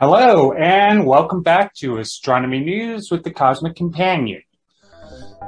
Hello, 0.00 0.52
and 0.52 1.04
welcome 1.04 1.42
back 1.42 1.74
to 1.74 1.98
Astronomy 1.98 2.60
News 2.60 3.10
with 3.10 3.24
the 3.24 3.32
Cosmic 3.32 3.74
Companion. 3.74 4.44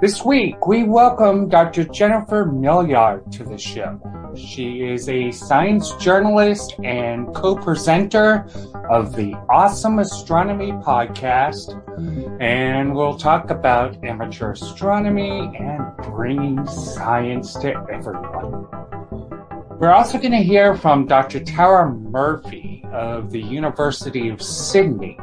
This 0.00 0.24
week, 0.24 0.66
we 0.66 0.82
welcome 0.82 1.48
Dr. 1.48 1.84
Jennifer 1.84 2.46
Millard 2.46 3.30
to 3.30 3.44
the 3.44 3.56
show. 3.56 4.00
She 4.36 4.82
is 4.82 5.08
a 5.08 5.30
science 5.30 5.94
journalist 6.00 6.74
and 6.82 7.32
co-presenter 7.32 8.44
of 8.90 9.14
the 9.14 9.34
Awesome 9.48 10.00
Astronomy 10.00 10.72
podcast, 10.72 11.70
and 12.40 12.92
we'll 12.92 13.16
talk 13.16 13.50
about 13.50 14.02
amateur 14.02 14.50
astronomy 14.50 15.56
and 15.60 15.96
bringing 15.98 16.66
science 16.66 17.54
to 17.54 17.72
everyone. 17.88 18.66
We're 19.80 19.94
also 19.94 20.18
going 20.18 20.32
to 20.32 20.42
hear 20.42 20.74
from 20.74 21.06
Dr. 21.06 21.40
Tara 21.40 21.88
Murphy 21.90 22.84
of 22.92 23.30
the 23.30 23.40
University 23.40 24.28
of 24.28 24.42
Sydney 24.42 25.18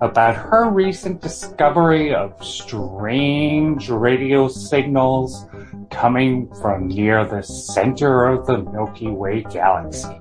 about 0.00 0.34
her 0.34 0.70
recent 0.70 1.20
discovery 1.20 2.14
of 2.14 2.32
strange 2.42 3.90
radio 3.90 4.48
signals 4.48 5.44
coming 5.90 6.50
from 6.54 6.88
near 6.88 7.26
the 7.26 7.42
center 7.42 8.24
of 8.24 8.46
the 8.46 8.62
Milky 8.72 9.08
Way 9.08 9.42
galaxy. 9.42 10.18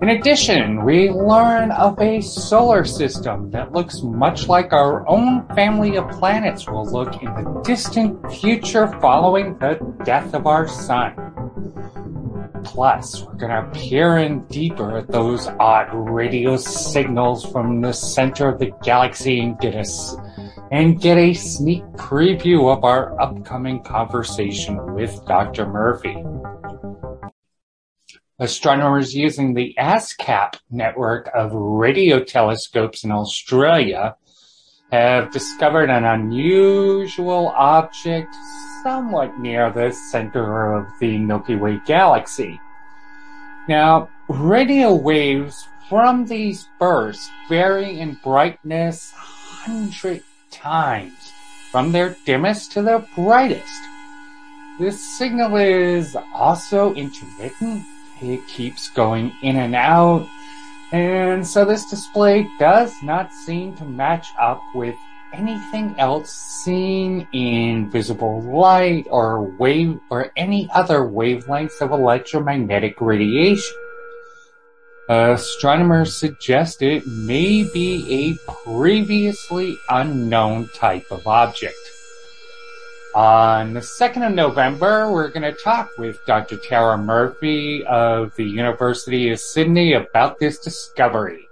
In 0.00 0.10
addition, 0.10 0.84
we 0.84 1.10
learn 1.10 1.72
of 1.72 2.00
a 2.00 2.20
solar 2.20 2.84
system 2.84 3.50
that 3.50 3.72
looks 3.72 4.02
much 4.02 4.46
like 4.46 4.72
our 4.72 5.04
own 5.08 5.48
family 5.56 5.96
of 5.96 6.08
planets 6.10 6.68
will 6.68 6.86
look 6.86 7.20
in 7.24 7.34
the 7.34 7.60
distant 7.64 8.32
future 8.34 8.86
following 9.00 9.58
the 9.58 9.80
death 10.04 10.32
of 10.32 10.46
our 10.46 10.68
sun. 10.68 11.30
Plus, 12.64 13.22
we're 13.22 13.34
gonna 13.34 13.70
peer 13.72 14.18
in 14.18 14.44
deeper 14.46 14.98
at 14.98 15.08
those 15.08 15.48
odd 15.58 15.88
radio 15.92 16.56
signals 16.56 17.44
from 17.44 17.80
the 17.80 17.92
center 17.92 18.48
of 18.48 18.58
the 18.58 18.72
galaxy 18.82 19.40
and 19.40 19.58
get 19.58 19.74
us 19.74 20.16
and 20.70 21.00
get 21.00 21.18
a 21.18 21.34
sneak 21.34 21.82
preview 21.94 22.74
of 22.74 22.84
our 22.84 23.20
upcoming 23.20 23.82
conversation 23.82 24.94
with 24.94 25.24
Dr. 25.26 25.66
Murphy. 25.66 26.22
Astronomers 28.38 29.14
using 29.14 29.52
the 29.52 29.74
ASKAP 29.78 30.54
network 30.70 31.28
of 31.34 31.52
radio 31.52 32.22
telescopes 32.22 33.04
in 33.04 33.10
Australia 33.10 34.16
have 34.92 35.30
discovered 35.32 35.90
an 35.90 36.04
unusual 36.04 37.48
object 37.48 38.34
somewhat 38.82 39.38
near 39.38 39.70
the 39.70 39.92
center 39.92 40.74
of 40.74 40.86
the 41.00 41.18
Milky 41.18 41.56
Way 41.56 41.80
galaxy. 41.86 42.60
Now, 43.68 44.08
radio 44.28 44.94
waves 44.94 45.68
from 45.88 46.26
these 46.26 46.68
bursts 46.78 47.30
vary 47.48 48.00
in 48.00 48.18
brightness 48.22 49.12
hundred 49.16 50.22
times 50.50 51.32
from 51.70 51.92
their 51.92 52.16
dimmest 52.24 52.72
to 52.72 52.82
their 52.82 53.06
brightest. 53.14 53.82
This 54.78 55.00
signal 55.18 55.56
is 55.56 56.16
also 56.32 56.94
intermittent. 56.94 57.84
It 58.22 58.46
keeps 58.48 58.88
going 58.90 59.32
in 59.42 59.56
and 59.56 59.74
out. 59.74 60.26
And 60.92 61.46
so 61.46 61.64
this 61.64 61.88
display 61.88 62.48
does 62.58 62.94
not 63.02 63.32
seem 63.32 63.76
to 63.76 63.84
match 63.84 64.28
up 64.38 64.60
with 64.74 64.96
anything 65.32 65.94
else 65.98 66.30
seen 66.64 67.26
in 67.32 67.90
visible 67.90 68.40
light 68.42 69.06
or 69.10 69.44
wave 69.58 69.98
or 70.10 70.30
any 70.36 70.68
other 70.74 71.00
wavelengths 71.00 71.80
of 71.80 71.92
electromagnetic 71.92 73.00
radiation. 73.00 73.76
Astronomers 75.08 76.14
suggest 76.16 76.82
it 76.82 77.04
may 77.06 77.64
be 77.74 78.06
a 78.08 78.52
previously 78.64 79.76
unknown 79.88 80.68
type 80.74 81.10
of 81.10 81.26
object. 81.26 81.74
On 83.16 83.74
the 83.74 83.80
2nd 83.80 84.28
of 84.28 84.34
November, 84.34 85.10
we're 85.10 85.26
going 85.30 85.42
to 85.42 85.60
talk 85.64 85.90
with 85.98 86.24
Dr. 86.26 86.58
Tara 86.58 86.96
Murphy 86.96 87.84
of 87.86 88.32
the 88.36 88.44
University 88.44 89.32
of 89.32 89.40
Sydney 89.40 89.94
about 89.94 90.38
this 90.38 90.60
discovery. 90.60 91.49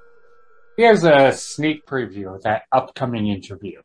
Here's 0.79 1.03
a 1.03 1.33
sneak 1.33 1.87
preview 1.87 2.33
of 2.37 2.45
that 2.45 2.63
upcoming 2.71 3.27
interview. 3.27 3.81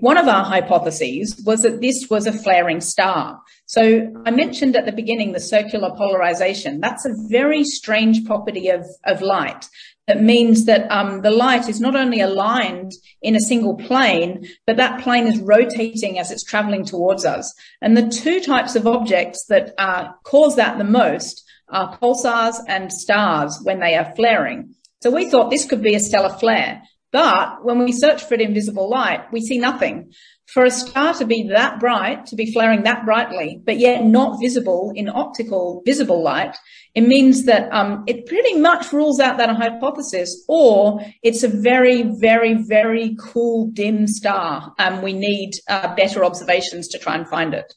One 0.00 0.18
of 0.18 0.26
our 0.26 0.42
hypotheses 0.42 1.40
was 1.46 1.62
that 1.62 1.80
this 1.80 2.08
was 2.10 2.26
a 2.26 2.32
flaring 2.32 2.80
star. 2.80 3.40
So 3.66 4.12
I 4.26 4.32
mentioned 4.32 4.74
at 4.74 4.84
the 4.84 4.90
beginning 4.90 5.30
the 5.30 5.38
circular 5.38 5.94
polarization. 5.96 6.80
That's 6.80 7.06
a 7.06 7.14
very 7.28 7.62
strange 7.62 8.24
property 8.24 8.68
of, 8.68 8.84
of 9.04 9.22
light. 9.22 9.68
That 10.08 10.20
means 10.20 10.64
that 10.64 10.90
um, 10.90 11.22
the 11.22 11.30
light 11.30 11.68
is 11.68 11.80
not 11.80 11.94
only 11.94 12.20
aligned 12.20 12.90
in 13.22 13.36
a 13.36 13.40
single 13.40 13.76
plane, 13.76 14.48
but 14.66 14.78
that 14.78 15.04
plane 15.04 15.28
is 15.28 15.38
rotating 15.38 16.18
as 16.18 16.32
it's 16.32 16.42
traveling 16.42 16.84
towards 16.84 17.24
us. 17.24 17.54
And 17.80 17.96
the 17.96 18.08
two 18.08 18.40
types 18.40 18.74
of 18.74 18.88
objects 18.88 19.46
that 19.50 19.72
uh, 19.78 20.14
cause 20.24 20.56
that 20.56 20.78
the 20.78 20.84
most 20.84 21.48
are 21.68 21.96
pulsars 21.96 22.56
and 22.66 22.92
stars 22.92 23.60
when 23.62 23.78
they 23.78 23.94
are 23.94 24.12
flaring. 24.16 24.74
So 25.02 25.10
we 25.10 25.28
thought 25.28 25.50
this 25.50 25.64
could 25.64 25.82
be 25.82 25.96
a 25.96 26.00
stellar 26.00 26.32
flare. 26.32 26.82
But 27.10 27.64
when 27.64 27.78
we 27.80 27.92
search 27.92 28.24
for 28.24 28.34
it 28.34 28.40
in 28.40 28.54
visible 28.54 28.88
light, 28.88 29.30
we 29.32 29.40
see 29.42 29.58
nothing. 29.58 30.12
For 30.46 30.64
a 30.64 30.70
star 30.70 31.12
to 31.14 31.26
be 31.26 31.48
that 31.48 31.80
bright, 31.80 32.26
to 32.26 32.36
be 32.36 32.52
flaring 32.52 32.84
that 32.84 33.04
brightly, 33.04 33.60
but 33.64 33.78
yet 33.78 34.04
not 34.04 34.38
visible 34.40 34.92
in 34.94 35.08
optical 35.08 35.82
visible 35.84 36.22
light, 36.22 36.56
it 36.94 37.02
means 37.02 37.44
that 37.44 37.70
um, 37.72 38.04
it 38.06 38.26
pretty 38.26 38.58
much 38.58 38.92
rules 38.92 39.18
out 39.18 39.38
that 39.38 39.50
hypothesis, 39.56 40.44
or 40.48 41.00
it's 41.22 41.42
a 41.42 41.48
very, 41.48 42.02
very, 42.02 42.54
very 42.54 43.16
cool 43.18 43.70
dim 43.72 44.06
star, 44.06 44.72
and 44.78 45.02
we 45.02 45.12
need 45.12 45.52
uh, 45.68 45.94
better 45.94 46.24
observations 46.24 46.88
to 46.88 46.98
try 46.98 47.16
and 47.16 47.28
find 47.28 47.54
it. 47.54 47.72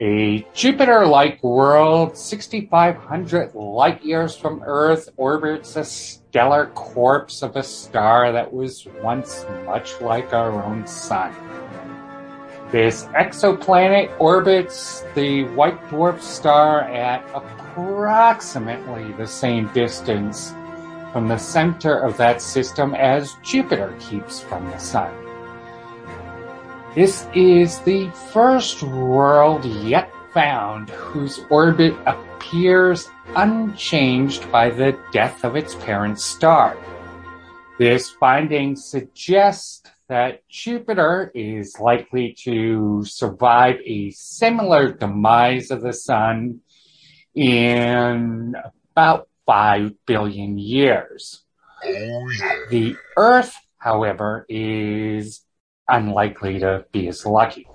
A 0.00 0.46
Jupiter-like 0.54 1.42
world 1.42 2.16
6,500 2.16 3.52
light 3.56 4.04
years 4.04 4.36
from 4.36 4.62
Earth 4.64 5.08
orbits 5.16 5.74
a 5.74 5.82
stellar 5.82 6.66
corpse 6.66 7.42
of 7.42 7.56
a 7.56 7.64
star 7.64 8.30
that 8.30 8.52
was 8.52 8.86
once 9.02 9.44
much 9.66 10.00
like 10.00 10.32
our 10.32 10.62
own 10.62 10.86
sun. 10.86 11.34
This 12.70 13.06
exoplanet 13.06 14.14
orbits 14.20 15.04
the 15.16 15.44
white 15.56 15.80
dwarf 15.88 16.20
star 16.20 16.82
at 16.82 17.28
approximately 17.34 19.10
the 19.14 19.26
same 19.26 19.66
distance 19.72 20.50
from 21.12 21.26
the 21.26 21.38
center 21.38 21.98
of 21.98 22.16
that 22.18 22.40
system 22.40 22.94
as 22.94 23.34
Jupiter 23.42 23.96
keeps 23.98 24.38
from 24.38 24.64
the 24.66 24.78
sun. 24.78 25.27
This 26.98 27.28
is 27.32 27.78
the 27.82 28.10
first 28.32 28.82
world 28.82 29.64
yet 29.64 30.10
found 30.34 30.90
whose 30.90 31.38
orbit 31.48 31.94
appears 32.06 33.08
unchanged 33.36 34.50
by 34.50 34.70
the 34.70 34.98
death 35.12 35.44
of 35.44 35.54
its 35.54 35.76
parent 35.76 36.18
star. 36.18 36.76
This 37.78 38.10
finding 38.10 38.74
suggests 38.74 39.84
that 40.08 40.42
Jupiter 40.48 41.30
is 41.36 41.78
likely 41.78 42.34
to 42.42 43.04
survive 43.04 43.76
a 43.84 44.10
similar 44.10 44.90
demise 44.90 45.70
of 45.70 45.82
the 45.82 45.92
Sun 45.92 46.62
in 47.32 48.56
about 48.90 49.28
5 49.46 49.92
billion 50.04 50.58
years. 50.58 51.44
Oh. 51.84 52.28
The 52.70 52.96
Earth, 53.16 53.54
however, 53.76 54.44
is 54.48 55.44
unlikely 55.88 56.60
to 56.60 56.84
be 56.92 57.08
as 57.08 57.24
lucky. 57.24 57.66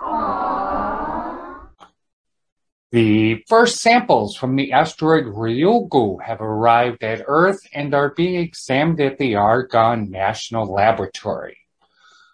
The 2.91 3.43
first 3.47 3.81
samples 3.81 4.35
from 4.35 4.55
the 4.55 4.71
asteroid 4.71 5.25
Ryugu 5.25 6.21
have 6.21 6.41
arrived 6.41 7.03
at 7.03 7.23
Earth 7.25 7.59
and 7.73 7.93
are 7.95 8.13
being 8.13 8.35
examined 8.35 9.01
at 9.01 9.17
the 9.17 9.35
Argonne 9.35 10.11
National 10.11 10.71
Laboratory. 10.71 11.57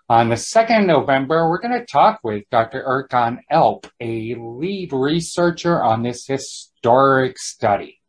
On 0.10 0.28
the 0.28 0.36
2nd 0.36 0.82
of 0.82 0.88
November, 0.88 1.50
we're 1.50 1.62
going 1.62 1.80
to 1.80 1.86
talk 1.86 2.20
with 2.24 2.44
Dr. 2.50 2.84
Erkan 2.84 3.38
Elp, 3.50 3.88
a 4.02 4.36
lead 4.36 4.92
researcher 4.92 5.82
on 5.82 6.04
this 6.04 6.28
historic 6.28 7.38
study. 7.38 8.02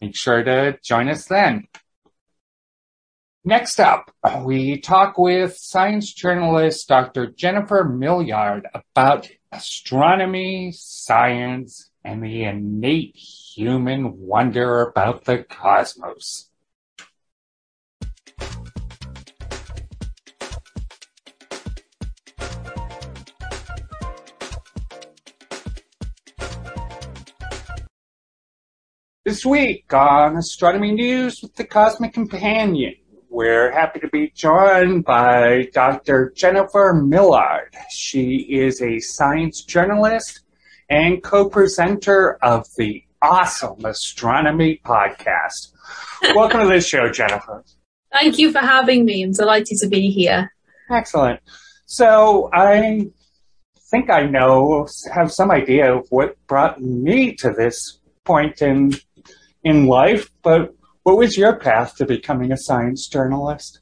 Make 0.00 0.16
sure 0.16 0.42
to 0.42 0.78
join 0.82 1.08
us 1.08 1.26
then. 1.26 1.68
Next 3.46 3.78
up, 3.78 4.10
we 4.42 4.80
talk 4.80 5.18
with 5.18 5.54
science 5.58 6.10
journalist 6.14 6.88
Dr. 6.88 7.26
Jennifer 7.26 7.84
Millard 7.84 8.66
about 8.72 9.28
astronomy, 9.52 10.72
science, 10.72 11.90
and 12.02 12.24
the 12.24 12.44
innate 12.44 13.14
human 13.14 14.18
wonder 14.18 14.80
about 14.80 15.26
the 15.26 15.44
cosmos. 15.44 16.48
This 29.26 29.44
week 29.44 29.92
on 29.92 30.38
Astronomy 30.38 30.92
News 30.92 31.42
with 31.42 31.56
the 31.56 31.64
Cosmic 31.64 32.14
Companion, 32.14 32.94
we're 33.34 33.72
happy 33.72 33.98
to 33.98 34.06
be 34.10 34.30
joined 34.32 35.04
by 35.04 35.68
Dr. 35.72 36.32
Jennifer 36.36 36.94
Millard. 36.94 37.74
She 37.90 38.46
is 38.48 38.80
a 38.80 39.00
science 39.00 39.64
journalist 39.64 40.42
and 40.88 41.20
co-presenter 41.20 42.38
of 42.42 42.68
the 42.76 43.02
awesome 43.20 43.84
astronomy 43.84 44.80
podcast. 44.84 45.72
Welcome 46.36 46.60
to 46.60 46.68
the 46.68 46.80
show, 46.80 47.10
Jennifer. 47.10 47.64
Thank 48.12 48.38
you 48.38 48.52
for 48.52 48.60
having 48.60 49.04
me. 49.04 49.24
I'm 49.24 49.32
delighted 49.32 49.78
to 49.78 49.88
be 49.88 50.10
here. 50.10 50.52
Excellent. 50.88 51.40
So 51.86 52.50
I 52.52 53.10
think 53.90 54.10
I 54.10 54.26
know, 54.26 54.86
have 55.12 55.32
some 55.32 55.50
idea 55.50 55.92
of 55.92 56.06
what 56.10 56.36
brought 56.46 56.80
me 56.80 57.34
to 57.36 57.50
this 57.50 57.98
point 58.22 58.62
in 58.62 58.92
in 59.64 59.86
life, 59.86 60.30
but 60.42 60.72
what 61.04 61.16
was 61.16 61.36
your 61.36 61.56
path 61.56 61.96
to 61.96 62.06
becoming 62.06 62.50
a 62.50 62.56
science 62.56 63.06
journalist? 63.06 63.80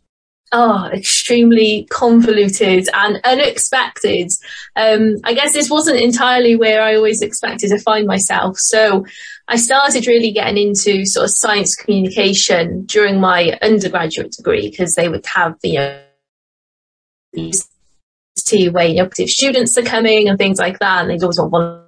Oh, 0.55 0.91
extremely 0.93 1.87
convoluted 1.91 2.87
and 2.93 3.19
unexpected. 3.25 4.31
Um, 4.77 5.17
I 5.25 5.33
guess 5.33 5.55
this 5.55 5.71
wasn't 5.71 6.01
entirely 6.01 6.57
where 6.57 6.83
I 6.83 6.95
always 6.95 7.23
expected 7.23 7.71
to 7.71 7.79
find 7.79 8.07
myself. 8.07 8.59
So 8.59 9.07
I 9.49 9.57
started 9.57 10.07
really 10.07 10.31
getting 10.31 10.59
into 10.59 11.07
sort 11.07 11.25
of 11.25 11.31
science 11.31 11.75
communication 11.75 12.85
during 12.85 13.19
my 13.19 13.59
undergraduate 13.63 14.33
degree 14.33 14.69
because 14.69 14.95
they 14.95 15.09
would 15.09 15.25
have, 15.35 15.57
you 15.63 15.75
know, 15.75 16.03
these 17.33 17.67
to 18.45 18.69
where 18.71 18.89
you 18.89 19.03
know, 19.03 19.09
students 19.27 19.79
are 19.79 19.83
coming 19.83 20.29
and 20.29 20.37
things 20.37 20.59
like 20.59 20.79
that. 20.81 21.03
And 21.03 21.11
they'd 21.11 21.23
always 21.23 21.39
want 21.41 21.87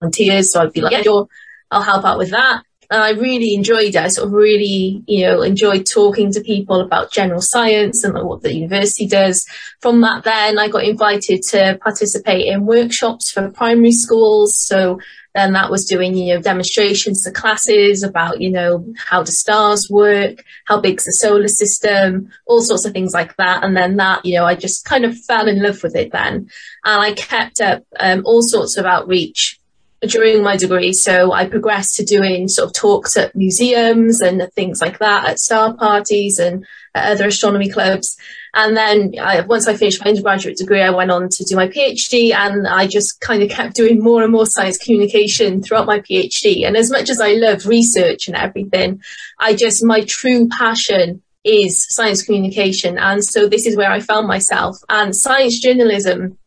volunteers. 0.00 0.52
So 0.52 0.62
I'd 0.62 0.72
be 0.72 0.80
like, 0.80 0.92
yeah, 0.92 1.02
sure, 1.02 1.28
I'll 1.70 1.82
help 1.82 2.04
out 2.04 2.18
with 2.18 2.30
that. 2.30 2.64
And 2.90 3.02
I 3.02 3.10
really 3.10 3.54
enjoyed 3.54 3.94
it. 3.94 3.96
I 3.96 4.08
sort 4.08 4.26
of 4.26 4.32
really, 4.32 5.04
you 5.06 5.24
know, 5.24 5.42
enjoyed 5.42 5.86
talking 5.86 6.32
to 6.32 6.40
people 6.40 6.80
about 6.80 7.12
general 7.12 7.40
science 7.40 8.02
and 8.02 8.14
what 8.26 8.42
the 8.42 8.52
university 8.52 9.06
does. 9.06 9.46
From 9.80 10.00
that, 10.00 10.24
then 10.24 10.58
I 10.58 10.68
got 10.68 10.82
invited 10.82 11.42
to 11.50 11.78
participate 11.80 12.46
in 12.46 12.66
workshops 12.66 13.30
for 13.30 13.48
primary 13.50 13.92
schools. 13.92 14.58
So 14.58 14.98
then 15.34 15.52
that 15.52 15.70
was 15.70 15.84
doing, 15.84 16.16
you 16.16 16.34
know, 16.34 16.40
demonstrations 16.40 17.22
to 17.22 17.30
classes 17.30 18.02
about, 18.02 18.40
you 18.40 18.50
know, 18.50 18.84
how 18.96 19.22
the 19.22 19.30
stars 19.30 19.88
work, 19.88 20.44
how 20.64 20.80
big's 20.80 21.04
the 21.04 21.12
solar 21.12 21.46
system, 21.46 22.30
all 22.46 22.60
sorts 22.60 22.84
of 22.84 22.92
things 22.92 23.14
like 23.14 23.36
that. 23.36 23.62
And 23.62 23.76
then 23.76 23.96
that, 23.98 24.24
you 24.24 24.34
know, 24.34 24.44
I 24.44 24.56
just 24.56 24.84
kind 24.84 25.04
of 25.04 25.16
fell 25.16 25.46
in 25.46 25.62
love 25.62 25.80
with 25.84 25.94
it 25.94 26.10
then. 26.10 26.50
And 26.84 27.00
I 27.00 27.12
kept 27.12 27.60
up 27.60 27.84
um, 28.00 28.22
all 28.24 28.42
sorts 28.42 28.76
of 28.76 28.84
outreach 28.84 29.59
during 30.06 30.42
my 30.42 30.56
degree. 30.56 30.92
So 30.92 31.32
I 31.32 31.46
progressed 31.46 31.96
to 31.96 32.04
doing 32.04 32.48
sort 32.48 32.68
of 32.68 32.74
talks 32.74 33.16
at 33.16 33.36
museums 33.36 34.20
and 34.20 34.50
things 34.54 34.80
like 34.80 34.98
that, 34.98 35.28
at 35.28 35.38
star 35.38 35.74
parties 35.74 36.38
and 36.38 36.66
other 36.94 37.26
astronomy 37.26 37.68
clubs. 37.68 38.16
And 38.54 38.76
then 38.76 39.14
I, 39.20 39.42
once 39.42 39.68
I 39.68 39.76
finished 39.76 40.02
my 40.02 40.10
undergraduate 40.10 40.56
degree, 40.56 40.82
I 40.82 40.90
went 40.90 41.10
on 41.10 41.28
to 41.28 41.44
do 41.44 41.54
my 41.54 41.68
PhD 41.68 42.32
and 42.32 42.66
I 42.66 42.86
just 42.86 43.20
kind 43.20 43.42
of 43.42 43.50
kept 43.50 43.76
doing 43.76 44.02
more 44.02 44.22
and 44.22 44.32
more 44.32 44.46
science 44.46 44.78
communication 44.78 45.62
throughout 45.62 45.86
my 45.86 46.00
PhD. 46.00 46.66
And 46.66 46.76
as 46.76 46.90
much 46.90 47.10
as 47.10 47.20
I 47.20 47.32
love 47.32 47.66
research 47.66 48.26
and 48.26 48.36
everything, 48.36 49.02
I 49.38 49.54
just, 49.54 49.84
my 49.84 50.02
true 50.02 50.48
passion 50.48 51.22
is 51.44 51.86
science 51.88 52.22
communication. 52.22 52.98
And 52.98 53.24
so 53.24 53.48
this 53.48 53.66
is 53.66 53.76
where 53.76 53.90
I 53.90 54.00
found 54.00 54.26
myself 54.26 54.78
and 54.88 55.14
science 55.14 55.60
journalism 55.60 56.38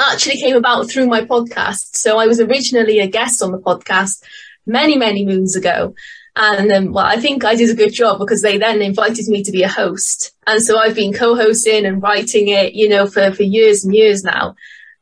actually 0.00 0.40
came 0.40 0.56
about 0.56 0.90
through 0.90 1.06
my 1.06 1.22
podcast. 1.22 1.96
So 1.96 2.18
I 2.18 2.26
was 2.26 2.40
originally 2.40 3.00
a 3.00 3.06
guest 3.06 3.42
on 3.42 3.52
the 3.52 3.58
podcast 3.58 4.22
many, 4.66 4.96
many 4.96 5.24
moons 5.24 5.56
ago. 5.56 5.94
And 6.36 6.72
um, 6.72 6.92
well, 6.92 7.06
I 7.06 7.16
think 7.16 7.44
I 7.44 7.54
did 7.54 7.70
a 7.70 7.74
good 7.74 7.92
job 7.92 8.18
because 8.18 8.42
they 8.42 8.58
then 8.58 8.82
invited 8.82 9.28
me 9.28 9.44
to 9.44 9.52
be 9.52 9.62
a 9.62 9.68
host. 9.68 10.32
And 10.46 10.60
so 10.60 10.78
I've 10.78 10.96
been 10.96 11.12
co-hosting 11.12 11.86
and 11.86 12.02
writing 12.02 12.48
it, 12.48 12.74
you 12.74 12.88
know, 12.88 13.06
for, 13.06 13.32
for 13.32 13.44
years 13.44 13.84
and 13.84 13.94
years 13.94 14.24
now. 14.24 14.56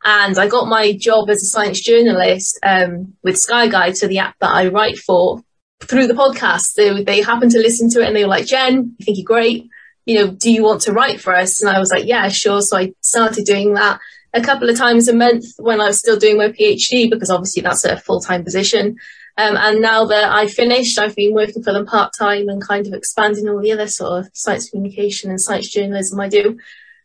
And 0.04 0.36
I 0.36 0.48
got 0.48 0.68
my 0.68 0.92
job 0.92 1.30
as 1.30 1.42
a 1.42 1.46
science 1.46 1.80
journalist 1.80 2.58
um, 2.62 3.14
with 3.22 3.38
Sky 3.38 3.68
Guide, 3.68 3.96
so 3.96 4.08
the 4.08 4.18
app 4.18 4.36
that 4.40 4.50
I 4.50 4.68
write 4.68 4.98
for, 4.98 5.42
through 5.80 6.06
the 6.06 6.14
podcast. 6.14 6.74
They, 6.74 7.02
they 7.02 7.22
happened 7.22 7.52
to 7.52 7.58
listen 7.58 7.88
to 7.90 8.00
it 8.00 8.08
and 8.08 8.16
they 8.16 8.24
were 8.24 8.28
like, 8.28 8.46
Jen, 8.46 8.96
I 9.00 9.04
think 9.04 9.18
you're 9.18 9.24
great. 9.24 9.68
You 10.04 10.18
know, 10.18 10.30
do 10.32 10.52
you 10.52 10.64
want 10.64 10.82
to 10.82 10.92
write 10.92 11.20
for 11.20 11.34
us? 11.34 11.62
And 11.62 11.70
I 11.70 11.78
was 11.78 11.90
like, 11.90 12.04
yeah, 12.04 12.28
sure. 12.28 12.60
So 12.60 12.76
I 12.76 12.92
started 13.00 13.44
doing 13.44 13.74
that 13.74 14.00
a 14.34 14.40
couple 14.40 14.68
of 14.68 14.78
times 14.78 15.08
a 15.08 15.14
month 15.14 15.44
when 15.58 15.80
I 15.80 15.88
was 15.88 15.98
still 15.98 16.18
doing 16.18 16.38
my 16.38 16.48
PhD 16.48 17.10
because 17.10 17.30
obviously 17.30 17.62
that's 17.62 17.84
a 17.84 17.96
full-time 17.96 18.44
position. 18.44 18.96
Um, 19.38 19.56
and 19.56 19.80
now 19.80 20.04
that 20.06 20.30
I've 20.30 20.52
finished, 20.52 20.98
I've 20.98 21.16
been 21.16 21.34
working 21.34 21.62
for 21.62 21.72
them 21.72 21.86
part-time 21.86 22.48
and 22.48 22.62
kind 22.62 22.86
of 22.86 22.92
expanding 22.92 23.48
all 23.48 23.60
the 23.60 23.72
other 23.72 23.86
sort 23.86 24.20
of 24.20 24.30
science 24.34 24.70
communication 24.70 25.30
and 25.30 25.40
science 25.40 25.70
journalism 25.70 26.20
I 26.20 26.28
do. 26.28 26.58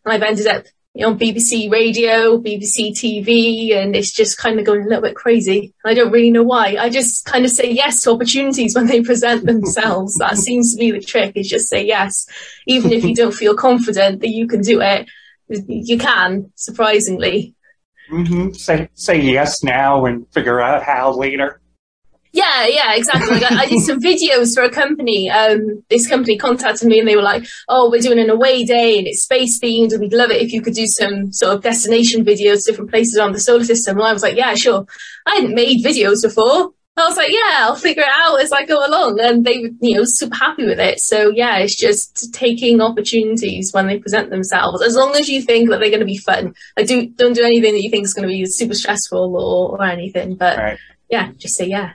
And 0.05 0.13
I've 0.13 0.23
ended 0.23 0.47
up 0.47 0.65
on 1.05 1.19
BBC 1.19 1.71
radio, 1.71 2.37
BBC 2.37 2.91
TV, 2.91 3.75
and 3.75 3.95
it's 3.95 4.11
just 4.11 4.37
kind 4.37 4.59
of 4.59 4.65
going 4.65 4.81
a 4.81 4.85
little 4.85 5.01
bit 5.01 5.15
crazy. 5.15 5.73
I 5.85 5.93
don't 5.93 6.11
really 6.11 6.31
know 6.31 6.43
why. 6.43 6.75
I 6.79 6.89
just 6.89 7.25
kind 7.25 7.45
of 7.45 7.51
say 7.51 7.71
yes 7.71 8.01
to 8.01 8.11
opportunities 8.11 8.75
when 8.75 8.87
they 8.87 9.01
present 9.03 9.45
themselves. 9.45 10.15
that 10.15 10.37
seems 10.37 10.73
to 10.73 10.79
be 10.79 10.91
the 10.91 11.01
trick 11.01 11.33
is 11.35 11.49
just 11.49 11.69
say 11.69 11.85
yes. 11.85 12.27
Even 12.65 12.91
if 12.91 13.03
you 13.03 13.13
don't 13.13 13.33
feel 13.33 13.55
confident 13.55 14.21
that 14.21 14.29
you 14.29 14.47
can 14.47 14.61
do 14.61 14.81
it, 14.81 15.07
you 15.49 15.97
can, 15.97 16.51
surprisingly. 16.55 17.55
Mm-hmm. 18.11 18.53
Say, 18.53 18.89
say 18.93 19.19
yes 19.19 19.63
now 19.63 20.05
and 20.05 20.25
figure 20.33 20.61
out 20.61 20.83
how 20.83 21.13
later. 21.13 21.61
Yeah, 22.37 22.67
yeah, 22.67 22.93
exactly. 22.93 23.39
Like 23.39 23.51
I, 23.51 23.63
I, 23.63 23.65
did 23.67 23.81
some 23.81 23.99
videos 23.99 24.53
for 24.53 24.61
a 24.61 24.69
company. 24.69 25.29
Um, 25.29 25.83
this 25.89 26.07
company 26.07 26.37
contacted 26.37 26.87
me 26.87 26.99
and 26.99 27.07
they 27.07 27.15
were 27.15 27.23
like, 27.23 27.47
"Oh, 27.67 27.89
we're 27.89 28.01
doing 28.01 28.19
an 28.19 28.29
away 28.29 28.63
day 28.63 28.97
and 28.99 29.07
it's 29.07 29.23
space 29.23 29.59
themed, 29.59 29.91
and 29.91 30.01
we'd 30.01 30.13
love 30.13 30.29
it 30.29 30.41
if 30.41 30.53
you 30.53 30.61
could 30.61 30.75
do 30.75 30.85
some 30.85 31.33
sort 31.33 31.55
of 31.55 31.63
destination 31.63 32.23
videos, 32.23 32.65
different 32.65 32.91
places 32.91 33.17
around 33.17 33.31
the 33.31 33.39
solar 33.39 33.63
system." 33.63 33.97
And 33.97 34.05
I 34.05 34.13
was 34.13 34.21
like, 34.21 34.37
"Yeah, 34.37 34.53
sure." 34.53 34.85
I 35.25 35.35
hadn't 35.35 35.55
made 35.55 35.83
videos 35.83 36.21
before. 36.21 36.73
I 36.97 37.05
was 37.07 37.15
like, 37.15 37.31
"Yeah, 37.31 37.53
I'll 37.57 37.75
figure 37.75 38.03
it 38.03 38.09
out 38.09 38.41
as 38.41 38.51
I 38.51 38.65
go 38.65 38.85
along," 38.85 39.19
and 39.19 39.45
they 39.45 39.59
were, 39.59 39.69
you 39.81 39.97
know, 39.97 40.03
super 40.03 40.35
happy 40.35 40.65
with 40.65 40.79
it. 40.79 40.99
So 40.99 41.29
yeah, 41.29 41.57
it's 41.59 41.75
just 41.75 42.33
taking 42.33 42.81
opportunities 42.81 43.71
when 43.71 43.85
they 43.85 43.99
present 43.99 44.31
themselves, 44.31 44.81
as 44.81 44.95
long 44.95 45.15
as 45.15 45.29
you 45.29 45.41
think 45.41 45.69
that 45.69 45.79
they're 45.79 45.91
going 45.91 45.99
to 45.99 46.05
be 46.05 46.17
fun. 46.17 46.55
Like, 46.75 46.87
do 46.87 47.07
don't 47.07 47.33
do 47.33 47.43
anything 47.43 47.73
that 47.73 47.83
you 47.83 47.91
think 47.91 48.05
is 48.05 48.13
going 48.13 48.27
to 48.27 48.33
be 48.33 48.45
super 48.47 48.73
stressful 48.73 49.35
or, 49.35 49.77
or 49.77 49.83
anything. 49.83 50.35
But 50.35 50.57
right. 50.57 50.79
yeah, 51.09 51.31
just 51.37 51.55
say 51.55 51.67
yeah. 51.67 51.93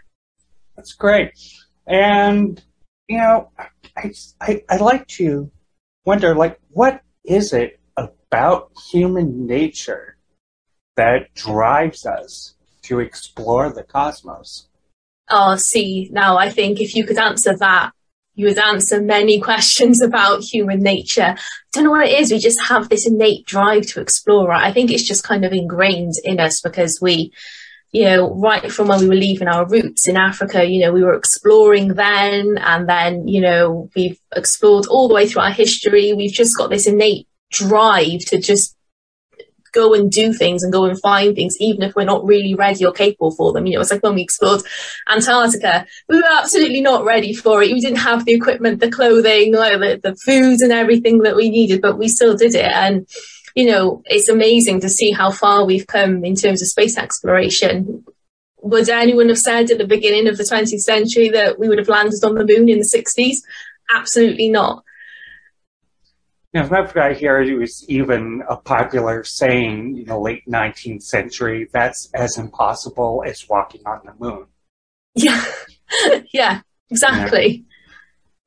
That's 0.76 0.92
great. 0.92 1.32
And, 1.86 2.62
you 3.08 3.18
know, 3.18 3.50
I, 3.96 4.12
I, 4.40 4.62
I 4.70 4.76
like 4.76 5.06
to 5.08 5.50
wonder, 6.04 6.34
like, 6.34 6.58
what 6.70 7.02
is 7.24 7.52
it 7.52 7.80
about 7.96 8.70
human 8.90 9.46
nature 9.46 10.16
that 10.96 11.34
drives 11.34 12.06
us 12.06 12.54
to 12.82 13.00
explore 13.00 13.72
the 13.72 13.82
cosmos? 13.82 14.68
Oh, 15.30 15.56
see, 15.56 16.08
now 16.12 16.36
I 16.36 16.50
think 16.50 16.80
if 16.80 16.94
you 16.94 17.06
could 17.06 17.18
answer 17.18 17.56
that, 17.56 17.92
you 18.34 18.46
would 18.46 18.58
answer 18.58 19.00
many 19.00 19.40
questions 19.48 20.00
about 20.00 20.42
human 20.42 20.80
nature. 20.80 21.34
I 21.36 21.36
don't 21.72 21.84
know 21.84 21.90
what 21.90 22.08
it 22.08 22.18
is. 22.18 22.30
We 22.30 22.38
just 22.38 22.62
have 22.68 22.88
this 22.88 23.06
innate 23.06 23.46
drive 23.46 23.86
to 23.88 24.00
explore, 24.00 24.48
right? 24.48 24.64
I 24.64 24.72
think 24.72 24.90
it's 24.90 25.06
just 25.06 25.24
kind 25.24 25.44
of 25.44 25.52
ingrained 25.52 26.14
in 26.24 26.40
us 26.40 26.60
because 26.60 27.00
we, 27.00 27.32
you 27.92 28.04
know, 28.04 28.34
right 28.34 28.72
from 28.72 28.88
when 28.88 29.00
we 29.00 29.08
were 29.08 29.14
leaving 29.14 29.48
our 29.48 29.68
roots 29.68 30.08
in 30.08 30.16
Africa, 30.16 30.64
you 30.64 30.80
know, 30.80 30.92
we 30.92 31.02
were 31.02 31.14
exploring 31.14 31.94
then 31.94 32.58
and 32.58 32.88
then, 32.88 33.28
you 33.28 33.40
know, 33.40 33.90
we've 33.94 34.18
explored 34.34 34.86
all 34.86 35.08
the 35.08 35.14
way 35.14 35.26
through 35.26 35.42
our 35.42 35.50
history. 35.50 36.12
We've 36.12 36.32
just 36.32 36.56
got 36.56 36.70
this 36.70 36.86
innate 36.86 37.28
drive 37.50 38.20
to 38.26 38.40
just 38.40 38.74
go 39.72 39.94
and 39.94 40.10
do 40.10 40.32
things 40.32 40.62
and 40.62 40.72
go 40.72 40.84
and 40.84 41.00
find 41.00 41.34
things, 41.34 41.56
even 41.60 41.82
if 41.82 41.94
we're 41.94 42.04
not 42.04 42.24
really 42.24 42.54
ready 42.54 42.84
or 42.84 42.92
capable 42.92 43.30
for 43.30 43.52
them. 43.52 43.66
You 43.66 43.74
know, 43.74 43.80
it's 43.80 43.90
like 43.90 44.02
when 44.02 44.14
we 44.14 44.22
explored 44.22 44.62
Antarctica, 45.08 45.86
we 46.08 46.16
were 46.16 46.28
absolutely 46.30 46.80
not 46.80 47.04
ready 47.04 47.32
for 47.32 47.62
it. 47.62 47.72
We 47.72 47.80
didn't 47.80 47.98
have 47.98 48.24
the 48.24 48.34
equipment, 48.34 48.80
the 48.80 48.90
clothing, 48.90 49.54
like 49.54 49.78
the, 49.80 50.00
the 50.02 50.16
food 50.16 50.60
and 50.60 50.72
everything 50.72 51.18
that 51.18 51.36
we 51.36 51.50
needed, 51.50 51.80
but 51.80 51.98
we 51.98 52.08
still 52.08 52.36
did 52.36 52.54
it. 52.54 52.70
And, 52.70 53.08
you 53.54 53.66
know, 53.66 54.02
it's 54.06 54.28
amazing 54.28 54.80
to 54.80 54.88
see 54.88 55.10
how 55.10 55.30
far 55.30 55.64
we've 55.64 55.86
come 55.86 56.24
in 56.24 56.36
terms 56.36 56.62
of 56.62 56.68
space 56.68 56.96
exploration. 56.96 58.04
Would 58.62 58.88
anyone 58.88 59.28
have 59.28 59.38
said 59.38 59.70
at 59.70 59.78
the 59.78 59.86
beginning 59.86 60.28
of 60.28 60.36
the 60.36 60.44
20th 60.44 60.80
century 60.80 61.30
that 61.30 61.58
we 61.58 61.68
would 61.68 61.78
have 61.78 61.88
landed 61.88 62.22
on 62.22 62.34
the 62.34 62.44
moon 62.44 62.68
in 62.68 62.78
the 62.78 62.84
60s? 62.84 63.38
Absolutely 63.92 64.48
not. 64.48 64.84
Now, 66.54 66.68
I've 66.70 66.92
got 66.92 67.16
here, 67.16 67.40
it 67.40 67.54
was 67.54 67.84
even 67.88 68.42
a 68.46 68.56
popular 68.56 69.24
saying 69.24 69.96
in 69.98 70.04
the 70.04 70.18
late 70.18 70.46
19th 70.46 71.02
century 71.02 71.68
that's 71.72 72.10
as 72.12 72.36
impossible 72.36 73.24
as 73.26 73.48
walking 73.48 73.80
on 73.86 74.00
the 74.04 74.12
moon. 74.18 74.46
Yeah, 75.14 75.42
yeah, 76.32 76.60
exactly. 76.90 77.64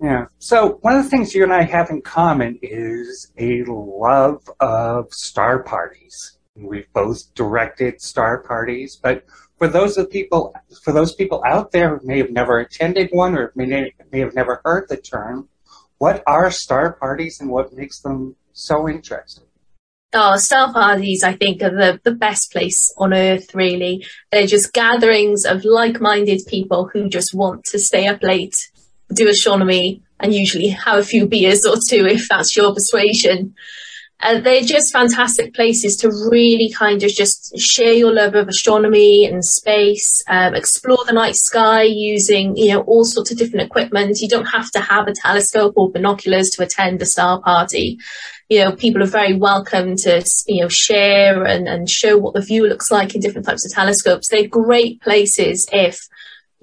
Yeah. 0.02 0.26
So 0.40 0.78
one 0.82 0.98
of 0.98 1.04
the 1.04 1.10
things 1.10 1.34
you 1.34 1.44
and 1.44 1.54
I 1.54 1.64
have 1.64 1.90
in 1.90 2.02
common 2.02 2.60
is 2.62 3.32
a 3.40 3.64
love 3.64 4.48
of 4.60 5.12
star 5.12 5.64
parties. 5.64 6.38
We've 6.56 6.92
both 6.94 7.34
directed 7.34 8.02
star 8.02 8.44
parties, 8.44 9.00
but 9.02 9.26
for 9.58 9.68
those 9.68 9.98
of 9.98 10.12
people 10.12 10.54
for 10.84 10.92
those 10.92 11.14
people 11.16 11.42
out 11.46 11.72
there 11.72 11.98
who 11.98 12.06
may 12.06 12.18
have 12.18 12.32
never 12.32 12.60
attended 12.60 13.10
one 13.12 13.36
or 13.38 13.52
may, 13.56 13.94
may 14.12 14.20
have 14.20 14.36
never 14.36 14.62
heard 14.64 14.88
the 14.90 14.98
term, 14.98 15.50
what 15.98 16.24
are 16.28 16.52
star 16.52 16.94
parties 16.94 17.40
and 17.40 17.50
what 17.50 17.74
makes 17.74 18.00
them 18.00 18.36
so 18.54 18.88
interesting? 18.90 19.46
Oh, 20.14 20.38
star 20.38 20.72
parties, 20.72 21.24
I 21.24 21.34
think, 21.34 21.62
are 21.62 21.70
the, 21.70 22.00
the 22.04 22.16
best 22.16 22.52
place 22.52 22.94
on 22.98 23.14
earth, 23.14 23.54
really. 23.54 24.06
They're 24.32 24.48
just 24.48 24.72
gatherings 24.72 25.46
of 25.46 25.66
like 25.66 26.00
minded 26.00 26.42
people 26.48 26.90
who 26.92 27.10
just 27.10 27.34
want 27.34 27.66
to 27.66 27.80
stay 27.80 28.08
up 28.08 28.24
late, 28.24 28.56
do 29.14 29.28
astronomy, 29.28 30.02
and 30.20 30.34
usually 30.34 30.70
have 30.70 31.00
a 31.00 31.04
few 31.04 31.28
beers 31.28 31.66
or 31.66 31.76
two 31.90 32.06
if 32.06 32.30
that's 32.30 32.56
your 32.56 32.74
persuasion. 32.74 33.56
Uh, 34.26 34.40
they're 34.40 34.64
just 34.64 34.92
fantastic 34.92 35.54
places 35.54 35.96
to 35.98 36.10
really 36.10 36.72
kind 36.72 37.04
of 37.04 37.12
just 37.12 37.56
share 37.60 37.94
your 37.94 38.12
love 38.12 38.34
of 38.34 38.48
astronomy 38.48 39.24
and 39.24 39.46
space, 39.46 40.24
um, 40.28 40.56
explore 40.56 40.98
the 41.06 41.14
night 41.14 41.36
sky 41.36 41.84
using, 41.84 42.58
you 42.58 42.70
know, 42.70 42.82
all 42.82 43.06
sorts 43.06 43.30
of 43.30 43.38
different 43.38 43.68
equipment. 43.68 44.20
You 44.20 44.28
don't 44.28 44.48
have 44.48 44.72
to 44.72 44.80
have 44.80 45.08
a 45.08 45.14
telescope 45.14 45.74
or 45.78 45.92
binoculars 45.92 46.50
to 46.52 46.64
attend 46.64 47.04
a 47.04 47.06
star 47.06 47.40
party. 47.40 48.00
You 48.50 48.62
know, 48.62 48.72
people 48.72 49.04
are 49.04 49.08
very 49.08 49.34
welcome 49.34 49.96
to, 49.98 50.28
you 50.48 50.64
know, 50.64 50.70
share 50.70 51.44
and, 51.44 51.68
and 51.68 51.88
show 51.88 52.18
what 52.18 52.34
the 52.34 52.42
view 52.42 52.68
looks 52.68 52.90
like 52.90 53.14
in 53.14 53.22
different 53.22 53.46
types 53.46 53.64
of 53.64 53.74
telescopes. 53.74 54.30
They're 54.30 54.48
great 54.48 55.02
places 55.04 55.68
if 55.72 56.08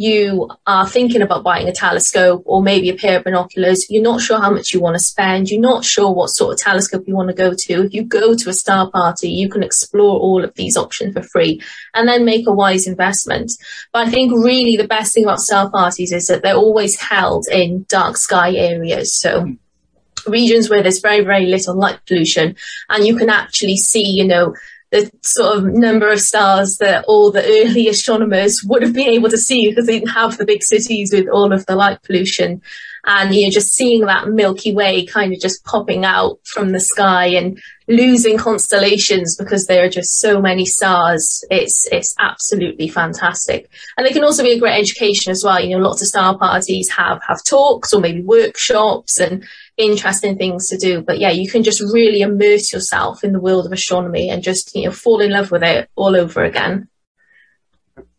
you 0.02 0.50
are 0.66 0.88
thinking 0.88 1.22
about 1.22 1.44
buying 1.44 1.68
a 1.68 1.72
telescope 1.72 2.42
or 2.44 2.60
maybe 2.60 2.90
a 2.90 2.96
pair 2.96 3.18
of 3.18 3.24
binoculars, 3.24 3.86
you're 3.88 4.02
not 4.02 4.20
sure 4.20 4.40
how 4.40 4.50
much 4.50 4.72
you 4.72 4.80
want 4.80 4.96
to 4.96 4.98
spend, 4.98 5.48
you're 5.48 5.60
not 5.60 5.84
sure 5.84 6.12
what 6.12 6.28
sort 6.28 6.52
of 6.52 6.58
telescope 6.58 7.04
you 7.06 7.14
want 7.14 7.28
to 7.28 7.34
go 7.34 7.54
to. 7.54 7.84
If 7.84 7.94
you 7.94 8.02
go 8.02 8.34
to 8.34 8.50
a 8.50 8.52
star 8.52 8.90
party, 8.90 9.30
you 9.30 9.48
can 9.48 9.62
explore 9.62 10.18
all 10.18 10.42
of 10.42 10.54
these 10.54 10.76
options 10.76 11.14
for 11.14 11.22
free 11.22 11.62
and 11.94 12.08
then 12.08 12.24
make 12.24 12.48
a 12.48 12.52
wise 12.52 12.88
investment. 12.88 13.52
But 13.92 14.08
I 14.08 14.10
think 14.10 14.32
really 14.32 14.76
the 14.76 14.88
best 14.88 15.14
thing 15.14 15.24
about 15.24 15.40
star 15.40 15.70
parties 15.70 16.10
is 16.10 16.26
that 16.26 16.42
they're 16.42 16.56
always 16.56 16.98
held 16.98 17.46
in 17.46 17.86
dark 17.88 18.16
sky 18.16 18.54
areas. 18.54 19.14
So 19.14 19.42
hmm. 19.42 20.30
regions 20.30 20.68
where 20.68 20.82
there's 20.82 21.00
very, 21.00 21.22
very 21.22 21.46
little 21.46 21.76
light 21.76 22.00
pollution 22.08 22.56
and 22.88 23.06
you 23.06 23.16
can 23.16 23.30
actually 23.30 23.76
see, 23.76 24.04
you 24.04 24.26
know, 24.26 24.54
the 24.92 25.10
sort 25.22 25.56
of 25.56 25.64
number 25.64 26.10
of 26.10 26.20
stars 26.20 26.76
that 26.76 27.04
all 27.08 27.32
the 27.32 27.42
early 27.42 27.88
astronomers 27.88 28.62
would 28.62 28.82
have 28.82 28.92
been 28.92 29.08
able 29.08 29.30
to 29.30 29.38
see 29.38 29.68
because 29.68 29.86
they 29.86 29.98
didn't 29.98 30.12
have 30.12 30.36
the 30.36 30.44
big 30.44 30.62
cities 30.62 31.10
with 31.12 31.28
all 31.28 31.50
of 31.52 31.64
the 31.64 31.74
light 31.74 32.02
pollution. 32.02 32.60
And 33.04 33.34
you're 33.34 33.50
just 33.50 33.72
seeing 33.72 34.02
that 34.02 34.28
Milky 34.28 34.74
Way 34.74 35.06
kind 35.06 35.32
of 35.32 35.40
just 35.40 35.64
popping 35.64 36.04
out 36.04 36.38
from 36.44 36.70
the 36.70 36.78
sky 36.78 37.26
and 37.26 37.58
losing 37.88 38.36
constellations 38.36 39.34
because 39.34 39.66
there 39.66 39.84
are 39.84 39.88
just 39.88 40.20
so 40.20 40.40
many 40.40 40.66
stars. 40.66 41.42
It's, 41.50 41.88
it's 41.90 42.14
absolutely 42.20 42.88
fantastic. 42.88 43.70
And 43.96 44.06
they 44.06 44.12
can 44.12 44.22
also 44.22 44.44
be 44.44 44.52
a 44.52 44.60
great 44.60 44.78
education 44.78 45.32
as 45.32 45.42
well. 45.42 45.58
You 45.58 45.76
know, 45.76 45.82
lots 45.82 46.02
of 46.02 46.08
star 46.08 46.38
parties 46.38 46.90
have, 46.90 47.20
have 47.26 47.42
talks 47.44 47.94
or 47.94 48.00
maybe 48.00 48.22
workshops 48.22 49.18
and 49.18 49.44
interesting 49.76 50.36
things 50.36 50.68
to 50.68 50.76
do. 50.76 51.02
But 51.02 51.18
yeah, 51.18 51.30
you 51.30 51.48
can 51.48 51.62
just 51.62 51.80
really 51.80 52.20
immerse 52.20 52.72
yourself 52.72 53.24
in 53.24 53.32
the 53.32 53.40
world 53.40 53.66
of 53.66 53.72
astronomy 53.72 54.28
and 54.28 54.42
just, 54.42 54.74
you 54.74 54.84
know, 54.84 54.90
fall 54.90 55.20
in 55.20 55.30
love 55.30 55.50
with 55.50 55.62
it 55.62 55.88
all 55.96 56.16
over 56.16 56.42
again. 56.42 56.88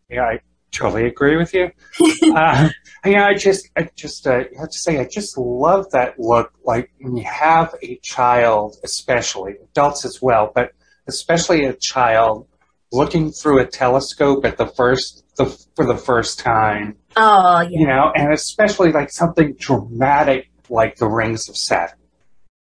Yeah, 0.08 0.22
I 0.22 0.40
totally 0.72 1.06
agree 1.06 1.36
with 1.36 1.54
you. 1.54 1.70
uh, 2.34 2.68
yeah, 3.04 3.26
I 3.26 3.34
just, 3.34 3.68
I 3.76 3.88
just, 3.96 4.26
uh, 4.26 4.44
have 4.58 4.70
to 4.70 4.78
say, 4.78 4.98
I 4.98 5.06
just 5.06 5.38
love 5.38 5.90
that 5.92 6.18
look. 6.18 6.52
Like 6.64 6.90
when 7.00 7.16
you 7.16 7.24
have 7.24 7.74
a 7.82 7.96
child, 8.02 8.76
especially 8.84 9.54
adults 9.62 10.04
as 10.04 10.20
well, 10.20 10.50
but 10.54 10.72
especially 11.06 11.64
a 11.64 11.74
child 11.74 12.46
looking 12.92 13.30
through 13.30 13.60
a 13.60 13.66
telescope 13.66 14.44
at 14.44 14.56
the 14.56 14.66
first, 14.66 15.24
the, 15.36 15.46
for 15.74 15.86
the 15.86 15.96
first 15.96 16.38
time. 16.38 16.96
Oh, 17.16 17.60
yeah. 17.60 17.78
You 17.78 17.86
know, 17.86 18.12
and 18.14 18.32
especially 18.32 18.92
like 18.92 19.10
something 19.10 19.54
dramatic 19.58 20.48
like 20.70 20.96
the 20.96 21.08
rings 21.08 21.48
of 21.48 21.56
Saturn. 21.56 21.98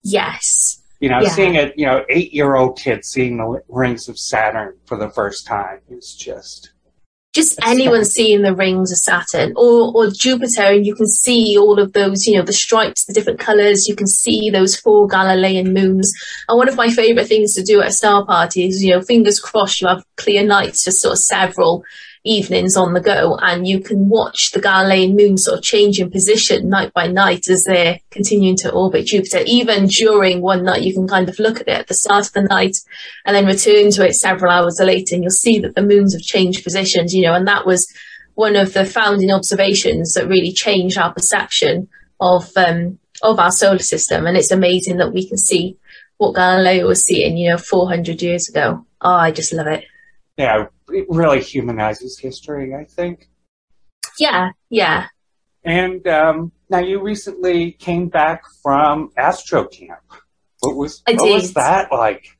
Yes. 0.02 0.80
You 1.00 1.08
know, 1.08 1.20
Yeah. 1.20 1.30
seeing 1.30 1.56
a 1.56 1.72
you 1.76 1.86
know 1.86 2.04
eight 2.08 2.32
year 2.32 2.56
old 2.56 2.78
kid 2.78 3.04
seeing 3.04 3.36
the 3.38 3.60
rings 3.68 4.08
of 4.08 4.18
Saturn 4.18 4.74
for 4.86 4.96
the 4.96 5.10
first 5.10 5.46
time 5.46 5.80
is 5.88 6.14
just 6.14 6.72
just 7.32 7.58
anyone 7.64 8.04
seeing 8.04 8.42
the 8.42 8.54
rings 8.54 8.92
of 8.92 8.98
Saturn 8.98 9.54
or, 9.56 9.90
or 9.96 10.10
Jupiter 10.10 10.64
and 10.64 10.84
you 10.84 10.94
can 10.94 11.06
see 11.06 11.56
all 11.58 11.78
of 11.78 11.94
those, 11.94 12.26
you 12.26 12.36
know, 12.36 12.44
the 12.44 12.52
stripes, 12.52 13.06
the 13.06 13.14
different 13.14 13.40
colours, 13.40 13.88
you 13.88 13.96
can 13.96 14.06
see 14.06 14.50
those 14.50 14.76
four 14.76 15.08
Galilean 15.08 15.72
moons. 15.72 16.12
And 16.48 16.58
one 16.58 16.68
of 16.68 16.76
my 16.76 16.90
favourite 16.90 17.26
things 17.26 17.54
to 17.54 17.62
do 17.62 17.80
at 17.80 17.88
a 17.88 17.92
star 17.92 18.26
party 18.26 18.66
is, 18.66 18.84
you 18.84 18.90
know, 18.90 19.00
fingers 19.00 19.40
crossed 19.40 19.80
you 19.80 19.88
have 19.88 20.04
clear 20.18 20.44
nights, 20.46 20.84
just 20.84 21.00
sort 21.00 21.12
of 21.12 21.18
several 21.18 21.84
evenings 22.24 22.76
on 22.76 22.92
the 22.92 23.00
go 23.00 23.36
and 23.36 23.66
you 23.66 23.80
can 23.80 24.08
watch 24.08 24.52
the 24.52 24.60
Galilean 24.60 25.16
moons 25.16 25.44
sort 25.44 25.58
of 25.58 25.64
change 25.64 25.98
in 25.98 26.10
position 26.10 26.68
night 26.68 26.92
by 26.92 27.06
night 27.08 27.48
as 27.48 27.64
they're 27.64 27.98
continuing 28.10 28.56
to 28.56 28.70
orbit 28.70 29.06
Jupiter. 29.06 29.40
Even 29.44 29.86
during 29.86 30.40
one 30.40 30.64
night, 30.64 30.82
you 30.82 30.94
can 30.94 31.08
kind 31.08 31.28
of 31.28 31.38
look 31.38 31.60
at 31.60 31.68
it 31.68 31.78
at 31.80 31.88
the 31.88 31.94
start 31.94 32.26
of 32.26 32.32
the 32.32 32.42
night 32.42 32.76
and 33.24 33.34
then 33.34 33.46
return 33.46 33.90
to 33.90 34.06
it 34.06 34.14
several 34.14 34.52
hours 34.52 34.78
later 34.80 35.14
and 35.14 35.24
you'll 35.24 35.30
see 35.30 35.58
that 35.58 35.74
the 35.74 35.82
moons 35.82 36.12
have 36.12 36.22
changed 36.22 36.62
positions, 36.62 37.14
you 37.14 37.22
know, 37.22 37.34
and 37.34 37.48
that 37.48 37.66
was 37.66 37.92
one 38.34 38.54
of 38.56 38.72
the 38.72 38.84
founding 38.84 39.32
observations 39.32 40.14
that 40.14 40.28
really 40.28 40.52
changed 40.52 40.98
our 40.98 41.12
perception 41.12 41.88
of, 42.20 42.50
um, 42.56 42.98
of 43.22 43.40
our 43.40 43.50
solar 43.50 43.78
system. 43.80 44.26
And 44.26 44.36
it's 44.36 44.52
amazing 44.52 44.98
that 44.98 45.12
we 45.12 45.28
can 45.28 45.38
see 45.38 45.76
what 46.18 46.36
Galileo 46.36 46.86
was 46.86 47.04
seeing, 47.04 47.36
you 47.36 47.50
know, 47.50 47.58
400 47.58 48.22
years 48.22 48.48
ago. 48.48 48.86
Oh, 49.00 49.10
I 49.10 49.32
just 49.32 49.52
love 49.52 49.66
it. 49.66 49.84
yeah, 50.36 50.66
it 50.94 51.06
really 51.08 51.42
humanizes 51.42 52.18
history, 52.18 52.74
I 52.74 52.84
think. 52.84 53.28
Yeah, 54.18 54.50
yeah. 54.70 55.06
And 55.64 56.06
um, 56.08 56.52
now 56.68 56.80
you 56.80 57.00
recently 57.00 57.72
came 57.72 58.08
back 58.08 58.42
from 58.62 59.10
Astro 59.16 59.66
Camp. 59.66 60.00
What 60.60 60.76
was 60.76 61.02
I 61.06 61.12
what 61.12 61.32
was 61.32 61.54
that 61.54 61.90
like? 61.92 62.38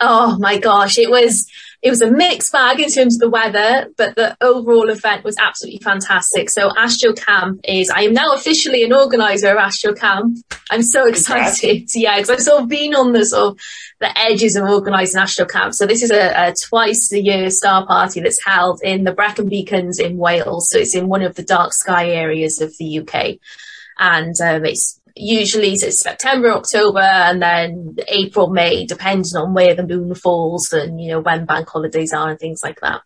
Oh 0.00 0.38
my 0.38 0.58
gosh, 0.58 0.98
it 0.98 1.10
was 1.10 1.46
it 1.82 1.88
was 1.88 2.02
a 2.02 2.10
mixed 2.10 2.52
bag 2.52 2.78
in 2.78 2.90
terms 2.90 3.16
of 3.16 3.20
the 3.20 3.30
weather, 3.30 3.88
but 3.96 4.14
the 4.14 4.36
overall 4.42 4.90
event 4.90 5.24
was 5.24 5.36
absolutely 5.38 5.80
fantastic. 5.80 6.50
So 6.50 6.70
Astro 6.76 7.14
Camp 7.14 7.60
is 7.64 7.88
I 7.88 8.02
am 8.02 8.12
now 8.12 8.34
officially 8.34 8.84
an 8.84 8.92
organizer 8.92 9.50
of 9.50 9.56
Astro 9.56 9.94
Camp. 9.94 10.36
I'm 10.70 10.82
so 10.82 11.06
excited. 11.08 11.88
Yeah, 11.94 12.16
because 12.16 12.30
I've 12.30 12.42
sort 12.42 12.62
of 12.62 12.68
been 12.68 12.94
on 12.94 13.12
the 13.12 13.24
sort 13.24 13.52
of 13.52 13.60
the 13.98 14.18
edges 14.18 14.56
of 14.56 14.68
organising 14.68 15.20
Astro 15.20 15.46
Camp. 15.46 15.74
So 15.74 15.86
this 15.86 16.02
is 16.02 16.10
a, 16.10 16.48
a 16.48 16.54
twice 16.54 17.10
a 17.12 17.20
year 17.20 17.48
star 17.50 17.86
party 17.86 18.20
that's 18.20 18.44
held 18.44 18.80
in 18.82 19.04
the 19.04 19.12
Brecon 19.12 19.48
Beacons 19.48 19.98
in 19.98 20.18
Wales. 20.18 20.68
So 20.68 20.78
it's 20.78 20.94
in 20.94 21.08
one 21.08 21.22
of 21.22 21.34
the 21.36 21.42
dark 21.42 21.72
sky 21.72 22.10
areas 22.10 22.60
of 22.60 22.76
the 22.76 23.00
UK. 23.00 23.38
And 23.98 24.38
um, 24.40 24.64
it's 24.66 24.99
usually 25.16 25.76
so 25.76 25.86
it's 25.86 26.00
September, 26.00 26.50
October, 26.52 27.00
and 27.00 27.42
then 27.42 27.96
April, 28.08 28.50
May, 28.50 28.86
depending 28.86 29.36
on 29.36 29.54
where 29.54 29.74
the 29.74 29.86
moon 29.86 30.14
falls 30.14 30.72
and 30.72 31.00
you 31.00 31.10
know 31.10 31.20
when 31.20 31.46
bank 31.46 31.68
holidays 31.68 32.12
are 32.12 32.30
and 32.30 32.38
things 32.38 32.62
like 32.62 32.80
that. 32.80 33.02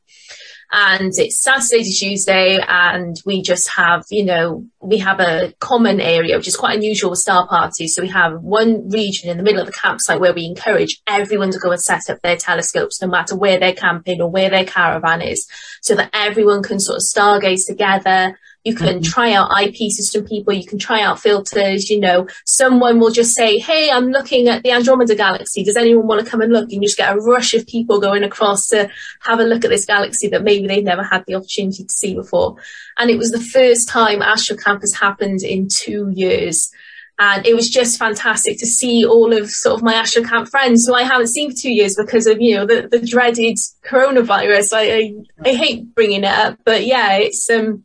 And 0.77 1.13
it's 1.17 1.41
Saturday 1.41 1.85
to 1.85 1.91
Tuesday, 1.91 2.59
and 2.67 3.21
we 3.25 3.43
just 3.43 3.69
have, 3.77 4.07
you 4.11 4.25
know, 4.25 4.67
we 4.81 4.99
have 4.99 5.21
a 5.21 5.55
common 5.61 6.01
area, 6.01 6.37
which 6.37 6.49
is 6.49 6.57
quite 6.57 6.77
unusual 6.77 7.11
with 7.11 7.21
star 7.21 7.47
parties. 7.47 7.95
So 7.95 8.03
we 8.03 8.09
have 8.09 8.41
one 8.41 8.89
region 8.89 9.31
in 9.31 9.37
the 9.37 9.45
middle 9.45 9.61
of 9.61 9.67
the 9.67 9.73
campsite 9.73 10.19
where 10.19 10.35
we 10.35 10.47
encourage 10.47 11.01
everyone 11.07 11.53
to 11.53 11.61
go 11.61 11.71
and 11.71 11.81
set 11.81 12.11
up 12.11 12.21
their 12.23 12.37
telescopes, 12.37 13.01
no 13.01 13.07
matter 13.07 13.37
where 13.37 13.61
they're 13.61 13.73
camping 13.73 14.21
or 14.21 14.29
where 14.29 14.51
their 14.51 14.65
caravan 14.65 15.23
is, 15.23 15.47
so 15.81 15.95
that 15.95 16.11
everyone 16.13 16.63
can 16.63 16.81
sort 16.81 16.97
of 16.97 17.03
stargaze 17.03 17.67
together. 17.69 18.37
You 18.65 18.75
can 18.75 19.03
try 19.03 19.33
out 19.33 19.51
IP 19.63 19.91
system 19.93 20.25
people. 20.25 20.55
You 20.55 20.67
can 20.67 20.79
try 20.79 21.03
out 21.03 21.21
filters. 21.21 21.91
You 21.91 22.01
know, 22.01 22.27
someone 22.47 22.99
will 22.99 23.11
just 23.11 23.35
say, 23.35 23.59
Hey, 23.59 23.91
I'm 23.91 24.09
looking 24.09 24.49
at 24.49 24.63
the 24.63 24.73
Andromeda 24.73 25.15
galaxy. 25.15 25.63
Does 25.63 25.77
anyone 25.77 26.07
want 26.07 26.25
to 26.25 26.31
come 26.31 26.41
and 26.41 26.53
look? 26.53 26.73
And 26.73 26.83
you 26.83 26.89
just 26.89 26.97
get 26.97 27.15
a 27.15 27.21
rush 27.21 27.53
of 27.53 27.67
people 27.67 28.01
going 28.01 28.25
across 28.25 28.69
to 28.69 28.89
have 29.21 29.39
a 29.39 29.45
look 29.45 29.65
at 29.65 29.71
this 29.71 29.85
galaxy 29.85 30.29
that 30.29 30.43
maybe 30.43 30.67
they've 30.67 30.83
never 30.83 31.03
had 31.03 31.25
the 31.27 31.35
opportunity 31.35 31.85
to 31.85 31.93
see 31.93 32.15
before. 32.15 32.57
And 32.97 33.11
it 33.11 33.19
was 33.19 33.31
the 33.31 33.41
first 33.41 33.89
time 33.89 34.23
Astro 34.23 34.57
Camp 34.57 34.81
has 34.81 34.95
happened 34.95 35.43
in 35.43 35.69
two 35.69 36.11
years. 36.15 36.71
And 37.19 37.47
it 37.47 37.55
was 37.55 37.71
just 37.71 37.99
fantastic 37.99 38.59
to 38.59 38.67
see 38.67 39.05
all 39.05 39.33
of 39.33 39.49
sort 39.49 39.77
of 39.77 39.83
my 39.85 39.95
Astro 39.95 40.25
Camp 40.25 40.49
friends 40.49 40.87
who 40.87 40.95
I 40.95 41.03
haven't 41.03 41.29
seen 41.29 41.51
for 41.51 41.57
two 41.57 41.73
years 41.73 41.95
because 41.95 42.27
of, 42.27 42.41
you 42.41 42.57
know, 42.57 42.67
the, 42.67 42.89
the 42.91 42.99
dreaded 42.99 43.57
coronavirus. 43.85 44.73
I, 44.73 44.93
I, 44.93 45.51
I 45.51 45.55
hate 45.55 45.95
bringing 45.95 46.25
it 46.25 46.33
up, 46.33 46.59
but 46.65 46.85
yeah, 46.85 47.19
it's, 47.19 47.49
um, 47.51 47.85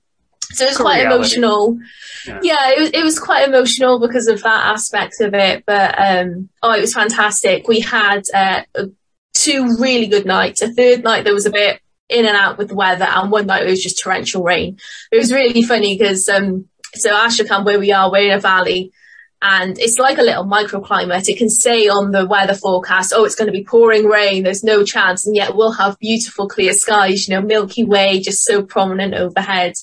so 0.51 0.65
it 0.65 0.69
was 0.69 0.77
quite 0.77 1.05
emotional. 1.05 1.77
Yeah. 2.25 2.39
Yeah, 2.43 2.69
it 2.71 2.79
was, 2.79 2.89
it 2.91 3.03
was 3.03 3.19
quite 3.19 3.47
emotional 3.47 3.99
because 3.99 4.27
of 4.27 4.41
that 4.43 4.65
aspect 4.67 5.21
of 5.21 5.33
it. 5.33 5.63
But, 5.65 5.95
um, 5.97 6.49
oh, 6.61 6.73
it 6.73 6.81
was 6.81 6.93
fantastic. 6.93 7.67
We 7.67 7.79
had, 7.79 8.23
uh, 8.33 8.63
two 9.33 9.77
really 9.79 10.07
good 10.07 10.25
nights. 10.25 10.61
A 10.61 10.73
third 10.73 11.03
night 11.03 11.23
there 11.23 11.33
was 11.33 11.45
a 11.45 11.51
bit 11.51 11.79
in 12.09 12.25
and 12.25 12.35
out 12.35 12.57
with 12.57 12.69
the 12.69 12.75
weather 12.75 13.05
and 13.05 13.31
one 13.31 13.45
night 13.45 13.65
it 13.65 13.69
was 13.69 13.81
just 13.81 14.01
torrential 14.01 14.43
rain. 14.43 14.77
It 15.11 15.17
was 15.17 15.31
really 15.31 15.63
funny 15.63 15.97
because, 15.97 16.27
um, 16.27 16.67
so 16.95 17.15
Astro 17.15 17.45
Camp 17.45 17.65
where 17.65 17.79
we 17.79 17.91
are, 17.91 18.11
we're 18.11 18.31
in 18.31 18.37
a 18.37 18.39
valley 18.39 18.91
and 19.41 19.79
it's 19.79 19.97
like 19.97 20.17
a 20.17 20.23
little 20.23 20.43
microclimate. 20.43 21.29
It 21.29 21.37
can 21.37 21.49
say 21.49 21.87
on 21.87 22.11
the 22.11 22.25
weather 22.25 22.55
forecast, 22.55 23.13
oh, 23.15 23.23
it's 23.23 23.35
going 23.35 23.45
to 23.45 23.57
be 23.57 23.63
pouring 23.63 24.05
rain. 24.05 24.43
There's 24.43 24.63
no 24.63 24.83
chance. 24.83 25.25
And 25.25 25.35
yet 25.35 25.55
we'll 25.55 25.71
have 25.71 25.99
beautiful 25.99 26.49
clear 26.49 26.73
skies, 26.73 27.27
you 27.27 27.35
know, 27.35 27.41
Milky 27.41 27.85
Way 27.85 28.19
just 28.19 28.43
so 28.43 28.63
prominent 28.63 29.13
overhead. 29.13 29.75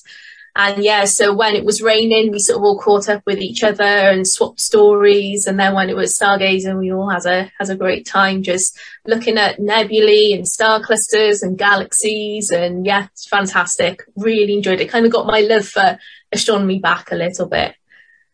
And 0.59 0.83
yeah, 0.83 1.05
so 1.05 1.35
when 1.35 1.55
it 1.55 1.63
was 1.63 1.83
raining, 1.83 2.31
we 2.31 2.39
sort 2.39 2.57
of 2.57 2.63
all 2.63 2.79
caught 2.79 3.07
up 3.09 3.21
with 3.27 3.37
each 3.37 3.63
other 3.63 3.83
and 3.83 4.27
swapped 4.27 4.59
stories. 4.59 5.45
And 5.45 5.59
then 5.59 5.75
when 5.75 5.87
it 5.87 5.95
was 5.95 6.17
stargazing, 6.17 6.79
we 6.79 6.91
all 6.91 7.07
had 7.07 7.27
a, 7.27 7.51
had 7.59 7.69
a 7.69 7.75
great 7.75 8.07
time 8.07 8.41
just 8.41 8.75
looking 9.05 9.37
at 9.37 9.59
nebulae 9.59 10.33
and 10.33 10.47
star 10.47 10.81
clusters 10.81 11.43
and 11.43 11.59
galaxies. 11.59 12.49
And 12.49 12.87
yeah, 12.87 13.05
it's 13.11 13.27
fantastic. 13.27 14.03
Really 14.15 14.55
enjoyed 14.55 14.81
it. 14.81 14.89
Kind 14.89 15.05
of 15.05 15.11
got 15.11 15.27
my 15.27 15.41
love 15.41 15.67
for 15.67 15.99
astronomy 16.31 16.79
back 16.79 17.11
a 17.11 17.15
little 17.15 17.45
bit. 17.45 17.75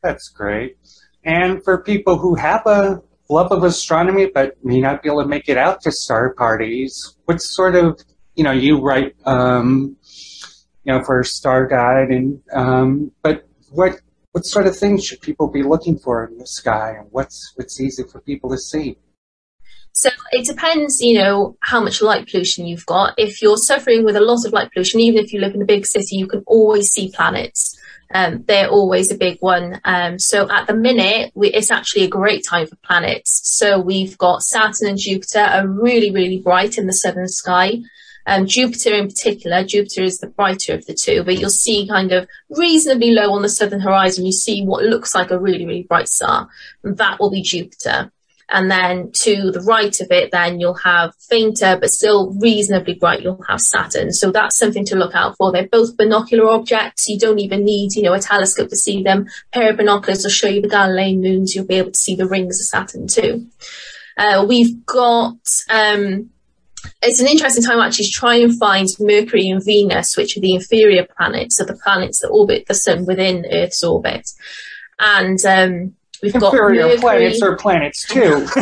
That's 0.01 0.29
great. 0.29 0.77
And 1.25 1.61
for 1.61 1.83
people 1.83 2.17
who 2.17 2.35
have 2.35 2.65
a 2.65 3.01
love 3.29 3.51
of 3.51 3.65
astronomy 3.65 4.27
but 4.33 4.55
may 4.63 4.79
not 4.79 5.03
be 5.03 5.09
able 5.09 5.23
to 5.23 5.27
make 5.27 5.49
it 5.49 5.57
out 5.57 5.81
to 5.81 5.91
star 5.91 6.33
parties, 6.35 7.17
what 7.25 7.41
sort 7.41 7.75
of, 7.75 7.99
you 8.35 8.45
know, 8.45 8.51
you 8.51 8.79
write, 8.79 9.13
um, 9.25 9.97
you 10.83 10.93
know, 10.93 11.03
for 11.03 11.23
Star 11.23 11.67
Guide, 11.67 12.09
and 12.09 12.41
um, 12.53 13.11
but 13.21 13.47
what 13.71 13.99
what 14.31 14.45
sort 14.45 14.67
of 14.67 14.77
things 14.77 15.05
should 15.05 15.21
people 15.21 15.47
be 15.47 15.63
looking 15.63 15.97
for 15.97 16.25
in 16.25 16.37
the 16.37 16.47
sky, 16.47 16.95
and 16.97 17.07
what's 17.11 17.53
what's 17.55 17.79
easy 17.79 18.03
for 18.03 18.19
people 18.21 18.49
to 18.49 18.57
see? 18.57 18.97
So 19.95 20.09
it 20.31 20.47
depends, 20.47 21.01
you 21.01 21.19
know, 21.19 21.55
how 21.61 21.79
much 21.79 22.01
light 22.01 22.27
pollution 22.27 22.65
you've 22.65 22.85
got. 22.87 23.13
If 23.17 23.43
you're 23.43 23.57
suffering 23.57 24.03
with 24.03 24.15
a 24.15 24.21
lot 24.21 24.43
of 24.43 24.51
light 24.51 24.71
pollution, 24.73 24.99
even 24.99 25.23
if 25.23 25.31
you 25.31 25.39
live 25.39 25.53
in 25.53 25.61
a 25.61 25.65
big 25.65 25.85
city, 25.85 26.15
you 26.15 26.25
can 26.25 26.43
always 26.47 26.89
see 26.89 27.11
planets. 27.13 27.79
Um, 28.11 28.43
they're 28.47 28.69
always 28.69 29.11
a 29.11 29.17
big 29.17 29.37
one. 29.39 29.79
Um, 29.85 30.17
so 30.17 30.49
at 30.49 30.65
the 30.65 30.75
minute, 30.75 31.31
we, 31.35 31.49
it's 31.49 31.69
actually 31.69 32.03
a 32.03 32.09
great 32.09 32.43
time 32.43 32.65
for 32.65 32.75
planets. 32.77 33.41
So 33.43 33.79
we've 33.79 34.17
got 34.17 34.41
Saturn 34.41 34.89
and 34.89 34.97
Jupiter 34.97 35.39
are 35.39 35.67
really, 35.67 36.11
really 36.11 36.39
bright 36.39 36.77
in 36.79 36.87
the 36.87 36.93
southern 36.93 37.27
sky. 37.27 37.79
Um, 38.25 38.47
Jupiter 38.47 38.93
in 38.93 39.07
particular, 39.07 39.63
Jupiter 39.63 40.03
is 40.03 40.19
the 40.19 40.27
brighter 40.27 40.73
of 40.73 40.85
the 40.85 40.93
two, 40.93 41.23
but 41.23 41.37
you'll 41.37 41.49
see 41.49 41.87
kind 41.87 42.11
of 42.11 42.27
reasonably 42.49 43.11
low 43.11 43.33
on 43.33 43.41
the 43.41 43.49
southern 43.49 43.81
horizon, 43.81 44.25
you 44.25 44.31
see 44.31 44.63
what 44.63 44.83
looks 44.83 45.13
like 45.13 45.31
a 45.31 45.39
really, 45.39 45.65
really 45.65 45.83
bright 45.83 46.07
star. 46.07 46.47
And 46.83 46.97
that 46.97 47.19
will 47.19 47.31
be 47.31 47.41
Jupiter. 47.41 48.11
And 48.49 48.69
then 48.69 49.11
to 49.13 49.51
the 49.51 49.61
right 49.61 49.99
of 49.99 50.11
it, 50.11 50.31
then 50.31 50.59
you'll 50.59 50.73
have 50.75 51.15
fainter, 51.15 51.77
but 51.79 51.89
still 51.89 52.33
reasonably 52.39 52.93
bright, 52.93 53.21
you'll 53.21 53.43
have 53.47 53.61
Saturn. 53.61 54.11
So 54.11 54.31
that's 54.31 54.57
something 54.57 54.85
to 54.85 54.95
look 54.95 55.15
out 55.15 55.37
for. 55.37 55.51
They're 55.51 55.67
both 55.67 55.97
binocular 55.97 56.49
objects. 56.49 57.07
You 57.07 57.17
don't 57.17 57.39
even 57.39 57.63
need, 57.63 57.95
you 57.95 58.03
know, 58.03 58.13
a 58.13 58.19
telescope 58.19 58.69
to 58.69 58.75
see 58.75 59.01
them. 59.01 59.27
A 59.53 59.57
pair 59.57 59.71
of 59.71 59.77
binoculars 59.77 60.23
will 60.23 60.29
show 60.29 60.49
you 60.49 60.61
the 60.61 60.67
Galilean 60.67 61.21
moons. 61.21 61.55
You'll 61.55 61.65
be 61.65 61.75
able 61.75 61.91
to 61.91 61.99
see 61.99 62.15
the 62.15 62.27
rings 62.27 62.59
of 62.59 62.67
Saturn 62.67 63.07
too. 63.07 63.47
Uh, 64.17 64.45
we've 64.47 64.85
got, 64.85 65.37
um, 65.69 66.29
it's 67.01 67.19
an 67.19 67.27
interesting 67.27 67.63
time 67.63 67.79
actually 67.79 68.05
to 68.05 68.11
try 68.11 68.35
and 68.35 68.57
find 68.57 68.87
Mercury 68.99 69.49
and 69.49 69.63
Venus, 69.63 70.15
which 70.17 70.37
are 70.37 70.41
the 70.41 70.53
inferior 70.55 71.05
planets, 71.17 71.57
so 71.57 71.65
the 71.65 71.75
planets 71.75 72.19
that 72.21 72.29
orbit 72.29 72.65
the 72.67 72.75
sun 72.75 73.05
within 73.05 73.45
Earth's 73.51 73.83
orbit. 73.83 74.29
And 74.99 75.43
um, 75.45 75.95
we've 76.21 76.35
inferior 76.35 76.81
got 76.81 76.81
Mercury. 76.83 76.97
planets 76.99 77.41
are 77.41 77.57
planets 77.57 78.07
too. 78.07 78.45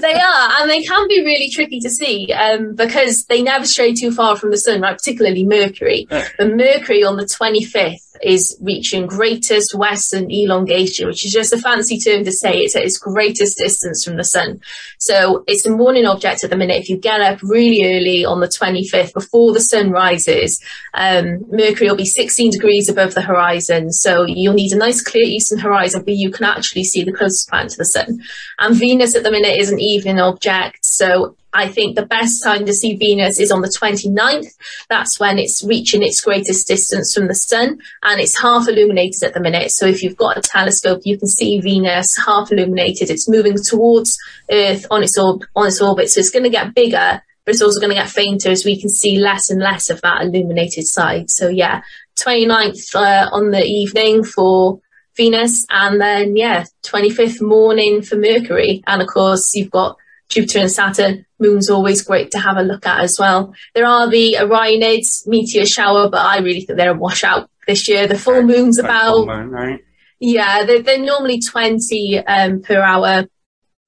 they 0.00 0.14
are, 0.14 0.50
and 0.60 0.70
they 0.70 0.82
can 0.82 1.08
be 1.08 1.24
really 1.24 1.50
tricky 1.50 1.80
to 1.80 1.90
see 1.90 2.32
um, 2.32 2.74
because 2.74 3.24
they 3.26 3.42
never 3.42 3.66
stray 3.66 3.94
too 3.94 4.12
far 4.12 4.36
from 4.36 4.50
the 4.50 4.58
sun, 4.58 4.80
right? 4.80 4.96
Particularly 4.96 5.44
Mercury. 5.44 6.06
But 6.08 6.54
Mercury 6.54 7.04
on 7.04 7.16
the 7.16 7.24
25th 7.24 8.03
is 8.22 8.56
reaching 8.60 9.06
greatest 9.06 9.74
western 9.74 10.30
elongation, 10.30 11.06
which 11.06 11.24
is 11.24 11.32
just 11.32 11.52
a 11.52 11.58
fancy 11.58 11.98
term 11.98 12.24
to 12.24 12.32
say 12.32 12.58
it's 12.58 12.76
at 12.76 12.84
its 12.84 12.98
greatest 12.98 13.58
distance 13.58 14.04
from 14.04 14.16
the 14.16 14.24
sun. 14.24 14.60
So 14.98 15.44
it's 15.46 15.66
a 15.66 15.70
morning 15.70 16.06
object 16.06 16.44
at 16.44 16.50
the 16.50 16.56
minute. 16.56 16.80
If 16.80 16.88
you 16.88 16.96
get 16.96 17.20
up 17.20 17.42
really 17.42 17.82
early 17.84 18.24
on 18.24 18.40
the 18.40 18.46
25th 18.46 19.12
before 19.12 19.52
the 19.52 19.60
sun 19.60 19.90
rises, 19.90 20.62
um, 20.94 21.44
Mercury 21.50 21.88
will 21.88 21.96
be 21.96 22.04
16 22.04 22.50
degrees 22.50 22.88
above 22.88 23.14
the 23.14 23.22
horizon. 23.22 23.92
So 23.92 24.24
you'll 24.24 24.54
need 24.54 24.72
a 24.72 24.78
nice 24.78 25.02
clear 25.02 25.24
eastern 25.24 25.58
horizon, 25.58 26.04
but 26.04 26.14
you 26.14 26.30
can 26.30 26.44
actually 26.44 26.84
see 26.84 27.04
the 27.04 27.12
closest 27.12 27.48
planet 27.48 27.72
to 27.72 27.78
the 27.78 27.84
sun. 27.84 28.20
And 28.58 28.76
Venus 28.76 29.14
at 29.14 29.22
the 29.22 29.30
minute 29.30 29.58
is 29.58 29.70
an 29.70 29.80
evening 29.80 30.20
object. 30.20 30.84
So 30.84 31.36
I 31.54 31.68
think 31.68 31.94
the 31.94 32.04
best 32.04 32.42
time 32.42 32.66
to 32.66 32.74
see 32.74 32.96
Venus 32.96 33.38
is 33.38 33.52
on 33.52 33.62
the 33.62 33.68
29th. 33.68 34.52
That's 34.90 35.20
when 35.20 35.38
it's 35.38 35.64
reaching 35.64 36.02
its 36.02 36.20
greatest 36.20 36.66
distance 36.66 37.14
from 37.14 37.28
the 37.28 37.34
sun 37.34 37.78
and 38.02 38.20
it's 38.20 38.40
half 38.40 38.66
illuminated 38.68 39.22
at 39.22 39.34
the 39.34 39.40
minute. 39.40 39.70
So 39.70 39.86
if 39.86 40.02
you've 40.02 40.16
got 40.16 40.36
a 40.36 40.40
telescope, 40.40 41.02
you 41.04 41.16
can 41.16 41.28
see 41.28 41.60
Venus 41.60 42.16
half 42.26 42.50
illuminated. 42.50 43.08
It's 43.08 43.28
moving 43.28 43.54
towards 43.56 44.18
Earth 44.50 44.84
on 44.90 45.04
its, 45.04 45.16
orb- 45.16 45.44
on 45.54 45.68
its 45.68 45.80
orbit. 45.80 46.10
So 46.10 46.18
it's 46.18 46.30
going 46.30 46.42
to 46.42 46.50
get 46.50 46.74
bigger, 46.74 47.22
but 47.44 47.54
it's 47.54 47.62
also 47.62 47.78
going 47.78 47.94
to 47.94 48.02
get 48.02 48.10
fainter 48.10 48.50
as 48.50 48.64
we 48.64 48.80
can 48.80 48.90
see 48.90 49.18
less 49.18 49.48
and 49.48 49.60
less 49.60 49.90
of 49.90 50.00
that 50.00 50.22
illuminated 50.22 50.86
side. 50.88 51.30
So 51.30 51.48
yeah, 51.48 51.82
29th 52.16 52.96
uh, 52.96 53.28
on 53.30 53.52
the 53.52 53.62
evening 53.62 54.24
for 54.24 54.80
Venus 55.16 55.64
and 55.70 56.00
then 56.00 56.36
yeah, 56.36 56.64
25th 56.82 57.40
morning 57.40 58.02
for 58.02 58.16
Mercury. 58.16 58.82
And 58.88 59.00
of 59.00 59.06
course 59.06 59.54
you've 59.54 59.70
got 59.70 59.98
Jupiter 60.28 60.60
and 60.60 60.70
Saturn. 60.70 61.26
Moon's 61.38 61.68
always 61.70 62.02
great 62.02 62.30
to 62.32 62.38
have 62.38 62.56
a 62.56 62.62
look 62.62 62.86
at 62.86 63.00
as 63.00 63.16
well. 63.18 63.54
There 63.74 63.86
are 63.86 64.08
the 64.08 64.36
Orionids 64.40 65.26
meteor 65.26 65.66
shower, 65.66 66.08
but 66.08 66.20
I 66.24 66.38
really 66.38 66.62
think 66.62 66.78
they're 66.78 66.90
a 66.92 66.98
washout 66.98 67.50
this 67.66 67.88
year. 67.88 68.06
The 68.06 68.18
full 68.18 68.42
moon's 68.42 68.78
Like 68.78 68.90
full 68.90 69.22
about, 69.24 69.26
moon, 69.26 69.50
right? 69.50 69.80
yeah, 70.20 70.64
they're, 70.64 70.82
they're 70.82 70.98
normally 70.98 71.40
20 71.40 72.18
um, 72.26 72.62
per 72.62 72.80
hour. 72.80 73.26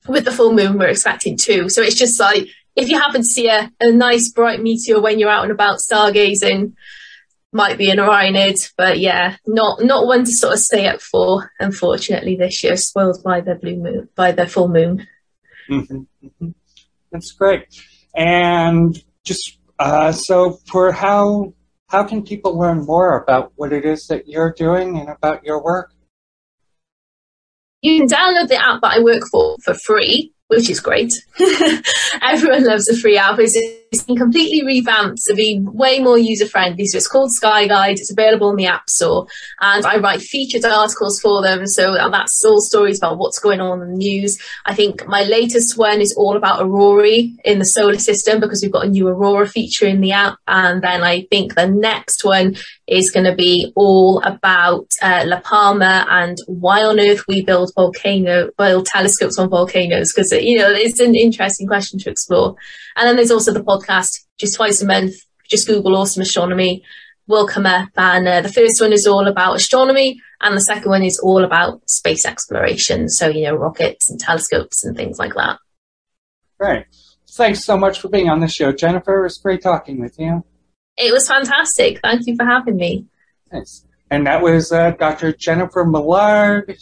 With 0.08 0.24
the 0.24 0.32
full 0.32 0.52
moon, 0.52 0.78
we're 0.78 0.88
expecting 0.88 1.36
two. 1.36 1.68
So 1.68 1.82
it's 1.82 1.96
just 1.96 2.20
like, 2.20 2.46
if 2.76 2.88
you 2.88 2.98
happen 2.98 3.22
to 3.22 3.26
see 3.26 3.48
a, 3.48 3.72
a 3.80 3.90
nice 3.90 4.30
bright 4.30 4.60
meteor 4.62 5.00
when 5.00 5.18
you're 5.18 5.30
out 5.30 5.42
and 5.42 5.50
about 5.52 5.78
stargazing, 5.78 6.74
might 7.52 7.78
be 7.78 7.90
an 7.90 7.98
Orionid, 7.98 8.72
but 8.76 8.98
yeah, 9.00 9.36
not 9.46 9.82
not 9.82 10.06
one 10.06 10.24
to 10.24 10.30
sort 10.30 10.52
of 10.52 10.58
stay 10.60 10.86
up 10.86 11.00
for. 11.00 11.50
Unfortunately, 11.58 12.36
this 12.36 12.62
year 12.62 12.76
spoiled 12.76 13.22
by 13.24 13.40
the 13.40 13.54
blue 13.54 13.76
moon, 13.76 14.08
by 14.14 14.30
the 14.30 14.46
full 14.46 14.68
moon. 14.68 15.06
That's 17.12 17.32
great. 17.32 17.66
And 18.14 18.96
just 19.24 19.58
uh, 19.78 20.12
so 20.12 20.58
for 20.70 20.92
how 20.92 21.54
how 21.88 22.04
can 22.04 22.22
people 22.22 22.58
learn 22.58 22.84
more 22.84 23.22
about 23.22 23.52
what 23.56 23.72
it 23.72 23.84
is 23.84 24.06
that 24.08 24.26
you're 24.26 24.52
doing 24.52 24.98
and 24.98 25.08
about 25.08 25.44
your 25.44 25.62
work? 25.62 25.92
You 27.82 27.98
can 27.98 28.08
download 28.08 28.48
the 28.48 28.56
app 28.56 28.80
that 28.80 28.92
I 28.92 29.02
work 29.02 29.22
for 29.30 29.56
for 29.62 29.74
free, 29.74 30.32
which 30.48 30.70
is 30.70 30.80
great. 30.80 31.12
Everyone 32.22 32.64
loves 32.64 32.88
a 32.88 32.96
free 32.96 33.18
app. 33.18 33.38
It's, 33.38 33.56
it's 33.56 34.04
been 34.04 34.16
completely 34.16 34.64
revamped 34.64 35.22
to 35.26 35.34
be 35.34 35.60
way 35.60 35.98
more 35.98 36.18
user 36.18 36.46
friendly. 36.46 36.86
So 36.86 36.98
it's 36.98 37.08
called 37.08 37.32
Sky 37.32 37.66
Guide. 37.66 37.98
It's 37.98 38.12
available 38.12 38.50
in 38.50 38.56
the 38.56 38.66
App 38.66 38.88
Store, 38.88 39.26
and 39.60 39.84
I 39.84 39.98
write 39.98 40.20
featured 40.20 40.64
articles 40.64 41.20
for 41.20 41.42
them. 41.42 41.66
So 41.66 41.94
that's 41.94 42.44
all 42.44 42.60
stories 42.60 42.98
about 42.98 43.18
what's 43.18 43.40
going 43.40 43.60
on 43.60 43.82
in 43.82 43.90
the 43.90 43.96
news. 43.96 44.38
I 44.64 44.74
think 44.74 45.06
my 45.08 45.22
latest 45.22 45.76
one 45.76 46.00
is 46.00 46.14
all 46.16 46.36
about 46.36 46.62
Aurora 46.62 47.06
in 47.44 47.58
the 47.58 47.64
solar 47.64 47.98
system 47.98 48.40
because 48.40 48.62
we've 48.62 48.72
got 48.72 48.86
a 48.86 48.90
new 48.90 49.08
Aurora 49.08 49.48
feature 49.48 49.86
in 49.86 50.00
the 50.00 50.12
app, 50.12 50.38
and 50.46 50.82
then 50.82 51.02
I 51.02 51.22
think 51.30 51.54
the 51.54 51.66
next 51.66 52.24
one 52.24 52.56
is 52.86 53.10
going 53.10 53.26
to 53.26 53.34
be 53.34 53.72
all 53.74 54.20
about 54.22 54.86
uh, 55.02 55.24
La 55.26 55.40
Palma 55.40 56.06
and 56.08 56.38
why 56.46 56.82
on 56.82 57.00
earth 57.00 57.24
we 57.26 57.42
build 57.42 57.72
volcano, 57.74 58.50
build 58.56 58.86
telescopes 58.86 59.38
on 59.38 59.48
volcanoes 59.48 60.12
because 60.12 60.32
you 60.42 60.58
know 60.58 60.70
it's 60.70 61.00
an 61.00 61.14
interesting 61.14 61.66
question 61.66 61.98
to 62.00 62.10
explore. 62.10 62.56
And 62.96 63.06
then 63.06 63.16
there's 63.16 63.30
also 63.30 63.52
the 63.52 63.62
podcast, 63.62 64.24
just 64.38 64.56
twice 64.56 64.82
a 64.82 64.86
month. 64.86 65.14
Just 65.48 65.68
Google 65.68 65.96
Awesome 65.96 66.22
Astronomy 66.22 66.82
will 67.28 67.46
come 67.46 67.66
up, 67.66 67.88
and 67.96 68.26
uh, 68.26 68.40
the 68.40 68.52
first 68.52 68.80
one 68.80 68.92
is 68.92 69.06
all 69.06 69.26
about 69.26 69.56
astronomy, 69.56 70.20
and 70.40 70.56
the 70.56 70.60
second 70.60 70.90
one 70.90 71.02
is 71.02 71.18
all 71.18 71.44
about 71.44 71.88
space 71.88 72.24
exploration. 72.24 73.08
So 73.08 73.28
you 73.28 73.44
know 73.44 73.56
rockets 73.56 74.10
and 74.10 74.18
telescopes 74.18 74.84
and 74.84 74.96
things 74.96 75.18
like 75.18 75.34
that. 75.34 75.58
Great. 76.58 76.86
Thanks 77.30 77.64
so 77.64 77.76
much 77.76 78.00
for 78.00 78.08
being 78.08 78.30
on 78.30 78.40
the 78.40 78.48
show, 78.48 78.72
Jennifer. 78.72 79.20
It 79.20 79.24
was 79.24 79.38
great 79.38 79.62
talking 79.62 80.00
with 80.00 80.18
you. 80.18 80.42
It 80.96 81.12
was 81.12 81.28
fantastic. 81.28 82.00
Thank 82.00 82.26
you 82.26 82.34
for 82.34 82.44
having 82.44 82.76
me. 82.76 83.06
Thanks. 83.50 83.85
And 84.10 84.24
that 84.26 84.40
was 84.40 84.70
uh, 84.70 84.92
Dr. 84.92 85.32
Jennifer 85.32 85.84
Millard, 85.84 86.76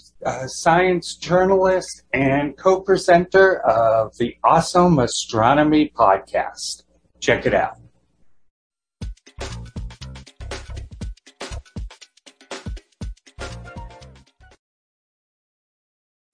science 0.47 1.17
journalist 1.17 2.03
and 2.13 2.57
co-presenter 2.57 3.61
of 3.67 4.15
the 4.19 4.37
Awesome 4.45 4.99
Astronomy 4.99 5.91
podcast. 5.97 6.83
Check 7.21 7.47
it 7.47 7.55
out. 7.55 7.79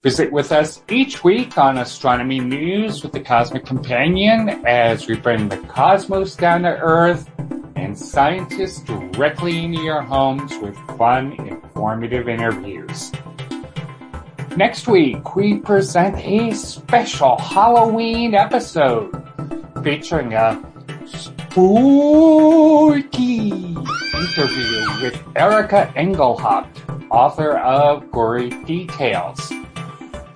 Visit 0.03 0.31
with 0.31 0.51
us 0.51 0.81
each 0.89 1.23
week 1.23 1.59
on 1.59 1.77
Astronomy 1.77 2.39
News 2.39 3.03
with 3.03 3.11
the 3.11 3.19
Cosmic 3.19 3.65
Companion 3.65 4.49
as 4.65 5.07
we 5.07 5.15
bring 5.15 5.47
the 5.47 5.57
cosmos 5.57 6.35
down 6.35 6.63
to 6.63 6.69
Earth 6.69 7.29
and 7.81 7.97
scientists 7.97 8.81
directly 8.81 9.65
into 9.65 9.81
your 9.81 10.01
homes 10.01 10.55
with 10.59 10.77
fun, 10.97 11.33
informative 11.47 12.29
interviews. 12.29 13.11
Next 14.55 14.87
week, 14.87 15.35
we 15.35 15.57
present 15.57 16.17
a 16.17 16.53
special 16.53 17.37
Halloween 17.37 18.35
episode 18.35 19.11
featuring 19.83 20.33
a 20.33 20.61
spooky 21.05 21.79
interview 24.13 24.85
with 25.01 25.21
Erika 25.35 25.91
Engelhaupt, 25.95 26.83
author 27.09 27.57
of 27.57 28.11
Gory 28.11 28.49
Details. 28.65 29.51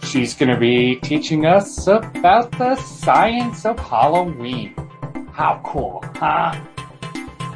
She's 0.02 0.34
going 0.34 0.50
to 0.50 0.58
be 0.58 0.96
teaching 0.96 1.46
us 1.46 1.86
about 1.88 2.52
the 2.58 2.76
science 2.78 3.66
of 3.66 3.78
Halloween. 3.78 4.74
How 5.32 5.62
cool, 5.64 6.04
huh? 6.16 6.60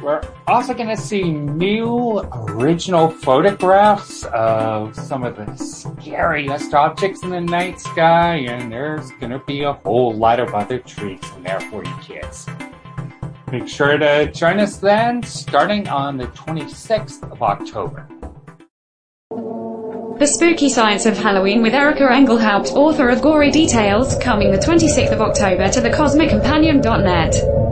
We're 0.02 0.22
also 0.46 0.72
going 0.72 0.88
to 0.88 0.96
see 0.96 1.24
new 1.24 2.20
original 2.32 3.10
photographs 3.10 4.24
of 4.32 4.96
some 4.96 5.24
of 5.24 5.36
the 5.36 5.54
scariest 5.56 6.72
objects 6.72 7.22
in 7.22 7.28
the 7.28 7.40
night 7.40 7.78
sky, 7.80 8.36
and 8.36 8.72
there's 8.72 9.10
going 9.12 9.32
to 9.32 9.40
be 9.40 9.62
a 9.62 9.74
whole 9.74 10.14
lot 10.14 10.40
of 10.40 10.54
other 10.54 10.78
treats 10.78 11.30
in 11.36 11.42
there 11.42 11.60
for 11.60 11.84
you 11.84 11.94
kids. 12.02 12.46
Make 13.52 13.68
sure 13.68 13.98
to 13.98 14.32
join 14.32 14.58
us 14.58 14.78
then, 14.78 15.22
starting 15.22 15.86
on 15.88 16.16
the 16.16 16.28
26th 16.28 17.30
of 17.30 17.42
October. 17.42 18.06
The 20.18 20.26
Spooky 20.26 20.70
Science 20.70 21.04
of 21.04 21.18
Halloween 21.18 21.60
with 21.60 21.74
Erika 21.74 22.10
Engelhaupt, 22.10 22.72
author 22.72 23.10
of 23.10 23.20
Gory 23.20 23.50
Details, 23.50 24.16
coming 24.18 24.50
the 24.50 24.58
26th 24.58 25.12
of 25.12 25.20
October 25.20 25.68
to 25.68 25.80
thecosmiccompanion.net. 25.80 27.69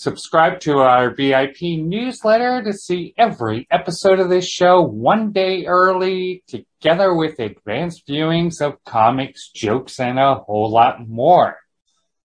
Subscribe 0.00 0.60
to 0.60 0.78
our 0.78 1.14
VIP 1.14 1.60
newsletter 1.60 2.62
to 2.62 2.72
see 2.72 3.12
every 3.18 3.68
episode 3.70 4.18
of 4.18 4.30
this 4.30 4.48
show 4.48 4.80
one 4.80 5.30
day 5.30 5.66
early, 5.66 6.42
together 6.46 7.12
with 7.12 7.38
advanced 7.38 8.06
viewings 8.08 8.62
of 8.62 8.82
comics, 8.86 9.50
jokes, 9.50 10.00
and 10.00 10.18
a 10.18 10.36
whole 10.36 10.70
lot 10.70 11.06
more. 11.06 11.58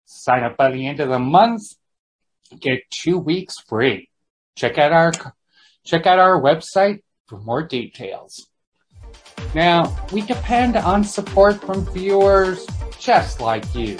Sign 0.04 0.44
up 0.44 0.56
by 0.56 0.70
the 0.70 0.86
end 0.86 1.00
of 1.00 1.08
the 1.08 1.18
month, 1.18 1.62
get 2.60 2.78
two 2.90 3.18
weeks 3.18 3.56
free. 3.68 4.08
Check 4.54 4.78
out 4.78 4.92
our 4.92 5.10
check 5.82 6.06
out 6.06 6.20
our 6.20 6.40
website 6.40 7.02
for 7.26 7.40
more 7.40 7.64
details. 7.64 8.50
Now, 9.52 9.96
we 10.12 10.20
depend 10.20 10.76
on 10.76 11.02
support 11.02 11.60
from 11.60 11.84
viewers 11.92 12.68
just 13.00 13.40
like 13.40 13.74
you. 13.74 13.98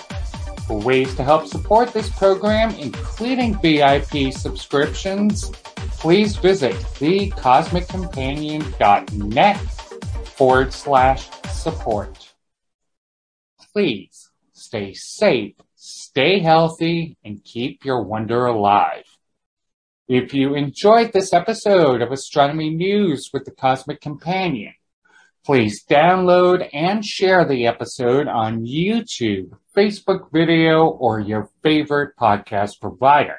For 0.66 0.80
ways 0.80 1.14
to 1.16 1.24
help 1.24 1.46
support 1.46 1.92
this 1.92 2.08
program, 2.08 2.74
including 2.76 3.60
VIP 3.60 4.32
subscriptions, 4.32 5.50
please 5.98 6.36
visit 6.36 6.72
thecosmiccompanion.net 6.72 9.58
forward 9.58 10.72
slash 10.72 11.28
support. 11.52 12.32
Please 13.74 14.30
stay 14.52 14.94
safe, 14.94 15.54
stay 15.74 16.38
healthy, 16.38 17.18
and 17.22 17.44
keep 17.44 17.84
your 17.84 18.02
wonder 18.02 18.46
alive. 18.46 19.04
If 20.08 20.32
you 20.32 20.54
enjoyed 20.54 21.12
this 21.12 21.32
episode 21.32 22.00
of 22.00 22.10
Astronomy 22.10 22.70
News 22.70 23.30
with 23.32 23.44
the 23.44 23.50
Cosmic 23.50 24.00
Companion, 24.00 24.74
Please 25.44 25.84
download 25.84 26.68
and 26.72 27.04
share 27.04 27.44
the 27.44 27.66
episode 27.66 28.28
on 28.28 28.64
YouTube, 28.64 29.50
Facebook 29.76 30.32
video, 30.32 30.86
or 30.86 31.20
your 31.20 31.50
favorite 31.62 32.16
podcast 32.18 32.80
provider. 32.80 33.36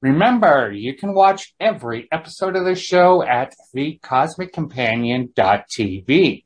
Remember, 0.00 0.70
you 0.70 0.94
can 0.94 1.12
watch 1.12 1.56
every 1.58 2.06
episode 2.12 2.54
of 2.54 2.64
the 2.64 2.76
show 2.76 3.24
at 3.24 3.52
thecosmiccompanion.tv. 3.74 6.44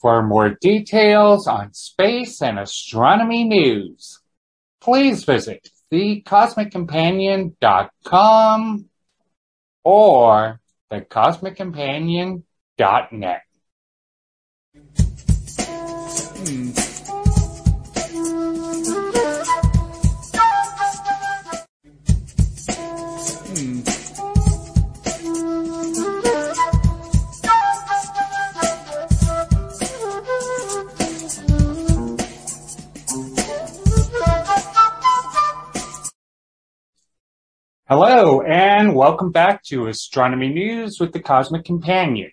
For 0.00 0.22
more 0.24 0.56
details 0.60 1.46
on 1.46 1.72
space 1.74 2.42
and 2.42 2.58
astronomy 2.58 3.44
news, 3.44 4.18
please 4.80 5.22
visit 5.22 5.68
thecosmiccompanion.com 5.92 8.86
or 9.84 10.60
thecosmiccompanion.com 10.90 12.38
dot 12.38 12.46
net. 13.12 13.42
Hello, 37.86 38.40
and 38.40 38.94
welcome 38.94 39.30
back 39.30 39.62
to 39.64 39.88
Astronomy 39.88 40.48
News 40.48 40.98
with 40.98 41.12
the 41.12 41.20
Cosmic 41.20 41.66
Companion. 41.66 42.30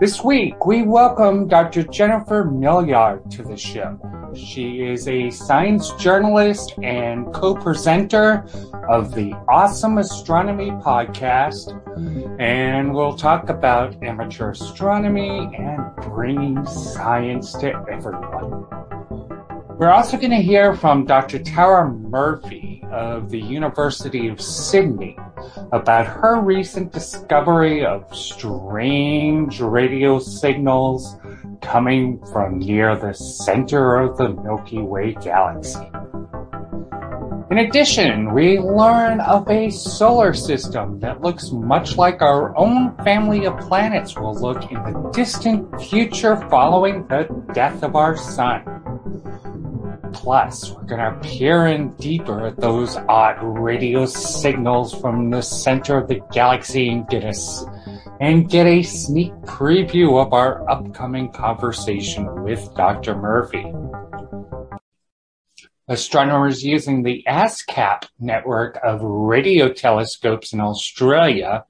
This 0.00 0.24
week, 0.24 0.66
we 0.66 0.82
welcome 0.82 1.46
Dr. 1.46 1.84
Jennifer 1.84 2.44
Millard 2.44 3.30
to 3.30 3.44
the 3.44 3.56
show. 3.56 3.96
She 4.34 4.82
is 4.82 5.06
a 5.06 5.30
science 5.30 5.92
journalist 5.92 6.74
and 6.82 7.32
co-presenter 7.32 8.44
of 8.88 9.14
the 9.14 9.34
Awesome 9.48 9.98
Astronomy 9.98 10.72
podcast, 10.72 11.70
and 12.40 12.92
we'll 12.92 13.16
talk 13.16 13.48
about 13.50 14.02
amateur 14.02 14.50
astronomy 14.50 15.48
and 15.56 15.94
bringing 15.96 16.66
science 16.66 17.52
to 17.52 17.72
everyone. 17.88 18.66
We're 19.76 19.90
also 19.90 20.16
going 20.16 20.30
to 20.30 20.36
hear 20.36 20.76
from 20.76 21.04
Dr. 21.04 21.40
Tara 21.40 21.90
Murphy 21.90 22.84
of 22.92 23.28
the 23.28 23.40
University 23.40 24.28
of 24.28 24.40
Sydney 24.40 25.18
about 25.72 26.06
her 26.06 26.40
recent 26.40 26.92
discovery 26.92 27.84
of 27.84 28.14
strange 28.14 29.60
radio 29.60 30.20
signals 30.20 31.16
coming 31.60 32.24
from 32.26 32.60
near 32.60 32.94
the 32.94 33.14
center 33.14 33.96
of 33.96 34.16
the 34.16 34.28
Milky 34.28 34.78
Way 34.78 35.14
galaxy. 35.14 35.90
In 37.50 37.58
addition, 37.58 38.32
we 38.32 38.60
learn 38.60 39.20
of 39.20 39.50
a 39.50 39.70
solar 39.70 40.34
system 40.34 41.00
that 41.00 41.20
looks 41.20 41.50
much 41.50 41.96
like 41.96 42.22
our 42.22 42.56
own 42.56 42.96
family 43.04 43.44
of 43.44 43.58
planets 43.58 44.16
will 44.16 44.34
look 44.34 44.70
in 44.70 44.80
the 44.84 45.10
distant 45.12 45.80
future 45.82 46.36
following 46.48 47.08
the 47.08 47.26
death 47.52 47.82
of 47.82 47.96
our 47.96 48.16
sun. 48.16 48.62
Plus, 50.14 50.70
we're 50.70 50.84
gonna 50.84 51.18
peer 51.20 51.66
in 51.66 51.92
deeper 51.96 52.46
at 52.46 52.56
those 52.56 52.96
odd 53.08 53.36
radio 53.42 54.06
signals 54.06 54.94
from 54.94 55.28
the 55.28 55.42
center 55.42 55.98
of 55.98 56.08
the 56.08 56.20
galaxy 56.32 56.88
and 56.88 57.06
get 57.08 57.24
us 57.24 57.64
and 58.20 58.48
get 58.48 58.66
a 58.66 58.82
sneak 58.82 59.32
preview 59.42 60.24
of 60.24 60.32
our 60.32 60.68
upcoming 60.70 61.30
conversation 61.32 62.44
with 62.44 62.72
Dr. 62.76 63.16
Murphy. 63.16 63.70
Astronomers 65.88 66.62
using 66.62 67.02
the 67.02 67.24
ASKAP 67.28 68.04
network 68.18 68.78
of 68.82 69.02
radio 69.02 69.68
telescopes 69.68 70.52
in 70.52 70.60
Australia 70.60 71.64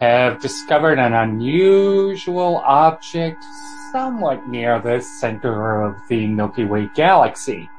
have 0.00 0.40
discovered 0.40 0.98
an 0.98 1.12
unusual 1.12 2.62
object 2.64 3.44
somewhat 3.94 4.48
near 4.48 4.80
the 4.80 5.00
center 5.00 5.80
of 5.80 5.94
the 6.08 6.26
Milky 6.26 6.64
Way 6.64 6.90
galaxy. 6.96 7.70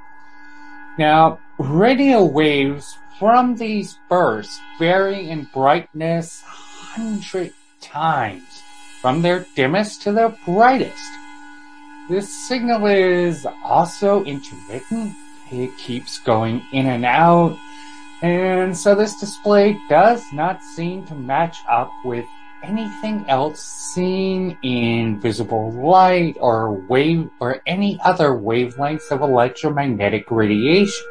Now, 0.97 1.39
radio 1.59 2.23
waves 2.23 2.97
from 3.19 3.57
these 3.57 3.99
bursts 4.07 4.61
vary 4.79 5.29
in 5.29 5.49
brightness 5.53 6.41
hundred 6.45 7.51
times 7.81 8.63
from 9.01 9.21
their 9.23 9.45
dimmest 9.57 10.03
to 10.03 10.13
their 10.13 10.29
brightest. 10.45 11.03
This 12.07 12.33
signal 12.47 12.85
is 12.85 13.45
also 13.61 14.23
intermittent. 14.23 15.13
It 15.51 15.77
keeps 15.77 16.19
going 16.19 16.65
in 16.71 16.85
and 16.85 17.03
out. 17.03 17.57
And 18.21 18.77
so 18.77 18.95
this 18.95 19.19
display 19.19 19.77
does 19.89 20.23
not 20.31 20.63
seem 20.63 21.05
to 21.07 21.13
match 21.13 21.57
up 21.67 21.91
with 22.05 22.23
anything 22.63 23.25
else 23.27 23.61
seen 23.93 24.57
in 24.63 25.19
visible 25.21 25.71
light 25.71 26.35
or 26.39 26.73
wave 26.87 27.29
or 27.39 27.61
any 27.67 27.99
other 28.03 28.29
wavelengths 28.29 29.11
of 29.11 29.21
electromagnetic 29.21 30.29
radiation. 30.31 31.05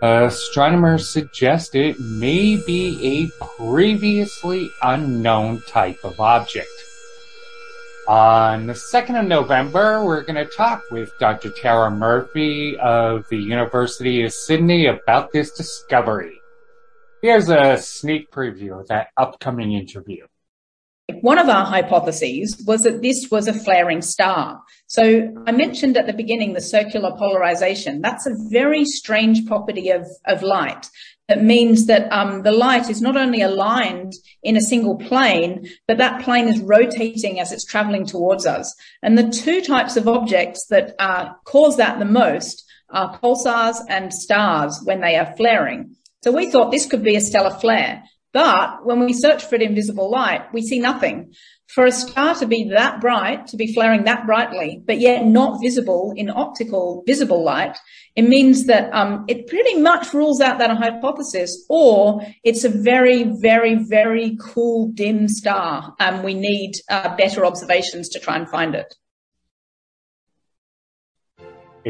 Astronomers 0.00 1.08
suggest 1.08 1.74
it 1.74 1.98
may 1.98 2.56
be 2.66 3.00
a 3.02 3.44
previously 3.56 4.70
unknown 4.82 5.60
type 5.62 5.98
of 6.04 6.20
object. 6.20 6.68
On 8.06 8.66
the 8.66 8.72
2nd 8.72 9.20
of 9.20 9.26
November, 9.26 10.02
we're 10.04 10.22
going 10.22 10.36
to 10.36 10.46
talk 10.46 10.82
with 10.90 11.12
Dr. 11.18 11.50
Tara 11.50 11.90
Murphy 11.90 12.78
of 12.78 13.28
the 13.28 13.36
University 13.36 14.24
of 14.24 14.32
Sydney 14.32 14.86
about 14.86 15.30
this 15.32 15.50
discovery. 15.50 16.37
Here's 17.20 17.48
a 17.48 17.76
sneak 17.78 18.30
preview 18.30 18.80
of 18.80 18.88
that 18.88 19.08
upcoming 19.16 19.72
interview. 19.72 20.26
One 21.20 21.38
of 21.38 21.48
our 21.48 21.64
hypotheses 21.64 22.62
was 22.64 22.82
that 22.82 23.02
this 23.02 23.28
was 23.30 23.48
a 23.48 23.52
flaring 23.52 24.02
star. 24.02 24.62
So 24.86 25.34
I 25.46 25.52
mentioned 25.52 25.96
at 25.96 26.06
the 26.06 26.12
beginning 26.12 26.52
the 26.52 26.60
circular 26.60 27.10
polarization. 27.16 28.02
That's 28.02 28.26
a 28.26 28.36
very 28.50 28.84
strange 28.84 29.46
property 29.46 29.90
of, 29.90 30.06
of 30.26 30.42
light. 30.42 30.86
That 31.26 31.42
means 31.42 31.86
that 31.86 32.10
um, 32.12 32.42
the 32.42 32.52
light 32.52 32.88
is 32.88 33.02
not 33.02 33.16
only 33.16 33.42
aligned 33.42 34.12
in 34.42 34.56
a 34.56 34.60
single 34.60 34.96
plane, 34.96 35.68
but 35.88 35.98
that 35.98 36.22
plane 36.22 36.46
is 36.46 36.60
rotating 36.60 37.40
as 37.40 37.52
it's 37.52 37.64
traveling 37.64 38.06
towards 38.06 38.46
us. 38.46 38.72
And 39.02 39.18
the 39.18 39.28
two 39.28 39.60
types 39.60 39.96
of 39.96 40.06
objects 40.06 40.66
that 40.70 40.94
uh, 41.00 41.32
cause 41.44 41.78
that 41.78 41.98
the 41.98 42.04
most 42.04 42.64
are 42.90 43.18
pulsars 43.18 43.76
and 43.88 44.14
stars 44.14 44.80
when 44.84 45.00
they 45.00 45.16
are 45.16 45.34
flaring. 45.36 45.96
So 46.22 46.32
we 46.32 46.50
thought 46.50 46.70
this 46.70 46.86
could 46.86 47.02
be 47.02 47.16
a 47.16 47.20
stellar 47.20 47.50
flare. 47.50 48.02
But 48.32 48.84
when 48.84 49.00
we 49.00 49.14
search 49.14 49.44
for 49.44 49.54
it 49.54 49.62
in 49.62 49.74
visible 49.74 50.10
light, 50.10 50.52
we 50.52 50.62
see 50.62 50.78
nothing. 50.78 51.32
For 51.74 51.86
a 51.86 51.92
star 51.92 52.34
to 52.36 52.46
be 52.46 52.70
that 52.70 53.00
bright, 53.00 53.46
to 53.48 53.56
be 53.56 53.72
flaring 53.72 54.04
that 54.04 54.26
brightly, 54.26 54.82
but 54.86 54.98
yet 54.98 55.24
not 55.24 55.60
visible 55.62 56.12
in 56.16 56.30
optical 56.30 57.02
visible 57.06 57.42
light, 57.42 57.76
it 58.16 58.22
means 58.22 58.66
that 58.66 58.92
um, 58.92 59.24
it 59.28 59.46
pretty 59.46 59.80
much 59.80 60.12
rules 60.12 60.40
out 60.40 60.58
that 60.58 60.76
hypothesis, 60.76 61.64
or 61.68 62.20
it's 62.44 62.64
a 62.64 62.68
very, 62.68 63.24
very, 63.24 63.76
very 63.76 64.36
cool 64.40 64.88
dim 64.92 65.28
star. 65.28 65.94
Um, 66.00 66.22
we 66.22 66.34
need 66.34 66.72
uh, 66.90 67.16
better 67.16 67.46
observations 67.46 68.08
to 68.10 68.20
try 68.20 68.36
and 68.36 68.48
find 68.48 68.74
it. 68.74 68.94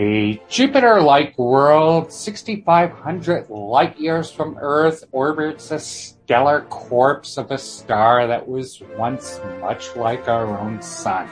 A 0.01 0.41
Jupiter 0.49 1.01
like 1.01 1.37
world 1.37 2.13
6,500 2.13 3.51
light 3.51 3.99
years 3.99 4.31
from 4.31 4.57
Earth 4.61 5.03
orbits 5.11 5.73
a 5.73 5.81
stellar 5.81 6.61
corpse 6.71 7.37
of 7.37 7.51
a 7.51 7.59
star 7.59 8.29
that 8.29 8.47
was 8.47 8.81
once 8.97 9.41
much 9.61 9.97
like 9.97 10.29
our 10.29 10.57
own 10.57 10.81
Sun. 10.81 11.29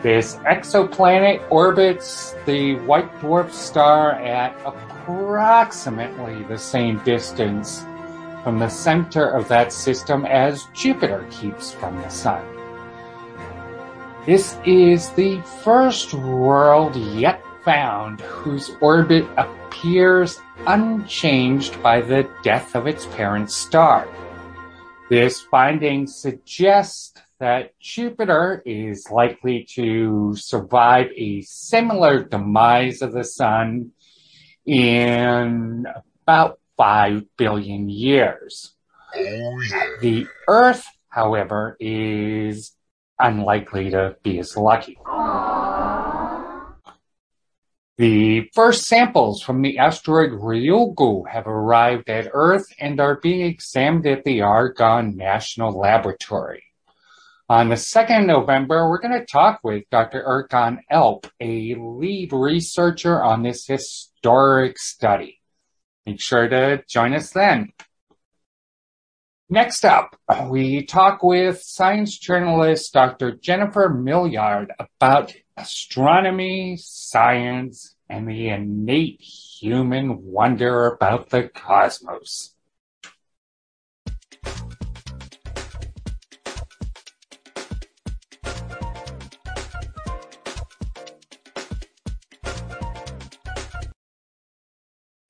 This 0.00 0.36
exoplanet 0.46 1.42
orbits 1.50 2.36
the 2.46 2.76
white 2.86 3.12
dwarf 3.18 3.50
star 3.50 4.12
at 4.12 4.56
approximately 4.64 6.44
the 6.44 6.56
same 6.56 7.02
distance 7.02 7.80
from 8.44 8.60
the 8.60 8.68
center 8.68 9.28
of 9.28 9.48
that 9.48 9.72
system 9.72 10.24
as 10.24 10.68
Jupiter 10.72 11.26
keeps 11.32 11.72
from 11.72 11.96
the 11.96 12.08
Sun. 12.10 12.53
This 14.26 14.56
is 14.64 15.10
the 15.10 15.38
first 15.62 16.14
world 16.14 16.96
yet 16.96 17.42
found 17.62 18.22
whose 18.22 18.70
orbit 18.80 19.26
appears 19.36 20.40
unchanged 20.66 21.82
by 21.82 22.00
the 22.00 22.26
death 22.42 22.74
of 22.74 22.86
its 22.86 23.04
parent 23.04 23.50
star. 23.50 24.08
This 25.10 25.42
finding 25.42 26.06
suggests 26.06 27.12
that 27.38 27.78
Jupiter 27.78 28.62
is 28.64 29.10
likely 29.10 29.68
to 29.74 30.34
survive 30.36 31.08
a 31.14 31.42
similar 31.42 32.24
demise 32.24 33.02
of 33.02 33.12
the 33.12 33.24
Sun 33.24 33.90
in 34.64 35.84
about 36.22 36.60
5 36.78 37.24
billion 37.36 37.90
years. 37.90 38.72
Oh, 39.14 39.60
yeah. 39.68 39.86
The 40.00 40.26
Earth, 40.48 40.86
however, 41.10 41.76
is 41.78 42.72
unlikely 43.18 43.90
to 43.90 44.16
be 44.22 44.38
as 44.38 44.56
lucky. 44.56 44.98
The 47.96 48.50
first 48.54 48.88
samples 48.88 49.40
from 49.40 49.62
the 49.62 49.78
asteroid 49.78 50.30
Ryugu 50.30 51.28
have 51.28 51.46
arrived 51.46 52.10
at 52.10 52.28
Earth 52.32 52.66
and 52.80 53.00
are 53.00 53.20
being 53.20 53.42
examined 53.42 54.06
at 54.06 54.24
the 54.24 54.40
Argonne 54.40 55.16
National 55.16 55.70
Laboratory. 55.78 56.64
On 57.48 57.68
the 57.68 57.76
2nd 57.76 58.22
of 58.22 58.26
November, 58.26 58.88
we're 58.88 59.00
going 59.00 59.20
to 59.20 59.26
talk 59.26 59.60
with 59.62 59.84
Dr. 59.90 60.24
Erkan 60.26 60.78
Elp, 60.90 61.28
a 61.40 61.76
lead 61.76 62.32
researcher 62.32 63.22
on 63.22 63.42
this 63.42 63.66
historic 63.66 64.78
study. 64.78 65.40
Make 66.04 66.20
sure 66.20 66.48
to 66.48 66.82
join 66.88 67.14
us 67.14 67.30
then. 67.30 67.72
Next 69.54 69.84
up, 69.84 70.16
we 70.48 70.84
talk 70.84 71.22
with 71.22 71.62
science 71.62 72.18
journalist 72.18 72.92
Dr. 72.92 73.36
Jennifer 73.36 73.88
Millard 73.88 74.72
about 74.80 75.32
astronomy, 75.56 76.76
science, 76.76 77.94
and 78.08 78.28
the 78.28 78.48
innate 78.48 79.20
human 79.20 80.24
wonder 80.24 80.86
about 80.86 81.30
the 81.30 81.50
cosmos. 81.50 82.56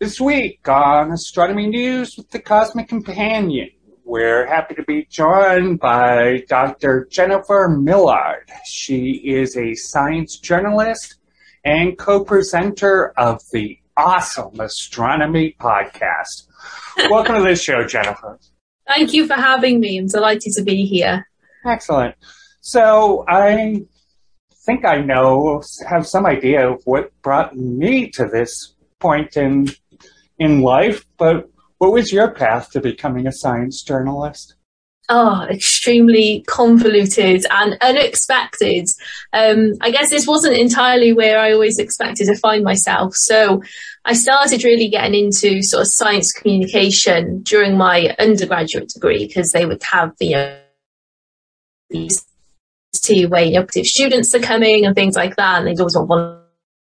This 0.01 0.19
week 0.19 0.67
on 0.67 1.13
Astronomy 1.13 1.67
News 1.67 2.17
with 2.17 2.31
the 2.31 2.41
Cosmic 2.41 2.89
Companion, 2.89 3.69
we're 4.05 4.47
happy 4.47 4.75
to 4.75 4.83
be 4.83 5.07
joined 5.07 5.81
by 5.81 6.45
Dr. 6.49 7.09
Jennifer 7.11 7.69
Millard. 7.69 8.51
She 8.67 9.23
is 9.25 9.57
a 9.57 9.75
science 9.75 10.38
journalist 10.38 11.17
and 11.64 11.97
co-presenter 11.97 13.12
of 13.17 13.40
the 13.53 13.79
awesome 13.97 14.61
Astronomy 14.61 15.57
podcast. 15.59 16.49
Welcome 17.11 17.37
to 17.37 17.43
this 17.43 17.62
show, 17.62 17.87
Jennifer. 17.87 18.38
Thank 18.87 19.14
you 19.14 19.27
for 19.27 19.35
having 19.35 19.81
me. 19.81 19.99
I'm 19.99 20.07
delighted 20.07 20.53
to 20.53 20.62
be 20.62 20.85
here. 20.85 21.27
Excellent. 21.64 22.14
So 22.61 23.25
I 23.27 23.85
think 24.67 24.85
I 24.85 25.01
know, 25.01 25.62
have 25.88 26.07
some 26.07 26.27
idea 26.27 26.71
of 26.71 26.83
what 26.85 27.11
brought 27.23 27.57
me 27.57 28.11
to 28.11 28.27
this 28.27 28.75
point 29.01 29.37
in 29.37 29.69
in 30.38 30.62
life, 30.62 31.07
but 31.17 31.49
what 31.85 31.92
was 31.92 32.12
your 32.12 32.31
path 32.31 32.70
to 32.70 32.81
becoming 32.81 33.27
a 33.27 33.33
science 33.33 33.83
journalist? 33.83 34.55
Oh, 35.11 35.42
extremely 35.51 36.42
convoluted 36.47 37.44
and 37.51 37.77
unexpected. 37.83 38.88
Um, 39.35 39.75
I 39.83 39.90
guess 39.90 40.09
this 40.09 40.27
wasn't 40.27 40.57
entirely 40.57 41.12
where 41.12 41.38
I 41.38 41.53
always 41.53 41.79
expected 41.79 42.27
to 42.29 42.37
find 42.37 42.64
myself. 42.64 43.14
So 43.14 43.62
I 44.07 44.14
started 44.14 44.64
really 44.64 44.88
getting 44.88 45.27
into 45.27 45.62
sort 45.62 45.83
of 45.83 45.88
science 45.88 46.33
communication 46.33 47.42
during 47.42 47.77
my 47.77 48.16
undergraduate 48.18 48.88
degree 48.88 49.27
because 49.27 49.53
they 49.53 49.66
would 49.66 49.83
have 49.83 50.12
the, 50.18 50.37
uh, 50.37 50.57
these 51.90 52.25
to 53.03 53.27
where 53.27 53.44
innovative 53.44 53.85
students 53.85 54.35
are 54.35 54.40
coming 54.40 54.87
and 54.87 54.94
things 54.94 55.16
like 55.16 55.37
that. 55.37 55.59
And 55.59 55.66
they'd 55.66 55.79
always 55.79 55.97
want 55.99 56.40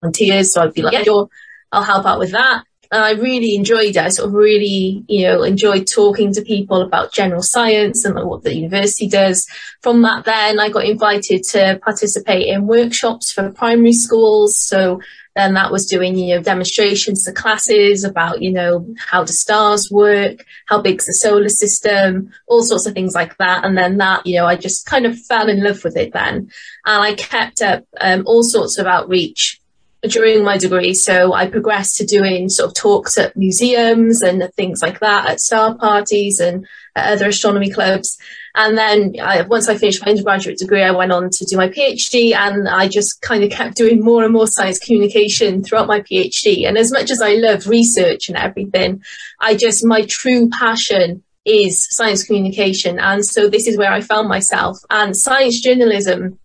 volunteers. 0.00 0.52
So 0.52 0.62
I'd 0.62 0.74
be 0.74 0.82
like, 0.82 0.92
yeah, 0.92 1.02
sure, 1.02 1.28
I'll 1.72 1.82
help 1.82 2.06
out 2.06 2.20
with 2.20 2.30
that 2.30 2.62
and 2.92 3.04
I 3.04 3.12
really 3.12 3.54
enjoyed 3.54 3.90
it. 3.90 3.96
I 3.96 4.08
sort 4.08 4.28
of 4.28 4.34
really, 4.34 5.04
you 5.08 5.26
know, 5.26 5.42
enjoyed 5.42 5.86
talking 5.86 6.32
to 6.34 6.42
people 6.42 6.80
about 6.80 7.12
general 7.12 7.42
science 7.42 8.04
and 8.04 8.14
what 8.26 8.42
the 8.42 8.54
university 8.54 9.08
does. 9.08 9.46
From 9.82 10.02
that, 10.02 10.24
then 10.24 10.58
I 10.58 10.68
got 10.68 10.84
invited 10.84 11.42
to 11.50 11.80
participate 11.82 12.46
in 12.46 12.66
workshops 12.66 13.32
for 13.32 13.50
primary 13.52 13.92
schools. 13.92 14.58
So 14.60 15.00
then 15.34 15.52
that 15.54 15.70
was 15.70 15.86
doing, 15.86 16.16
you 16.16 16.34
know, 16.34 16.42
demonstrations 16.42 17.24
to 17.24 17.32
classes 17.32 18.04
about, 18.04 18.40
you 18.40 18.50
know, 18.50 18.86
how 18.96 19.22
the 19.22 19.34
stars 19.34 19.90
work, 19.90 20.44
how 20.64 20.80
big's 20.80 21.06
the 21.06 21.12
solar 21.12 21.50
system, 21.50 22.30
all 22.46 22.62
sorts 22.62 22.86
of 22.86 22.94
things 22.94 23.14
like 23.14 23.36
that. 23.36 23.64
And 23.64 23.76
then 23.76 23.98
that, 23.98 24.26
you 24.26 24.36
know, 24.36 24.46
I 24.46 24.56
just 24.56 24.86
kind 24.86 25.04
of 25.04 25.18
fell 25.18 25.48
in 25.48 25.62
love 25.62 25.84
with 25.84 25.96
it 25.96 26.14
then. 26.14 26.50
And 26.86 27.02
I 27.02 27.14
kept 27.14 27.60
up 27.60 27.84
um, 28.00 28.22
all 28.26 28.42
sorts 28.42 28.78
of 28.78 28.86
outreach 28.86 29.60
during 30.06 30.44
my 30.44 30.58
degree. 30.58 30.94
So 30.94 31.32
I 31.34 31.48
progressed 31.48 31.96
to 31.96 32.06
doing 32.06 32.48
sort 32.48 32.68
of 32.68 32.74
talks 32.74 33.18
at 33.18 33.36
museums 33.36 34.22
and 34.22 34.42
things 34.54 34.82
like 34.82 35.00
that, 35.00 35.28
at 35.28 35.40
star 35.40 35.76
parties 35.76 36.40
and 36.40 36.66
other 36.94 37.28
astronomy 37.28 37.70
clubs. 37.70 38.18
And 38.54 38.76
then 38.76 39.14
I, 39.20 39.42
once 39.42 39.68
I 39.68 39.76
finished 39.76 40.02
my 40.02 40.10
undergraduate 40.10 40.58
degree, 40.58 40.82
I 40.82 40.90
went 40.90 41.12
on 41.12 41.28
to 41.28 41.44
do 41.44 41.58
my 41.58 41.68
PhD 41.68 42.34
and 42.34 42.68
I 42.68 42.88
just 42.88 43.20
kind 43.20 43.44
of 43.44 43.50
kept 43.50 43.76
doing 43.76 44.02
more 44.02 44.24
and 44.24 44.32
more 44.32 44.46
science 44.46 44.78
communication 44.78 45.62
throughout 45.62 45.86
my 45.86 46.00
PhD. 46.00 46.66
And 46.66 46.78
as 46.78 46.90
much 46.90 47.10
as 47.10 47.20
I 47.20 47.34
love 47.34 47.68
research 47.68 48.28
and 48.28 48.38
everything, 48.38 49.02
I 49.40 49.56
just, 49.56 49.84
my 49.84 50.06
true 50.06 50.48
passion 50.48 51.22
is 51.44 51.86
science 51.94 52.24
communication. 52.24 52.98
And 52.98 53.24
so 53.24 53.48
this 53.48 53.66
is 53.66 53.76
where 53.76 53.92
I 53.92 54.00
found 54.00 54.28
myself 54.28 54.78
and 54.90 55.16
science 55.16 55.60
journalism 55.60 56.38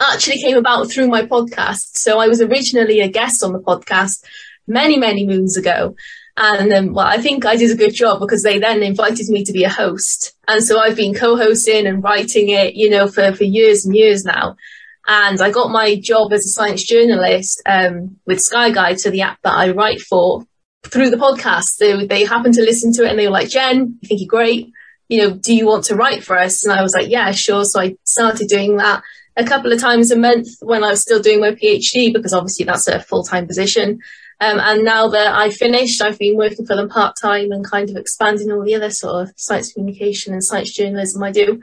actually 0.00 0.40
came 0.40 0.56
about 0.56 0.90
through 0.90 1.08
my 1.08 1.22
podcast. 1.22 1.96
So 1.98 2.18
I 2.18 2.28
was 2.28 2.40
originally 2.40 3.00
a 3.00 3.08
guest 3.08 3.44
on 3.44 3.52
the 3.52 3.60
podcast 3.60 4.24
many, 4.66 4.96
many 4.96 5.26
moons 5.26 5.56
ago. 5.56 5.94
And 6.36 6.72
um, 6.72 6.94
well, 6.94 7.06
I 7.06 7.18
think 7.18 7.44
I 7.44 7.56
did 7.56 7.70
a 7.70 7.76
good 7.76 7.92
job 7.92 8.20
because 8.20 8.42
they 8.42 8.58
then 8.58 8.82
invited 8.82 9.28
me 9.28 9.44
to 9.44 9.52
be 9.52 9.64
a 9.64 9.68
host. 9.68 10.34
And 10.48 10.64
so 10.64 10.78
I've 10.78 10.96
been 10.96 11.14
co-hosting 11.14 11.86
and 11.86 12.02
writing 12.02 12.48
it, 12.48 12.74
you 12.74 12.88
know, 12.88 13.08
for, 13.08 13.34
for 13.34 13.44
years 13.44 13.84
and 13.84 13.94
years 13.94 14.24
now. 14.24 14.56
And 15.06 15.40
I 15.40 15.50
got 15.50 15.70
my 15.70 15.96
job 15.96 16.32
as 16.32 16.46
a 16.46 16.48
science 16.48 16.84
journalist 16.84 17.60
um, 17.66 18.16
with 18.26 18.40
Sky 18.40 18.70
Guide, 18.70 19.00
so 19.00 19.10
the 19.10 19.22
app 19.22 19.38
that 19.42 19.54
I 19.54 19.70
write 19.72 20.00
for, 20.00 20.46
through 20.84 21.10
the 21.10 21.16
podcast. 21.16 21.78
They, 21.78 22.06
they 22.06 22.24
happened 22.24 22.54
to 22.54 22.62
listen 22.62 22.92
to 22.94 23.04
it 23.04 23.10
and 23.10 23.18
they 23.18 23.26
were 23.26 23.32
like, 23.32 23.50
Jen, 23.50 23.98
I 24.02 24.06
think 24.06 24.20
you're 24.20 24.28
great 24.28 24.72
you 25.10 25.18
know, 25.18 25.30
do 25.32 25.52
you 25.52 25.66
want 25.66 25.82
to 25.82 25.96
write 25.96 26.22
for 26.22 26.38
us? 26.38 26.64
And 26.64 26.72
I 26.72 26.82
was 26.82 26.94
like, 26.94 27.08
yeah, 27.08 27.32
sure. 27.32 27.64
So 27.64 27.80
I 27.80 27.96
started 28.04 28.46
doing 28.46 28.76
that 28.76 29.02
a 29.36 29.44
couple 29.44 29.72
of 29.72 29.80
times 29.80 30.10
a 30.10 30.16
month 30.16 30.48
when 30.60 30.84
I 30.84 30.90
was 30.90 31.02
still 31.02 31.20
doing 31.20 31.40
my 31.40 31.52
PhD, 31.52 32.12
because 32.12 32.32
obviously 32.32 32.64
that's 32.64 32.88
a 32.88 33.00
full 33.00 33.24
time 33.24 33.46
position. 33.46 34.00
Um, 34.40 34.58
and 34.58 34.84
now 34.84 35.08
that 35.08 35.34
I 35.34 35.50
finished, 35.50 36.00
I've 36.00 36.18
been 36.18 36.36
working 36.36 36.64
for 36.64 36.74
them 36.74 36.88
part 36.88 37.14
time 37.20 37.52
and 37.52 37.64
kind 37.64 37.90
of 37.90 37.96
expanding 37.96 38.50
all 38.50 38.64
the 38.64 38.74
other 38.74 38.90
sort 38.90 39.22
of 39.22 39.34
science 39.36 39.72
communication 39.72 40.32
and 40.32 40.42
science 40.42 40.72
journalism 40.72 41.22
I 41.22 41.30
do. 41.30 41.60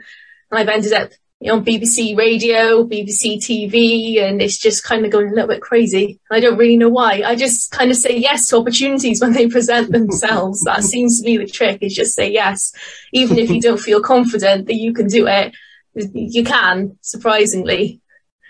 And 0.50 0.58
I've 0.58 0.68
ended 0.68 0.92
up 0.92 1.10
on 1.42 1.64
BBC 1.64 2.16
Radio, 2.16 2.84
BBC 2.84 3.38
TV, 3.38 4.20
and 4.20 4.40
it's 4.40 4.58
just 4.58 4.84
kind 4.84 5.04
of 5.04 5.10
going 5.10 5.28
a 5.28 5.30
little 5.30 5.48
bit 5.48 5.60
crazy. 5.60 6.20
I 6.30 6.40
don't 6.40 6.56
really 6.56 6.76
know 6.76 6.88
why. 6.88 7.22
I 7.24 7.34
just 7.34 7.72
kind 7.72 7.90
of 7.90 7.96
say 7.96 8.16
yes 8.16 8.48
to 8.48 8.58
opportunities 8.58 9.20
when 9.20 9.32
they 9.32 9.48
present 9.48 9.90
themselves. 9.92 10.62
that 10.64 10.82
seems 10.84 11.18
to 11.18 11.24
be 11.24 11.36
the 11.36 11.46
trick 11.46 11.78
is 11.80 11.94
just 11.94 12.14
say 12.14 12.30
yes. 12.32 12.72
Even 13.12 13.38
if 13.38 13.50
you 13.50 13.60
don't 13.60 13.80
feel 13.80 14.00
confident 14.00 14.66
that 14.66 14.74
you 14.74 14.92
can 14.92 15.06
do 15.08 15.26
it, 15.26 15.54
you 16.12 16.44
can, 16.44 16.98
surprisingly. 17.02 18.00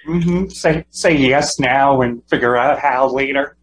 Mm-hmm. 0.06 0.48
Say, 0.48 0.84
say 0.90 1.16
yes 1.16 1.58
now 1.58 2.00
and 2.00 2.22
figure 2.28 2.56
out 2.56 2.78
how 2.78 3.08
later. 3.08 3.56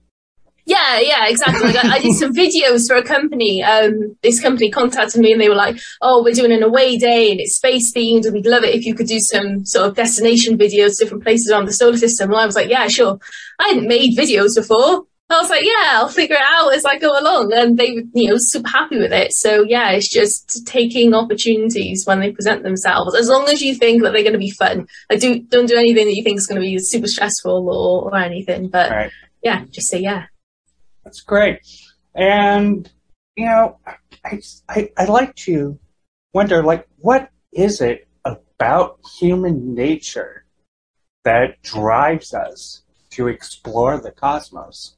Yeah, 0.67 1.00
yeah, 1.00 1.28
exactly. 1.28 1.71
Like 1.71 1.86
I, 1.86 1.95
I, 1.95 2.00
did 2.00 2.15
some 2.15 2.34
videos 2.34 2.88
for 2.88 2.95
a 2.95 3.04
company. 3.04 3.62
Um, 3.62 4.17
this 4.24 4.41
company 4.41 4.71
contacted 4.71 5.21
me 5.21 5.32
and 5.32 5.39
they 5.39 5.48
were 5.48 5.56
like, 5.56 5.78
"Oh, 6.02 6.24
we're 6.24 6.34
doing 6.34 6.52
an 6.52 6.63
away 6.63 6.98
day 6.98 7.30
and 7.30 7.39
it's 7.39 7.56
space 7.56 7.93
themed, 7.93 8.26
and 8.26 8.34
we'd 8.34 8.48
love 8.48 8.63
it 8.63 8.74
if 8.74 8.84
you 8.84 8.95
could 8.95 9.06
do 9.06 9.19
some 9.19 9.63
sort 9.63 9.88
of 9.88 9.95
destination 9.95 10.58
videos, 10.58 10.98
different 10.98 11.24
places 11.24 11.52
around 11.52 11.65
the 11.65 11.74
solar 11.74 11.98
system." 11.98 12.32
And 12.32 12.39
I 12.39 12.48
was 12.48 12.56
like, 12.56 12.69
"Yeah, 12.69 12.88
sure." 12.88 13.19
I 13.60 13.67
hadn't 13.67 13.88
made 13.88 14.17
videos 14.17 14.56
before. 14.56 15.06
I 15.29 15.38
was 15.41 15.49
like, 15.49 15.65
"Yeah, 15.65 15.93
I'll 15.93 16.07
figure 16.07 16.35
it 16.35 16.41
out 16.41 16.73
as 16.73 16.85
I 16.85 16.99
go 16.99 17.19
along," 17.19 17.51
and 17.53 17.77
they 17.77 17.93
were, 17.93 18.03
you 18.13 18.29
know, 18.29 18.35
super 18.38 18.69
happy 18.69 18.97
with 18.97 19.11
it. 19.11 19.33
So 19.33 19.63
yeah, 19.63 19.91
it's 19.91 20.09
just 20.09 20.67
taking 20.67 21.13
opportunities 21.13 22.05
when 22.05 22.19
they 22.19 22.31
present 22.31 22.63
themselves, 22.63 23.15
as 23.15 23.27
long 23.27 23.49
as 23.49 23.61
you 23.61 23.73
think 23.73 24.03
that 24.03 24.13
they're 24.13 24.21
going 24.21 24.33
to 24.33 24.39
be 24.39 24.51
fun. 24.51 24.88
I 25.09 25.15
do 25.15 25.39
don't 25.39 25.65
do 25.65 25.77
anything 25.77 26.05
that 26.05 26.15
you 26.15 26.23
think 26.23 26.38
is 26.38 26.47
going 26.47 26.61
to 26.61 26.67
be 26.67 26.77
super 26.77 27.07
stressful 27.07 27.67
or 27.69 28.11
or 28.11 28.15
anything, 28.17 28.67
but 28.67 28.91
right. 28.91 29.11
yeah, 29.41 29.65
just 29.71 29.89
say 29.89 29.99
yeah. 29.99 30.25
That's 31.03 31.21
great. 31.21 31.59
And, 32.15 32.89
you 33.35 33.45
know, 33.45 33.77
I, 34.23 34.41
I, 34.69 34.89
I 34.97 35.05
like 35.05 35.35
to 35.35 35.77
wonder, 36.33 36.63
like, 36.63 36.88
what 36.97 37.29
is 37.51 37.81
it 37.81 38.07
about 38.25 38.99
human 39.19 39.75
nature 39.75 40.45
that 41.23 41.61
drives 41.61 42.33
us 42.33 42.81
to 43.11 43.27
explore 43.27 43.99
the 43.99 44.11
cosmos? 44.11 44.94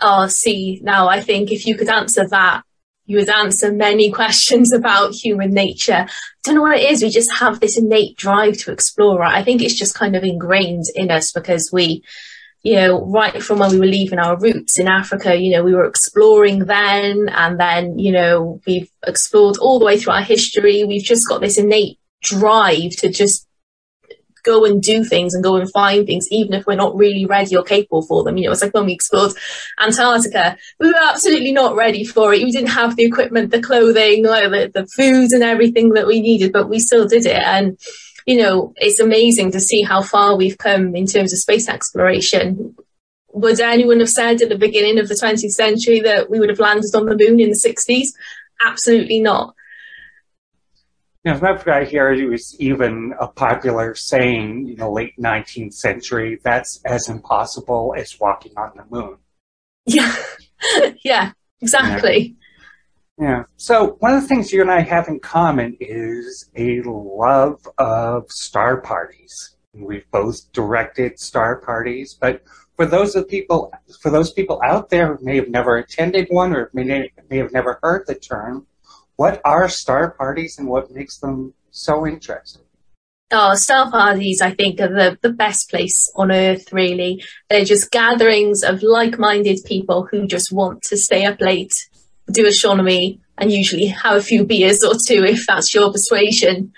Oh, 0.00 0.28
see, 0.28 0.80
now 0.82 1.08
I 1.08 1.20
think 1.20 1.50
if 1.50 1.66
you 1.66 1.76
could 1.76 1.88
answer 1.88 2.26
that, 2.28 2.62
you 3.06 3.16
would 3.16 3.28
answer 3.30 3.72
many 3.72 4.10
questions 4.20 4.72
about 4.72 5.14
human 5.14 5.50
nature. 5.50 6.06
I 6.06 6.08
don't 6.44 6.54
know 6.56 6.62
what 6.62 6.78
it 6.78 6.90
is. 6.90 7.02
We 7.02 7.10
just 7.10 7.32
have 7.38 7.60
this 7.60 7.78
innate 7.78 8.16
drive 8.16 8.58
to 8.58 8.72
explore. 8.72 9.18
Right? 9.18 9.36
I 9.36 9.42
think 9.42 9.62
it's 9.62 9.78
just 9.78 9.94
kind 9.94 10.14
of 10.14 10.24
ingrained 10.24 10.84
in 10.94 11.10
us 11.10 11.32
because 11.32 11.70
we 11.72 12.02
you 12.62 12.74
know, 12.74 13.06
right 13.06 13.42
from 13.42 13.60
when 13.60 13.70
we 13.70 13.78
were 13.78 13.86
leaving 13.86 14.18
our 14.18 14.38
roots 14.38 14.78
in 14.78 14.88
Africa, 14.88 15.36
you 15.36 15.52
know, 15.52 15.62
we 15.62 15.74
were 15.74 15.84
exploring 15.84 16.66
then 16.66 17.28
and 17.28 17.58
then, 17.58 17.98
you 17.98 18.12
know, 18.12 18.60
we've 18.66 18.90
explored 19.06 19.56
all 19.58 19.78
the 19.78 19.84
way 19.84 19.98
through 19.98 20.12
our 20.14 20.22
history. 20.22 20.84
We've 20.84 21.04
just 21.04 21.28
got 21.28 21.40
this 21.40 21.56
innate 21.56 21.98
drive 22.22 22.90
to 22.98 23.10
just 23.10 23.46
go 24.48 24.64
and 24.64 24.82
do 24.82 25.04
things 25.04 25.34
and 25.34 25.44
go 25.44 25.56
and 25.56 25.70
find 25.70 26.06
things, 26.06 26.26
even 26.30 26.54
if 26.54 26.66
we're 26.66 26.74
not 26.74 26.96
really 26.96 27.26
ready 27.26 27.54
or 27.54 27.62
capable 27.62 28.02
for 28.02 28.24
them. 28.24 28.38
You 28.38 28.46
know, 28.46 28.52
it's 28.52 28.62
like 28.62 28.72
when 28.72 28.86
we 28.86 28.94
explored 28.94 29.32
Antarctica, 29.78 30.56
we 30.80 30.88
were 30.88 31.02
absolutely 31.02 31.52
not 31.52 31.76
ready 31.76 32.04
for 32.04 32.32
it. 32.32 32.42
We 32.42 32.50
didn't 32.50 32.70
have 32.70 32.96
the 32.96 33.04
equipment, 33.04 33.50
the 33.50 33.60
clothing, 33.60 34.24
like 34.24 34.50
the, 34.50 34.70
the 34.72 34.86
food 34.86 35.32
and 35.32 35.42
everything 35.42 35.90
that 35.90 36.06
we 36.06 36.20
needed, 36.20 36.52
but 36.52 36.70
we 36.70 36.78
still 36.78 37.06
did 37.06 37.26
it. 37.26 37.36
And, 37.36 37.78
you 38.26 38.38
know, 38.38 38.72
it's 38.76 39.00
amazing 39.00 39.52
to 39.52 39.60
see 39.60 39.82
how 39.82 40.00
far 40.02 40.36
we've 40.36 40.58
come 40.58 40.96
in 40.96 41.06
terms 41.06 41.32
of 41.32 41.38
space 41.38 41.68
exploration. 41.68 42.74
Would 43.34 43.60
anyone 43.60 44.00
have 44.00 44.08
said 44.08 44.40
at 44.40 44.48
the 44.48 44.58
beginning 44.58 44.98
of 44.98 45.08
the 45.08 45.14
20th 45.14 45.50
century 45.50 46.00
that 46.00 46.30
we 46.30 46.40
would 46.40 46.48
have 46.48 46.58
landed 46.58 46.94
on 46.94 47.04
the 47.04 47.16
moon 47.16 47.38
in 47.38 47.50
the 47.50 47.54
60s? 47.54 48.08
Absolutely 48.64 49.20
not. 49.20 49.54
Now, 51.24 51.34
if 51.34 51.66
I 51.66 51.84
hear 51.84 52.12
it 52.12 52.28
was 52.28 52.56
even 52.60 53.12
a 53.20 53.26
popular 53.26 53.94
saying 53.94 54.68
in 54.68 54.76
the 54.76 54.88
late 54.88 55.14
19th 55.18 55.74
century 55.74 56.38
that's 56.44 56.80
as 56.84 57.08
impossible 57.08 57.94
as 57.96 58.18
walking 58.20 58.52
on 58.56 58.72
the 58.76 58.84
moon. 58.88 59.16
Yeah, 59.84 60.14
yeah, 61.04 61.32
exactly. 61.60 62.36
Yeah. 63.20 63.44
So 63.56 63.96
one 63.98 64.14
of 64.14 64.22
the 64.22 64.28
things 64.28 64.52
you 64.52 64.60
and 64.62 64.70
I 64.70 64.80
have 64.80 65.08
in 65.08 65.18
common 65.18 65.76
is 65.80 66.48
a 66.54 66.82
love 66.82 67.66
of 67.78 68.30
star 68.30 68.80
parties. 68.80 69.56
We've 69.74 70.08
both 70.12 70.52
directed 70.52 71.18
star 71.18 71.56
parties, 71.60 72.16
but 72.18 72.42
for 72.76 72.86
those 72.86 73.16
of 73.16 73.28
people, 73.28 73.72
for 74.00 74.10
those 74.10 74.32
people 74.32 74.60
out 74.64 74.88
there 74.88 75.16
who 75.16 75.24
may 75.24 75.36
have 75.36 75.48
never 75.48 75.76
attended 75.76 76.28
one 76.30 76.54
or 76.54 76.70
may, 76.72 77.10
may 77.28 77.38
have 77.38 77.52
never 77.52 77.80
heard 77.82 78.06
the 78.06 78.14
term, 78.14 78.68
what 79.18 79.40
are 79.44 79.68
star 79.68 80.12
parties 80.12 80.58
and 80.58 80.68
what 80.68 80.92
makes 80.92 81.18
them 81.18 81.52
so 81.72 82.06
interesting? 82.06 82.62
Oh, 83.32 83.54
star 83.56 83.90
parties, 83.90 84.40
I 84.40 84.52
think, 84.52 84.80
are 84.80 84.88
the, 84.88 85.18
the 85.20 85.32
best 85.32 85.68
place 85.68 86.10
on 86.14 86.30
earth, 86.30 86.72
really. 86.72 87.22
They're 87.50 87.64
just 87.64 87.90
gatherings 87.90 88.62
of 88.62 88.82
like-minded 88.82 89.58
people 89.66 90.08
who 90.08 90.26
just 90.28 90.52
want 90.52 90.82
to 90.84 90.96
stay 90.96 91.26
up 91.26 91.40
late 91.40 91.74
do 92.30 92.46
astronomy 92.46 93.20
and 93.36 93.50
usually 93.50 93.86
have 93.86 94.16
a 94.16 94.22
few 94.22 94.44
beers 94.44 94.84
or 94.84 94.92
two 94.94 95.24
if 95.24 95.46
that's 95.46 95.74
your 95.74 95.90
persuasion. 95.90 96.72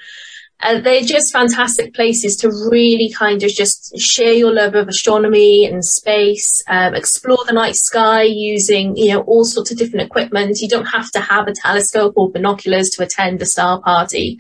Uh, 0.62 0.78
they're 0.80 1.00
just 1.00 1.32
fantastic 1.32 1.94
places 1.94 2.36
to 2.36 2.48
really 2.70 3.10
kind 3.10 3.42
of 3.42 3.50
just 3.50 3.98
share 3.98 4.32
your 4.32 4.52
love 4.52 4.74
of 4.74 4.88
astronomy 4.88 5.64
and 5.64 5.84
space, 5.84 6.62
um, 6.68 6.94
explore 6.94 7.42
the 7.46 7.52
night 7.52 7.76
sky 7.76 8.22
using, 8.22 8.94
you 8.96 9.08
know, 9.08 9.22
all 9.22 9.44
sorts 9.44 9.70
of 9.70 9.78
different 9.78 10.06
equipment. 10.06 10.60
You 10.60 10.68
don't 10.68 10.86
have 10.86 11.10
to 11.12 11.20
have 11.20 11.48
a 11.48 11.54
telescope 11.54 12.14
or 12.16 12.30
binoculars 12.30 12.90
to 12.90 13.02
attend 13.02 13.40
a 13.40 13.46
star 13.46 13.80
party. 13.80 14.38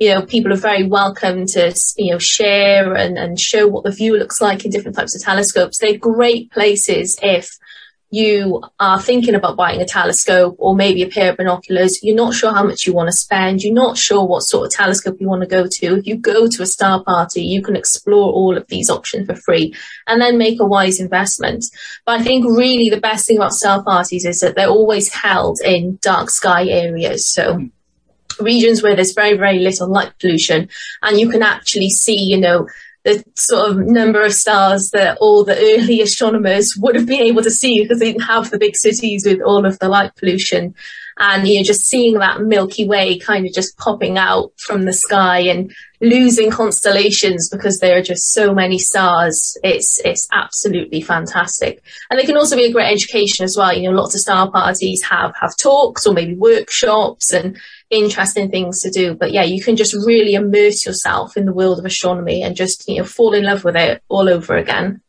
You 0.00 0.14
know, 0.14 0.22
people 0.22 0.52
are 0.52 0.56
very 0.56 0.82
welcome 0.82 1.46
to, 1.46 1.72
you 1.96 2.12
know, 2.12 2.18
share 2.18 2.94
and, 2.94 3.16
and 3.16 3.38
show 3.38 3.68
what 3.68 3.84
the 3.84 3.92
view 3.92 4.18
looks 4.18 4.40
like 4.40 4.64
in 4.64 4.70
different 4.70 4.96
types 4.96 5.14
of 5.14 5.22
telescopes. 5.22 5.78
They're 5.78 5.98
great 5.98 6.50
places 6.50 7.16
if 7.22 7.58
you 8.10 8.60
are 8.80 9.00
thinking 9.00 9.36
about 9.36 9.56
buying 9.56 9.80
a 9.80 9.86
telescope 9.86 10.56
or 10.58 10.74
maybe 10.74 11.02
a 11.02 11.08
pair 11.08 11.30
of 11.30 11.36
binoculars, 11.36 12.02
you're 12.02 12.16
not 12.16 12.34
sure 12.34 12.52
how 12.52 12.64
much 12.64 12.84
you 12.84 12.92
want 12.92 13.06
to 13.06 13.12
spend, 13.12 13.62
you're 13.62 13.72
not 13.72 13.96
sure 13.96 14.26
what 14.26 14.40
sort 14.40 14.66
of 14.66 14.72
telescope 14.72 15.20
you 15.20 15.28
want 15.28 15.42
to 15.42 15.46
go 15.46 15.68
to. 15.68 15.98
If 15.98 16.06
you 16.06 16.16
go 16.16 16.48
to 16.48 16.62
a 16.62 16.66
star 16.66 17.04
party, 17.04 17.42
you 17.42 17.62
can 17.62 17.76
explore 17.76 18.32
all 18.32 18.56
of 18.56 18.66
these 18.66 18.90
options 18.90 19.26
for 19.26 19.36
free 19.36 19.74
and 20.08 20.20
then 20.20 20.38
make 20.38 20.60
a 20.60 20.66
wise 20.66 20.98
investment. 20.98 21.64
But 22.04 22.20
I 22.20 22.24
think 22.24 22.44
really 22.44 22.90
the 22.90 23.00
best 23.00 23.28
thing 23.28 23.36
about 23.36 23.54
star 23.54 23.82
parties 23.84 24.24
is 24.24 24.40
that 24.40 24.56
they're 24.56 24.68
always 24.68 25.12
held 25.12 25.60
in 25.64 25.98
dark 26.02 26.30
sky 26.30 26.66
areas. 26.66 27.28
So 27.28 27.54
hmm. 27.54 28.44
regions 28.44 28.82
where 28.82 28.96
there's 28.96 29.14
very, 29.14 29.36
very 29.36 29.60
little 29.60 29.88
light 29.88 30.12
pollution 30.18 30.68
and 31.00 31.20
you 31.20 31.30
can 31.30 31.44
actually 31.44 31.90
see, 31.90 32.18
you 32.18 32.38
know, 32.38 32.66
the 33.14 33.24
sort 33.34 33.70
of 33.70 33.78
number 33.78 34.22
of 34.22 34.32
stars 34.32 34.90
that 34.90 35.18
all 35.20 35.44
the 35.44 35.56
early 35.56 36.00
astronomers 36.00 36.76
would 36.78 36.94
have 36.94 37.06
been 37.06 37.22
able 37.22 37.42
to 37.42 37.50
see 37.50 37.82
because 37.82 37.98
they 37.98 38.12
didn't 38.12 38.22
have 38.22 38.50
the 38.50 38.58
big 38.58 38.76
cities 38.76 39.24
with 39.26 39.40
all 39.42 39.66
of 39.66 39.78
the 39.78 39.88
light 39.88 40.14
pollution. 40.16 40.74
And, 41.18 41.46
you 41.46 41.58
know, 41.58 41.64
just 41.64 41.84
seeing 41.84 42.14
that 42.14 42.40
Milky 42.40 42.88
Way 42.88 43.18
kind 43.18 43.44
of 43.44 43.52
just 43.52 43.76
popping 43.76 44.16
out 44.16 44.52
from 44.56 44.84
the 44.84 44.92
sky 44.92 45.40
and 45.40 45.70
losing 46.00 46.50
constellations 46.50 47.50
because 47.50 47.78
there 47.78 47.98
are 47.98 48.02
just 48.02 48.32
so 48.32 48.54
many 48.54 48.78
stars. 48.78 49.54
It's, 49.62 50.00
it's 50.02 50.26
absolutely 50.32 51.02
fantastic. 51.02 51.82
And 52.08 52.18
they 52.18 52.24
can 52.24 52.38
also 52.38 52.56
be 52.56 52.64
a 52.64 52.72
great 52.72 52.90
education 52.90 53.44
as 53.44 53.54
well. 53.54 53.76
You 53.76 53.90
know, 53.90 53.96
lots 53.96 54.14
of 54.14 54.22
star 54.22 54.50
parties 54.50 55.02
have, 55.02 55.34
have 55.38 55.56
talks 55.58 56.06
or 56.06 56.14
maybe 56.14 56.34
workshops 56.34 57.34
and 57.34 57.58
interesting 57.90 58.50
things 58.50 58.80
to 58.82 58.90
do. 58.90 59.14
But 59.14 59.32
yeah, 59.32 59.42
you 59.42 59.62
can 59.62 59.76
just 59.76 59.94
really 59.94 60.34
immerse 60.34 60.86
yourself 60.86 61.36
in 61.36 61.44
the 61.44 61.52
world 61.52 61.78
of 61.78 61.84
astronomy 61.84 62.42
and 62.42 62.56
just, 62.56 62.88
you 62.88 62.98
know, 62.98 63.04
fall 63.04 63.34
in 63.34 63.44
love 63.44 63.64
with 63.64 63.76
it 63.76 64.02
all 64.08 64.28
over 64.28 64.56
again. 64.56 65.02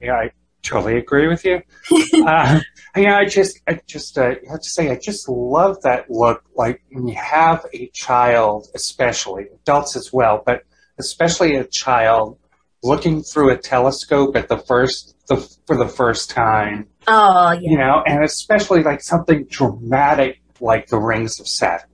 Yeah, 0.00 0.14
I 0.14 0.30
totally 0.62 0.96
agree 0.96 1.28
with 1.28 1.44
you. 1.44 1.60
uh, 2.26 2.60
yeah, 2.96 3.18
I 3.18 3.26
just, 3.26 3.60
I 3.66 3.80
just, 3.86 4.16
uh, 4.16 4.22
I 4.22 4.50
have 4.50 4.60
to 4.60 4.70
say, 4.70 4.90
I 4.90 4.96
just 4.96 5.28
love 5.28 5.82
that 5.82 6.10
look. 6.10 6.44
Like 6.54 6.82
when 6.90 7.08
you 7.08 7.16
have 7.16 7.66
a 7.74 7.88
child, 7.88 8.68
especially 8.74 9.46
adults 9.52 9.96
as 9.96 10.12
well, 10.12 10.42
but 10.44 10.62
especially 10.98 11.56
a 11.56 11.64
child 11.64 12.38
looking 12.82 13.22
through 13.22 13.50
a 13.50 13.56
telescope 13.58 14.36
at 14.36 14.48
the 14.48 14.56
first, 14.56 15.14
the, 15.28 15.36
for 15.66 15.76
the 15.76 15.88
first 15.88 16.30
time. 16.30 16.86
Oh, 17.06 17.52
yeah. 17.52 17.70
You 17.70 17.76
know, 17.76 18.02
and 18.06 18.24
especially 18.24 18.82
like 18.82 19.02
something 19.02 19.44
dramatic 19.50 20.39
like 20.60 20.88
the 20.88 20.98
rings 20.98 21.40
of 21.40 21.48
Saturn. 21.48 21.88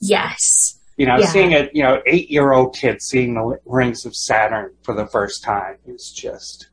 Yes. 0.00 0.78
You 0.96 1.06
know, 1.06 1.18
yeah. 1.18 1.26
seeing 1.26 1.54
a 1.54 1.68
you 1.72 1.82
know 1.82 2.02
eight 2.06 2.30
year 2.30 2.52
old 2.52 2.76
kid 2.76 3.02
seeing 3.02 3.34
the 3.34 3.58
rings 3.64 4.04
of 4.04 4.14
Saturn 4.14 4.72
for 4.82 4.94
the 4.94 5.06
first 5.06 5.42
time 5.42 5.76
is 5.86 6.10
just 6.10 6.68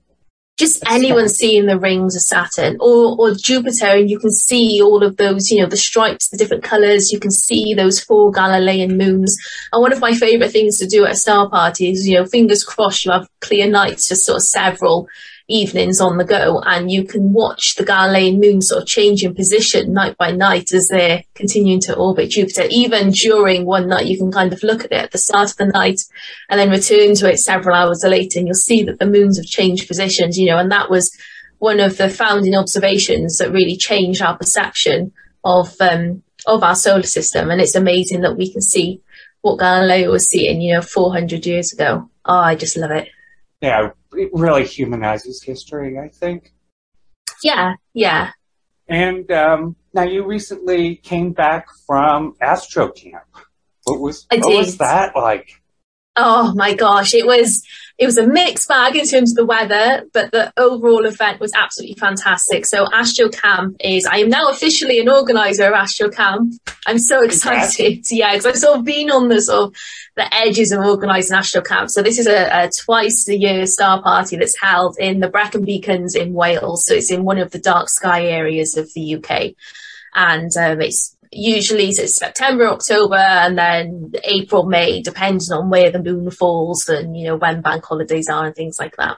just 0.61 0.83
anyone 0.87 1.27
seeing 1.27 1.65
the 1.65 1.79
rings 1.79 2.15
of 2.15 2.21
Saturn 2.21 2.77
or, 2.79 3.19
or 3.19 3.33
Jupiter 3.33 3.87
and 3.87 4.07
you 4.07 4.19
can 4.19 4.31
see 4.31 4.79
all 4.79 5.03
of 5.03 5.17
those, 5.17 5.49
you 5.49 5.59
know, 5.59 5.65
the 5.65 5.75
stripes, 5.75 6.29
the 6.29 6.37
different 6.37 6.63
colors, 6.63 7.11
you 7.11 7.19
can 7.19 7.31
see 7.31 7.73
those 7.73 7.99
four 7.99 8.31
Galilean 8.31 8.95
moons. 8.95 9.35
And 9.73 9.81
one 9.81 9.91
of 9.91 9.99
my 9.99 10.13
favorite 10.13 10.51
things 10.51 10.77
to 10.77 10.85
do 10.85 11.03
at 11.03 11.13
a 11.13 11.15
star 11.15 11.49
party 11.49 11.89
is, 11.89 12.07
you 12.07 12.15
know, 12.15 12.25
fingers 12.25 12.63
crossed 12.63 13.05
you 13.05 13.11
have 13.11 13.27
clear 13.39 13.67
nights 13.67 14.07
for 14.07 14.13
sort 14.13 14.35
of 14.35 14.43
several 14.43 15.07
evenings 15.51 15.99
on 15.99 16.17
the 16.17 16.23
go 16.23 16.61
and 16.65 16.89
you 16.89 17.03
can 17.03 17.33
watch 17.33 17.75
the 17.75 17.85
Galilean 17.85 18.39
moon 18.39 18.61
sort 18.61 18.83
of 18.83 18.87
change 18.87 19.23
in 19.23 19.35
position 19.35 19.93
night 19.93 20.17
by 20.17 20.31
night 20.31 20.71
as 20.73 20.87
they're 20.87 21.23
continuing 21.35 21.79
to 21.81 21.95
orbit 21.95 22.29
Jupiter. 22.29 22.63
Even 22.69 23.11
during 23.11 23.65
one 23.65 23.87
night, 23.87 24.07
you 24.07 24.17
can 24.17 24.31
kind 24.31 24.53
of 24.53 24.63
look 24.63 24.85
at 24.85 24.91
it 24.91 25.03
at 25.03 25.11
the 25.11 25.17
start 25.17 25.51
of 25.51 25.57
the 25.57 25.65
night 25.65 26.01
and 26.49 26.59
then 26.59 26.69
return 26.69 27.15
to 27.15 27.29
it 27.29 27.37
several 27.37 27.75
hours 27.75 28.03
later 28.03 28.39
and 28.39 28.47
you'll 28.47 28.55
see 28.55 28.83
that 28.83 28.99
the 28.99 29.05
moons 29.05 29.37
have 29.37 29.45
changed 29.45 29.87
positions, 29.87 30.37
you 30.37 30.47
know, 30.47 30.57
and 30.57 30.71
that 30.71 30.89
was 30.89 31.15
one 31.59 31.79
of 31.79 31.97
the 31.97 32.09
founding 32.09 32.55
observations 32.55 33.37
that 33.37 33.51
really 33.51 33.75
changed 33.75 34.21
our 34.21 34.37
perception 34.37 35.11
of, 35.43 35.75
um, 35.79 36.23
of 36.47 36.63
our 36.63 36.75
solar 36.75 37.03
system. 37.03 37.51
And 37.51 37.61
it's 37.61 37.75
amazing 37.75 38.21
that 38.21 38.37
we 38.37 38.51
can 38.51 38.61
see 38.61 39.01
what 39.41 39.59
Galileo 39.59 40.11
was 40.11 40.27
seeing, 40.27 40.61
you 40.61 40.73
know, 40.73 40.81
400 40.81 41.45
years 41.45 41.73
ago. 41.73 42.09
Oh, 42.25 42.33
I 42.33 42.55
just 42.55 42.77
love 42.77 42.91
it. 42.91 43.09
Yeah, 43.61 43.91
it 44.13 44.29
really 44.33 44.65
humanizes 44.65 45.43
history, 45.43 45.97
I 45.99 46.09
think. 46.09 46.53
Yeah, 47.43 47.75
yeah. 47.93 48.31
And 48.87 49.31
um, 49.31 49.75
now 49.93 50.03
you 50.03 50.25
recently 50.25 50.97
came 50.97 51.31
back 51.31 51.67
from 51.87 52.35
Astro 52.41 52.91
Camp. 52.91 53.23
What 53.85 53.99
was 53.99 54.27
I 54.31 54.37
what 54.37 54.49
did. 54.49 54.57
was 54.57 54.77
that 54.77 55.15
like? 55.15 55.61
Oh 56.15 56.53
my 56.55 56.73
gosh, 56.73 57.13
it 57.13 57.25
was 57.25 57.65
it 58.01 58.07
was 58.07 58.17
a 58.17 58.25
mixed 58.25 58.67
bag 58.67 58.95
in 58.95 59.05
terms 59.05 59.33
of 59.33 59.35
the 59.35 59.45
weather, 59.45 60.03
but 60.11 60.31
the 60.31 60.51
overall 60.57 61.05
event 61.05 61.39
was 61.39 61.53
absolutely 61.53 61.95
fantastic. 61.99 62.65
So 62.65 62.91
Astro 62.91 63.29
Camp 63.29 63.75
is 63.79 64.07
I 64.07 64.17
am 64.17 64.29
now 64.29 64.49
officially 64.49 64.99
an 64.99 65.07
organizer 65.07 65.67
of 65.67 65.73
Astro 65.73 66.09
Camp. 66.09 66.51
I'm 66.87 66.97
so 66.97 67.23
excited. 67.23 67.75
Congrats. 67.75 68.11
Yeah, 68.11 68.31
because 68.31 68.47
I've 68.47 68.57
sort 68.57 68.79
of 68.79 68.85
been 68.85 69.11
on 69.11 69.27
the 69.27 69.39
sort 69.39 69.67
of 69.67 69.75
the 70.15 70.33
edges 70.33 70.71
of 70.71 70.83
organising 70.83 71.37
Astro 71.37 71.61
Camp. 71.61 71.91
So 71.91 72.01
this 72.01 72.17
is 72.17 72.25
a, 72.25 72.63
a 72.63 72.71
twice 72.83 73.29
a 73.29 73.37
year 73.37 73.67
star 73.67 74.01
party 74.01 74.35
that's 74.35 74.59
held 74.59 74.97
in 74.99 75.19
the 75.19 75.29
Brecon 75.29 75.63
Beacons 75.63 76.15
in 76.15 76.33
Wales. 76.33 76.87
So 76.87 76.95
it's 76.95 77.11
in 77.11 77.23
one 77.23 77.37
of 77.37 77.51
the 77.51 77.59
dark 77.59 77.87
sky 77.87 78.25
areas 78.25 78.77
of 78.77 78.91
the 78.95 79.15
UK. 79.15 79.53
And 80.15 80.49
um, 80.57 80.81
it's 80.81 81.15
usually 81.31 81.89
it's 81.89 82.17
September, 82.17 82.67
October, 82.67 83.15
and 83.15 83.57
then 83.57 84.11
April, 84.23 84.65
May, 84.65 85.01
depending 85.01 85.51
on 85.53 85.69
where 85.69 85.89
the 85.89 86.03
moon 86.03 86.29
falls 86.29 86.89
and, 86.89 87.15
you 87.17 87.25
know, 87.27 87.37
when 87.37 87.61
bank 87.61 87.85
holidays 87.85 88.29
are 88.29 88.45
and 88.45 88.55
things 88.55 88.77
like 88.79 88.95
that. 88.97 89.17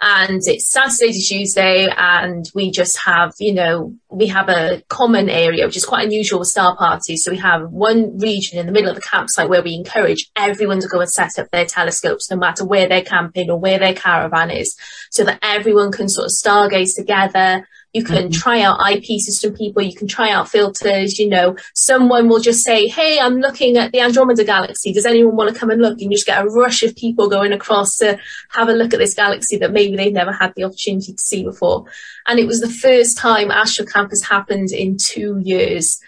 And 0.00 0.40
it's 0.44 0.70
Saturday 0.70 1.12
to 1.12 1.18
Tuesday, 1.18 1.88
and 1.88 2.48
we 2.54 2.70
just 2.70 3.00
have, 3.04 3.34
you 3.40 3.52
know, 3.52 3.96
we 4.08 4.28
have 4.28 4.48
a 4.48 4.80
common 4.88 5.28
area, 5.28 5.66
which 5.66 5.76
is 5.76 5.84
quite 5.84 6.06
unusual 6.06 6.38
with 6.38 6.46
star 6.46 6.76
parties. 6.76 7.24
So 7.24 7.32
we 7.32 7.38
have 7.38 7.68
one 7.70 8.16
region 8.16 8.60
in 8.60 8.66
the 8.66 8.72
middle 8.72 8.90
of 8.90 8.94
the 8.94 9.02
campsite 9.02 9.48
where 9.48 9.62
we 9.62 9.74
encourage 9.74 10.30
everyone 10.36 10.78
to 10.80 10.86
go 10.86 11.00
and 11.00 11.10
set 11.10 11.36
up 11.40 11.50
their 11.50 11.66
telescopes, 11.66 12.30
no 12.30 12.36
matter 12.36 12.64
where 12.64 12.88
they're 12.88 13.02
camping 13.02 13.50
or 13.50 13.58
where 13.58 13.80
their 13.80 13.94
caravan 13.94 14.52
is, 14.52 14.78
so 15.10 15.24
that 15.24 15.40
everyone 15.42 15.90
can 15.90 16.08
sort 16.08 16.26
of 16.26 16.30
stargaze 16.30 16.94
together. 16.94 17.66
You 17.92 18.04
can 18.04 18.30
try 18.30 18.60
out 18.60 18.80
eyepieces 18.80 19.40
from 19.40 19.56
people. 19.56 19.82
You 19.82 19.94
can 19.94 20.06
try 20.06 20.30
out 20.30 20.48
filters. 20.48 21.18
You 21.18 21.28
know, 21.28 21.56
someone 21.74 22.28
will 22.28 22.40
just 22.40 22.62
say, 22.62 22.86
Hey, 22.86 23.18
I'm 23.18 23.38
looking 23.38 23.76
at 23.76 23.92
the 23.92 24.00
Andromeda 24.00 24.44
galaxy. 24.44 24.92
Does 24.92 25.06
anyone 25.06 25.36
want 25.36 25.52
to 25.52 25.58
come 25.58 25.70
and 25.70 25.80
look? 25.80 26.00
And 26.00 26.12
you 26.12 26.16
just 26.16 26.26
get 26.26 26.44
a 26.44 26.48
rush 26.48 26.82
of 26.82 26.94
people 26.96 27.28
going 27.28 27.52
across 27.52 27.96
to 27.98 28.18
have 28.50 28.68
a 28.68 28.74
look 28.74 28.92
at 28.92 28.98
this 28.98 29.14
galaxy 29.14 29.56
that 29.58 29.72
maybe 29.72 29.96
they've 29.96 30.12
never 30.12 30.32
had 30.32 30.52
the 30.54 30.64
opportunity 30.64 31.12
to 31.12 31.20
see 31.20 31.42
before. 31.42 31.86
And 32.26 32.38
it 32.38 32.46
was 32.46 32.60
the 32.60 32.70
first 32.70 33.16
time 33.16 33.50
Astro 33.50 33.86
Camp 33.86 34.10
has 34.10 34.22
happened 34.22 34.70
in 34.70 34.96
two 34.98 35.40
years. 35.42 35.98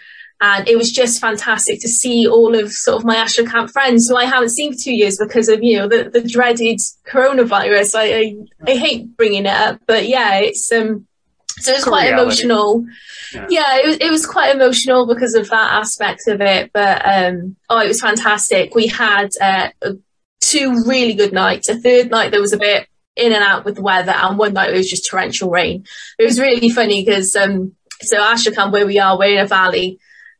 And 0.43 0.67
it 0.67 0.75
was 0.75 0.91
just 0.91 1.21
fantastic 1.21 1.81
to 1.81 1.87
see 1.87 2.27
all 2.27 2.55
of 2.55 2.71
sort 2.71 2.97
of 2.97 3.05
my 3.05 3.15
Astro 3.15 3.45
Camp 3.45 3.69
friends 3.69 4.09
who 4.09 4.15
I 4.15 4.25
haven't 4.25 4.49
seen 4.49 4.73
for 4.73 4.79
two 4.79 4.93
years 4.93 5.17
because 5.17 5.47
of, 5.49 5.63
you 5.63 5.77
know, 5.77 5.87
the, 5.87 6.09
the 6.09 6.27
dreaded 6.27 6.79
coronavirus. 7.07 7.95
I, 7.95 8.13
I, 8.13 8.71
I 8.71 8.75
hate 8.75 9.15
bringing 9.15 9.45
it 9.45 9.55
up, 9.55 9.81
but 9.85 10.07
yeah, 10.07 10.39
it's, 10.39 10.71
um, 10.71 11.07
so 11.59 11.71
it 11.71 11.75
was 11.75 11.83
quite 11.83 12.11
emotional. 12.11 12.85
Yeah. 13.33 13.47
Yeah, 13.49 13.77
it 13.77 13.85
was, 13.85 13.97
it 13.97 14.09
was 14.09 14.25
quite 14.25 14.53
emotional 14.53 15.07
because 15.07 15.35
of 15.35 15.49
that 15.49 15.73
aspect 15.73 16.27
of 16.27 16.41
it. 16.41 16.71
But, 16.73 17.01
um, 17.05 17.55
oh, 17.69 17.79
it 17.79 17.87
was 17.87 18.01
fantastic. 18.01 18.75
We 18.75 18.87
had, 18.87 19.29
uh, 19.41 19.69
two 20.41 20.83
really 20.85 21.13
good 21.13 21.31
nights. 21.31 21.69
A 21.69 21.79
third 21.79 22.11
night 22.11 22.31
there 22.31 22.41
was 22.41 22.51
a 22.51 22.57
bit 22.57 22.87
in 23.15 23.31
and 23.31 23.43
out 23.43 23.63
with 23.63 23.75
the 23.75 23.81
weather 23.81 24.11
and 24.11 24.37
one 24.37 24.53
night 24.53 24.73
it 24.73 24.77
was 24.77 24.89
just 24.89 25.07
torrential 25.07 25.49
rain. 25.49 25.85
It 26.17 26.25
was 26.25 26.39
really 26.39 26.69
funny 26.69 27.05
because, 27.05 27.35
um, 27.35 27.75
so 28.01 28.21
Astro 28.21 28.51
Camp 28.51 28.73
where 28.73 28.87
we 28.87 28.99
are, 28.99 29.17
we're 29.17 29.37
in 29.37 29.45
a 29.45 29.47
valley 29.47 29.99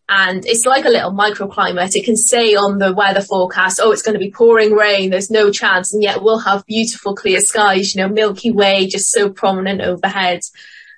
and 0.10 0.46
it's 0.46 0.66
like 0.66 0.84
a 0.84 0.90
little 0.90 1.12
microclimate. 1.12 1.96
It 1.96 2.04
can 2.04 2.18
say 2.18 2.56
on 2.56 2.80
the 2.80 2.94
weather 2.94 3.22
forecast, 3.22 3.80
oh, 3.82 3.92
it's 3.92 4.02
going 4.02 4.14
to 4.14 4.20
be 4.20 4.32
pouring 4.32 4.74
rain. 4.74 5.10
There's 5.10 5.32
no 5.32 5.52
chance. 5.52 5.94
And 5.94 6.04
yet 6.04 6.22
we'll 6.22 6.40
have 6.40 6.66
beautiful 6.66 7.16
clear 7.16 7.40
skies, 7.40 7.96
you 7.96 8.02
know, 8.02 8.10
Milky 8.10 8.52
Way 8.52 8.88
just 8.88 9.10
so 9.12 9.30
prominent 9.30 9.80
overhead. 9.80 10.42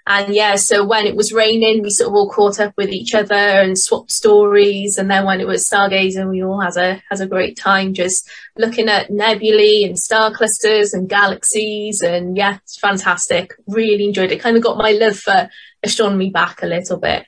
And 0.06 0.36
yeah, 0.36 0.56
so 0.56 0.86
when 0.86 1.06
it 1.06 1.16
was 1.16 1.32
raining, 1.32 1.82
we 1.82 1.90
sort 1.90 2.10
of 2.10 2.14
all 2.14 2.30
caught 2.30 2.60
up 2.60 2.74
with 2.76 2.90
each 2.90 3.16
other 3.16 3.36
and 3.36 3.80
swapped 3.80 4.12
stories. 4.12 4.98
And 4.98 5.10
then 5.10 5.26
when 5.26 5.40
it 5.40 5.48
was 5.48 5.70
stargazing, 5.70 6.30
we 6.30 6.44
all 6.44 6.60
had 6.60 6.76
a, 6.76 7.02
had 7.10 7.22
a 7.22 7.28
great 7.28 7.58
time 7.58 7.94
just 7.94 8.30
looking 8.58 8.90
at 8.90 9.10
nebulae 9.10 9.84
and 9.84 9.98
star 9.98 10.34
clusters 10.34 10.94
and 10.94 11.08
galaxies. 11.08 12.02
And 12.02 12.36
yeah, 12.36 12.58
it's 12.64 12.78
fantastic. 12.78 13.54
Really 13.68 14.04
enjoyed 14.06 14.34
it. 14.34 14.42
Kind 14.42 14.58
of 14.58 14.64
got 14.64 14.78
my 14.78 14.92
love 14.92 15.18
for 15.18 15.50
astronomy 15.84 16.32
back 16.32 16.64
a 16.64 16.68
little 16.68 16.98
bit. 16.98 17.26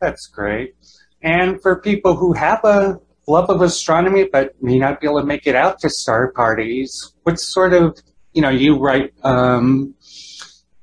That's 0.00 0.26
great. 0.26 0.74
And 1.20 1.60
for 1.60 1.80
people 1.80 2.16
who 2.16 2.32
have 2.32 2.64
a 2.64 2.98
love 3.26 3.50
of 3.50 3.60
astronomy 3.60 4.28
but 4.30 4.54
may 4.62 4.78
not 4.78 5.00
be 5.00 5.06
able 5.06 5.20
to 5.20 5.26
make 5.26 5.46
it 5.46 5.54
out 5.54 5.80
to 5.80 5.90
star 5.90 6.32
parties, 6.32 7.12
what 7.24 7.38
sort 7.38 7.74
of, 7.74 7.98
you 8.32 8.40
know, 8.40 8.50
you 8.50 8.78
write, 8.78 9.12
um, 9.22 9.94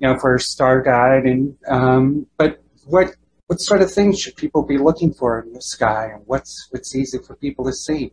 you 0.03 0.09
know, 0.09 0.19
for 0.19 0.37
Star 0.37 0.81
Guide, 0.81 1.23
and 1.23 1.55
um, 1.67 2.27
but 2.37 2.61
what 2.85 3.15
what 3.47 3.61
sort 3.61 3.81
of 3.81 3.89
things 3.89 4.19
should 4.19 4.35
people 4.35 4.61
be 4.63 4.77
looking 4.77 5.13
for 5.13 5.39
in 5.39 5.53
the 5.53 5.61
sky, 5.61 6.09
and 6.13 6.23
what's 6.25 6.67
what's 6.71 6.93
easy 6.93 7.19
for 7.25 7.37
people 7.37 7.63
to 7.65 7.71
see? 7.71 8.11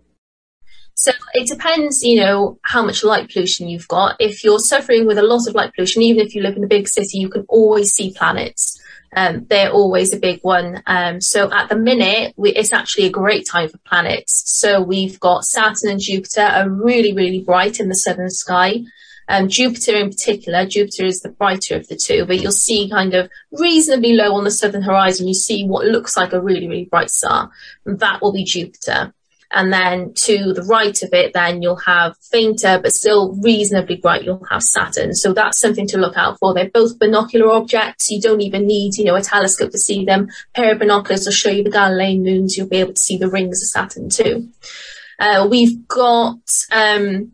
So 0.95 1.11
it 1.34 1.49
depends, 1.49 2.03
you 2.03 2.20
know, 2.20 2.59
how 2.62 2.84
much 2.84 3.03
light 3.03 3.28
pollution 3.28 3.68
you've 3.68 3.88
got. 3.88 4.16
If 4.20 4.45
you're 4.45 4.61
suffering 4.61 5.07
with 5.07 5.18
a 5.18 5.22
lot 5.22 5.49
of 5.49 5.55
light 5.55 5.72
pollution, 5.74 6.03
even 6.03 6.24
if 6.24 6.34
you 6.34 6.43
live 6.43 6.57
in 6.57 6.62
a 6.62 6.68
big 6.68 6.86
city, 6.86 7.18
you 7.18 7.28
can 7.28 7.45
always 7.49 7.91
see 7.91 8.14
planets. 8.16 8.80
Um, 9.16 9.47
they're 9.49 9.72
always 9.72 10.12
a 10.12 10.18
big 10.18 10.41
one. 10.43 10.82
Um, 10.86 11.20
so 11.20 11.53
at 11.53 11.68
the 11.68 11.76
minute, 11.76 12.34
we, 12.36 12.51
it's 12.51 12.72
actually 12.72 13.07
a 13.07 13.11
great 13.11 13.49
time 13.51 13.68
for 13.68 13.78
planets. 13.78 14.45
So 14.47 14.80
we've 14.80 15.18
got 15.18 15.45
Saturn 15.45 15.91
and 15.91 16.01
Jupiter 16.01 16.43
are 16.43 16.70
really, 16.70 17.12
really 17.14 17.41
bright 17.41 17.80
in 17.80 17.88
the 17.88 17.97
southern 17.97 18.30
sky. 18.30 18.82
Um, 19.31 19.49
Jupiter 19.49 19.95
in 19.97 20.11
particular, 20.11 20.66
Jupiter 20.66 21.05
is 21.05 21.20
the 21.20 21.28
brighter 21.28 21.76
of 21.76 21.87
the 21.87 21.97
two, 21.97 22.24
but 22.26 22.41
you'll 22.41 22.51
see 22.51 22.91
kind 22.91 23.14
of 23.14 23.31
reasonably 23.53 24.14
low 24.14 24.35
on 24.35 24.43
the 24.43 24.51
southern 24.51 24.83
horizon. 24.83 25.28
You 25.28 25.35
see 25.35 25.64
what 25.64 25.87
looks 25.87 26.16
like 26.16 26.33
a 26.33 26.41
really, 26.41 26.66
really 26.66 26.87
bright 26.87 27.11
star. 27.11 27.49
And 27.87 28.01
that 28.01 28.20
will 28.20 28.33
be 28.33 28.43
Jupiter. 28.43 29.14
And 29.53 29.72
then 29.72 30.12
to 30.14 30.53
the 30.53 30.64
right 30.64 31.01
of 31.03 31.12
it, 31.12 31.33
then 31.33 31.62
you'll 31.62 31.76
have 31.76 32.16
fainter, 32.18 32.81
but 32.83 32.93
still 32.93 33.35
reasonably 33.41 33.97
bright. 33.97 34.24
You'll 34.24 34.45
have 34.51 34.62
Saturn. 34.62 35.14
So 35.14 35.33
that's 35.33 35.59
something 35.59 35.87
to 35.89 35.99
look 35.99 36.16
out 36.16 36.39
for. 36.41 36.53
They're 36.53 36.68
both 36.68 36.99
binocular 36.99 37.51
objects. 37.53 38.11
You 38.11 38.20
don't 38.20 38.41
even 38.41 38.66
need, 38.66 38.97
you 38.97 39.05
know, 39.05 39.14
a 39.14 39.22
telescope 39.22 39.70
to 39.70 39.78
see 39.78 40.05
them. 40.05 40.28
A 40.55 40.61
pair 40.61 40.72
of 40.72 40.81
binoculars 40.81 41.24
will 41.24 41.33
show 41.33 41.51
you 41.51 41.62
the 41.62 41.70
Galilean 41.70 42.24
moons. 42.24 42.57
You'll 42.57 42.68
be 42.68 42.78
able 42.78 42.95
to 42.95 43.01
see 43.01 43.16
the 43.16 43.31
rings 43.31 43.62
of 43.62 43.68
Saturn 43.68 44.09
too. 44.09 44.49
Uh, 45.20 45.47
we've 45.49 45.87
got, 45.87 46.39
um, 46.72 47.33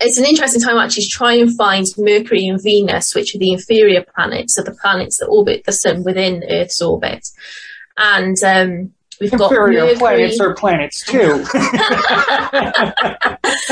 it's 0.00 0.18
an 0.18 0.24
interesting 0.24 0.60
time 0.60 0.76
actually 0.76 1.04
to 1.04 1.08
try 1.08 1.34
and 1.34 1.56
find 1.56 1.86
Mercury 1.96 2.46
and 2.46 2.62
Venus, 2.62 3.14
which 3.14 3.34
are 3.34 3.38
the 3.38 3.52
inferior 3.52 4.04
planets, 4.14 4.54
so 4.54 4.62
the 4.62 4.76
planets 4.80 5.18
that 5.18 5.26
orbit 5.26 5.64
the 5.64 5.72
sun 5.72 6.04
within 6.04 6.44
Earth's 6.48 6.82
orbit. 6.82 7.28
And, 7.96 8.36
um, 8.44 8.92
We've 9.18 9.30
got 9.30 9.50
Inferior 9.50 9.96
planets 9.96 10.38
are 10.40 10.54
planets 10.54 11.02
too. 11.06 11.18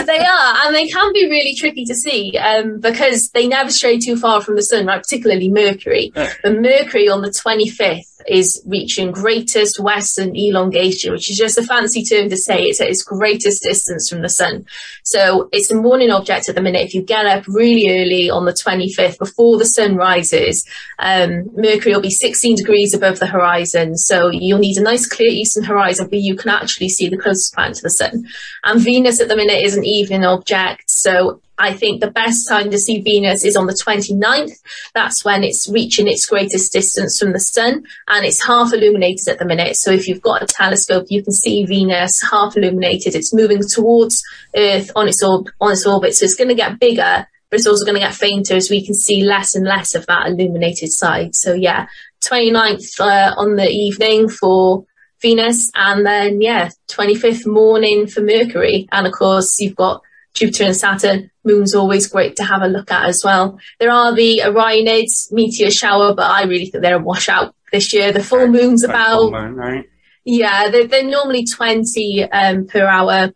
they 0.03 0.18
are, 0.18 0.55
and 0.64 0.75
they 0.75 0.89
can 0.89 1.12
be 1.12 1.29
really 1.29 1.55
tricky 1.55 1.85
to 1.85 1.95
see 1.95 2.39
um, 2.39 2.81
because 2.81 3.29
they 3.31 3.47
never 3.47 3.70
stray 3.70 3.99
too 3.99 4.16
far 4.16 4.41
from 4.41 4.57
the 4.57 4.62
sun, 4.62 4.87
right? 4.87 5.03
Particularly 5.03 5.51
Mercury. 5.51 6.12
But 6.14 6.61
Mercury 6.61 7.11
on 7.11 7.20
the 7.20 7.29
25th 7.29 8.14
is 8.29 8.62
reaching 8.66 9.12
greatest 9.12 9.81
western 9.81 10.37
elongation, 10.37 11.12
which 11.12 11.31
is 11.31 11.37
just 11.37 11.59
a 11.59 11.62
fancy 11.62 12.03
term 12.03 12.29
to 12.31 12.37
say 12.37 12.64
it's 12.64 12.81
at 12.81 12.89
its 12.89 13.03
greatest 13.03 13.62
distance 13.62 14.09
from 14.09 14.22
the 14.22 14.29
sun. 14.29 14.66
So 15.03 15.49
it's 15.53 15.70
a 15.70 15.75
morning 15.75 16.11
object 16.11 16.49
at 16.49 16.55
the 16.55 16.62
minute. 16.62 16.83
If 16.83 16.95
you 16.95 17.03
get 17.03 17.27
up 17.27 17.47
really 17.47 18.03
early 18.03 18.31
on 18.31 18.45
the 18.45 18.53
25th 18.53 19.18
before 19.18 19.59
the 19.59 19.64
sun 19.64 19.97
rises, 19.97 20.66
um, 20.99 21.51
Mercury 21.55 21.95
will 21.95 22.01
be 22.01 22.11
16 22.11 22.57
degrees 22.57 22.95
above 22.95 23.18
the 23.18 23.27
horizon. 23.27 23.97
So 23.97 24.31
you'll 24.31 24.59
need 24.59 24.79
a 24.79 24.83
nice 24.83 25.07
clear 25.07 25.31
eastern 25.31 25.64
horizon, 25.64 26.09
but 26.09 26.20
you 26.20 26.37
can 26.37 26.51
actually 26.51 26.89
see 26.89 27.09
the 27.09 27.18
closest 27.18 27.55
planet 27.55 27.77
to 27.77 27.83
the 27.83 27.91
sun. 27.91 28.27
And 28.64 28.81
Venus 28.81 29.20
at 29.20 29.29
the 29.29 29.37
minute 29.37 29.62
is 29.62 29.77
an 29.77 29.85
evening 29.85 30.25
object. 30.25 30.91
So 30.91 31.41
I 31.59 31.73
think 31.73 32.01
the 32.01 32.11
best 32.11 32.49
time 32.49 32.71
to 32.71 32.79
see 32.79 33.01
Venus 33.01 33.45
is 33.45 33.57
on 33.57 33.67
the 33.67 33.73
29th. 33.73 34.59
That's 34.95 35.25
when 35.25 35.45
it's 35.45 35.69
reaching 35.69 36.09
its 36.09 36.27
greatest 36.27 36.73
distance 36.73 37.19
from 37.19 37.33
the 37.33 37.41
sun 37.41 37.85
and 38.09 38.27
it's 38.27 38.45
half 38.45 38.73
illuminated 38.73 39.29
at 39.29 39.39
the 39.39 39.45
minute. 39.45 39.77
So 39.77 39.93
if 39.93 40.09
you've 40.09 40.23
got 40.23 40.43
a 40.43 40.47
telescope, 40.47 41.07
you 41.11 41.23
can 41.23 41.33
see 41.33 41.65
Venus 41.65 42.23
half 42.23 42.57
illuminated. 42.57 43.15
It's 43.15 43.33
moving 43.33 43.63
towards 43.63 44.23
Earth 44.57 44.91
on 44.97 45.09
its, 45.09 45.23
orb- 45.23 45.51
on 45.61 45.73
its 45.73 45.87
orbit. 45.87 46.15
So 46.15 46.25
it's 46.25 46.35
going 46.35 46.49
to 46.49 46.55
get 46.55 46.81
bigger, 46.81 47.27
but 47.51 47.59
it's 47.59 47.69
also 47.69 47.85
going 47.85 48.01
to 48.01 48.07
get 48.07 48.15
fainter 48.15 48.57
as 48.57 48.69
we 48.69 48.85
can 48.85 48.95
see 48.95 49.23
less 49.23 49.55
and 49.55 49.65
less 49.65 49.95
of 49.95 50.07
that 50.07 50.27
illuminated 50.27 50.91
side. 50.91 51.37
So 51.37 51.53
yeah, 51.53 51.87
29th 52.25 52.99
uh, 52.99 53.35
on 53.37 53.55
the 53.55 53.69
evening 53.69 54.29
for 54.29 54.85
Venus 55.23 55.71
and 55.77 56.05
then 56.05 56.41
yeah, 56.41 56.71
25th 56.91 57.47
morning 57.47 58.09
for 58.09 58.23
Mercury. 58.23 58.89
And 58.91 59.07
of 59.07 59.13
course 59.13 59.61
you've 59.61 59.77
got 59.77 60.03
Jupiter 60.35 60.64
and 60.64 60.76
Saturn. 60.76 61.30
Moon's 61.45 61.74
always 61.74 62.09
great 62.09 62.37
to 62.37 62.45
have 62.45 62.62
a 62.62 62.68
look 62.68 62.91
at 62.91 63.07
as 63.07 63.22
well. 63.24 63.59
There 63.78 63.91
are 63.91 64.14
the 64.14 64.43
Orionids 64.45 65.32
meteor 65.32 65.70
shower, 65.70 66.14
but 66.14 66.30
I 66.30 66.43
really 66.43 66.66
think 66.66 66.82
they're 66.82 66.97
a 66.97 67.03
washout 67.03 67.55
this 67.72 67.93
year. 67.93 68.12
The 68.12 68.22
full 68.22 68.49
moon's 68.49 68.82
about, 68.82 69.30
moon, 69.30 69.55
right? 69.55 69.89
yeah, 70.24 70.70
they're, 70.70 70.87
they're 70.87 71.05
normally 71.05 71.47
20 71.47 72.24
um, 72.24 72.66
per 72.66 72.85
hour. 72.85 73.32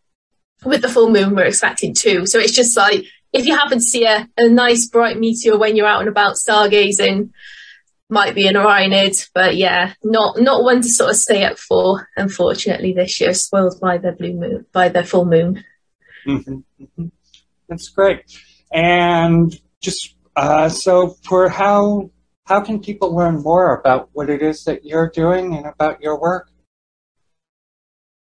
With 0.65 0.83
the 0.83 0.89
full 0.89 1.11
moon, 1.11 1.37
we're 1.37 1.45
expecting 1.45 1.95
two. 1.95 2.27
So 2.27 2.41
it's 2.41 2.53
just 2.53 2.77
like, 2.77 3.05
if 3.33 3.47
you 3.47 3.57
happen 3.57 3.79
to 3.79 3.85
see 3.85 4.05
a, 4.05 4.29
a 4.37 4.49
nice 4.49 4.89
bright 4.89 5.19
meteor 5.19 5.57
when 5.57 5.77
you're 5.77 5.87
out 5.87 6.01
and 6.01 6.09
about 6.09 6.35
stargazing, 6.35 7.31
might 8.11 8.35
be 8.35 8.47
an 8.47 8.55
Orionid, 8.55 9.29
but 9.35 9.57
yeah, 9.57 9.93
not 10.03 10.41
not 10.41 10.65
one 10.65 10.81
to 10.81 10.89
sort 10.89 11.11
of 11.11 11.17
stay 11.17 11.45
up 11.45 11.59
for. 11.59 12.09
Unfortunately, 12.17 12.93
this 12.93 13.21
year, 13.21 13.35
spoiled 13.35 13.79
by 13.81 13.99
the 13.99 14.13
blue 14.13 14.33
moon, 14.33 14.67
by 14.73 14.89
the 14.89 15.05
full 15.05 15.27
moon. 15.27 15.63
Mm-hmm. 16.29 17.07
That's 17.69 17.89
great. 17.89 18.23
And 18.73 19.59
just 19.81 20.15
uh, 20.37 20.69
so 20.69 21.15
for 21.27 21.49
how 21.49 22.11
how 22.47 22.61
can 22.61 22.81
people 22.81 23.15
learn 23.15 23.43
more 23.43 23.75
about 23.75 24.09
what 24.13 24.31
it 24.31 24.43
is 24.43 24.65
that 24.65 24.85
you're 24.85 25.11
doing 25.11 25.55
and 25.55 25.67
about 25.67 26.01
your 26.01 26.19
work? 26.21 26.51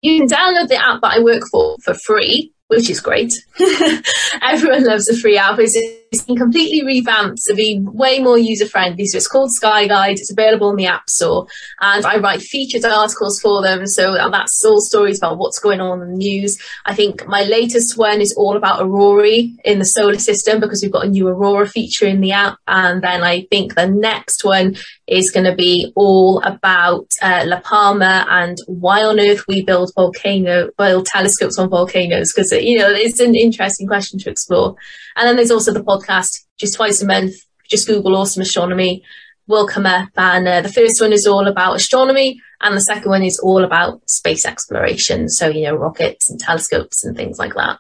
You 0.02 0.20
can 0.20 0.28
download 0.28 0.68
the 0.68 0.78
app 0.78 1.02
that 1.02 1.14
I 1.18 1.20
work 1.20 1.44
for 1.52 1.78
for 1.84 1.94
free 1.94 2.54
which 2.72 2.90
is 2.90 3.02
great. 3.02 3.34
Everyone 4.42 4.86
loves 4.86 5.10
a 5.10 5.18
free 5.18 5.38
app. 5.38 5.60
It's, 5.60 5.78
it's 6.12 6.24
been 6.24 6.36
completely 6.36 6.86
revamped 6.86 7.42
to 7.46 7.54
be 7.54 7.80
way 7.82 8.20
more 8.20 8.38
user 8.38 8.68
friendly. 8.68 9.06
So 9.06 9.16
it's 9.16 9.30
called 9.30 9.54
Sky 9.54 9.88
Guide. 9.88 10.20
It's 10.20 10.32
available 10.32 10.70
in 10.70 10.76
the 10.76 10.88
App 10.88 11.10
Store, 11.10 11.48
and 11.80 12.06
I 12.06 12.18
write 12.18 12.42
featured 12.42 12.84
articles 12.84 13.40
for 13.40 13.62
them. 13.62 13.88
So 13.88 14.16
that's 14.30 14.64
all 14.66 14.82
stories 14.82 15.20
about 15.20 15.38
what's 15.38 15.60
going 15.60 15.80
on 15.80 16.02
in 16.02 16.12
the 16.12 16.18
news. 16.18 16.62
I 16.86 16.94
think 16.94 17.26
my 17.28 17.44
latest 17.44 17.98
one 17.98 18.20
is 18.20 18.34
all 18.36 18.58
about 18.58 18.82
Aurora 18.82 19.22
in 19.64 19.80
the 19.80 19.86
solar 19.86 20.20
system 20.20 20.60
because 20.60 20.82
we've 20.82 20.92
got 20.92 21.06
a 21.06 21.10
new 21.10 21.30
Aurora 21.30 21.68
feature 21.68 22.08
in 22.08 22.20
the 22.20 22.34
app, 22.34 22.58
and 22.68 23.02
then 23.02 23.24
I 23.24 23.48
think 23.50 23.76
the 23.76 23.88
next 23.88 24.44
one 24.44 24.76
is 25.08 25.32
going 25.32 25.46
to 25.46 25.56
be 25.56 25.94
all 25.96 26.42
about 26.42 27.08
uh, 27.22 27.44
La 27.46 27.60
Palma 27.62 28.26
and 28.30 28.58
why 28.68 29.04
on 29.04 29.20
earth 29.20 29.46
we 29.48 29.64
build 29.64 29.92
volcano, 29.96 30.70
build 30.78 31.06
telescopes 31.06 31.58
on 31.58 31.70
volcanoes, 31.70 32.34
because, 32.34 32.52
you 32.52 32.78
know, 32.78 32.90
it's 32.90 33.20
an 33.20 33.36
interesting 33.36 33.88
question 33.88 34.20
to 34.20 34.30
explore. 34.30 34.76
And 35.18 35.28
then 35.28 35.36
there's 35.36 35.52
also 35.52 35.74
the 35.74 35.84
podcast, 35.84 36.01
just 36.08 36.76
twice 36.76 37.02
a 37.02 37.06
month, 37.06 37.34
just 37.70 37.88
Google 37.88 38.16
awesome 38.16 38.42
astronomy 38.42 39.04
will 39.48 39.68
come 39.68 39.86
up. 39.86 40.10
And 40.18 40.48
uh, 40.48 40.62
the 40.62 40.72
first 40.72 41.02
one 41.02 41.14
is 41.14 41.28
all 41.28 41.48
about 41.48 41.76
astronomy 41.76 42.40
and 42.62 42.76
the 42.76 42.82
second 42.82 43.10
one 43.10 43.24
is 43.24 43.40
all 43.40 43.64
about 43.64 44.08
space 44.10 44.46
exploration. 44.46 45.30
So, 45.30 45.48
you 45.48 45.64
know, 45.64 45.76
rockets 45.76 46.30
and 46.30 46.40
telescopes 46.40 47.04
and 47.04 47.16
things 47.16 47.40
like 47.40 47.54
that. 47.56 47.80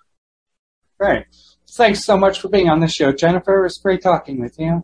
Great. 0.99 1.25
Thanks 1.71 2.03
so 2.03 2.17
much 2.17 2.39
for 2.39 2.49
being 2.49 2.69
on 2.69 2.79
the 2.79 2.87
show, 2.87 3.11
Jennifer. 3.11 3.61
It 3.61 3.63
was 3.63 3.77
great 3.77 4.01
talking 4.01 4.41
with 4.41 4.59
you. 4.59 4.83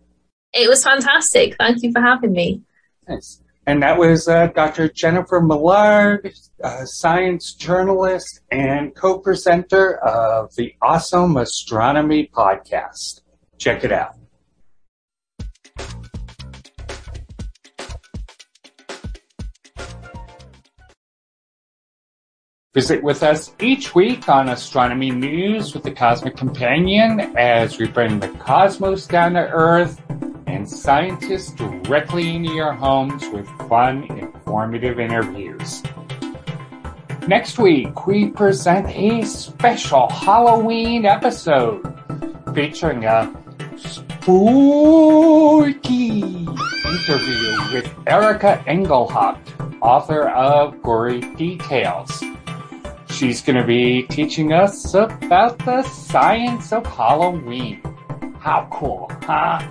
It 0.53 0.69
was 0.69 0.83
fantastic. 0.83 1.55
Thank 1.57 1.83
you 1.83 1.91
for 1.91 2.01
having 2.01 2.31
me. 2.31 2.61
Nice. 3.07 3.41
And 3.65 3.83
that 3.83 3.97
was 3.97 4.29
uh, 4.29 4.47
Dr. 4.47 4.87
Jennifer 4.87 5.41
Millard, 5.41 6.33
science 6.85 7.53
journalist 7.53 8.39
and 8.49 8.95
co-presenter 8.95 9.97
of 9.97 10.55
the 10.55 10.73
Awesome 10.81 11.35
Astronomy 11.35 12.31
podcast. 12.33 13.21
Check 13.57 13.83
it 13.83 13.91
out. 13.91 14.17
Visit 22.77 23.01
with 23.01 23.23
us 23.23 23.51
each 23.59 23.95
week 23.95 24.29
on 24.29 24.49
Astronomy 24.49 25.09
News 25.09 25.73
with 25.73 25.81
the 25.81 25.89
Cosmic 25.89 26.37
Companion 26.37 27.35
as 27.35 27.79
we 27.79 27.87
bring 27.87 28.19
the 28.19 28.27
cosmos 28.27 29.07
down 29.07 29.33
to 29.33 29.39
Earth 29.39 29.99
and 30.45 30.69
scientists 30.69 31.53
directly 31.53 32.35
into 32.35 32.53
your 32.53 32.73
homes 32.73 33.23
with 33.33 33.47
fun, 33.67 34.03
informative 34.19 34.99
interviews. 34.99 35.81
Next 37.27 37.57
week, 37.57 38.05
we 38.05 38.27
present 38.27 38.87
a 38.89 39.23
special 39.23 40.07
Halloween 40.09 41.05
episode 41.05 41.81
featuring 42.53 43.05
a 43.05 43.33
spooky 43.79 45.27
interview 46.85 47.57
with 47.73 47.93
Erika 48.07 48.63
Engelhaupt, 48.67 49.53
author 49.81 50.29
of 50.29 50.81
Gory 50.81 51.21
Details. 51.35 52.23
She's 53.09 53.41
going 53.41 53.55
to 53.57 53.65
be 53.65 54.03
teaching 54.03 54.53
us 54.53 54.93
about 54.93 55.57
the 55.59 55.83
science 55.83 56.71
of 56.71 56.85
Halloween. 56.85 57.81
How 58.39 58.67
cool, 58.71 59.09
huh? 59.23 59.65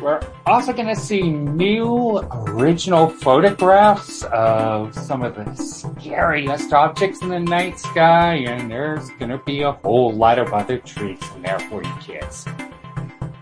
We're 0.00 0.20
also 0.44 0.72
going 0.72 0.88
to 0.88 0.96
see 0.96 1.22
new 1.22 2.18
original 2.30 3.08
photographs 3.08 4.22
of 4.24 4.94
some 4.94 5.22
of 5.22 5.34
the 5.34 5.54
scariest 5.54 6.72
objects 6.72 7.22
in 7.22 7.28
the 7.30 7.40
night 7.40 7.78
sky, 7.78 8.34
and 8.34 8.70
there's 8.70 9.08
going 9.18 9.30
to 9.30 9.38
be 9.38 9.62
a 9.62 9.72
whole 9.72 10.12
lot 10.12 10.38
of 10.38 10.52
other 10.52 10.78
treats 10.78 11.26
in 11.34 11.42
there 11.42 11.58
for 11.58 11.82
you 11.82 11.94
kids. 12.00 12.46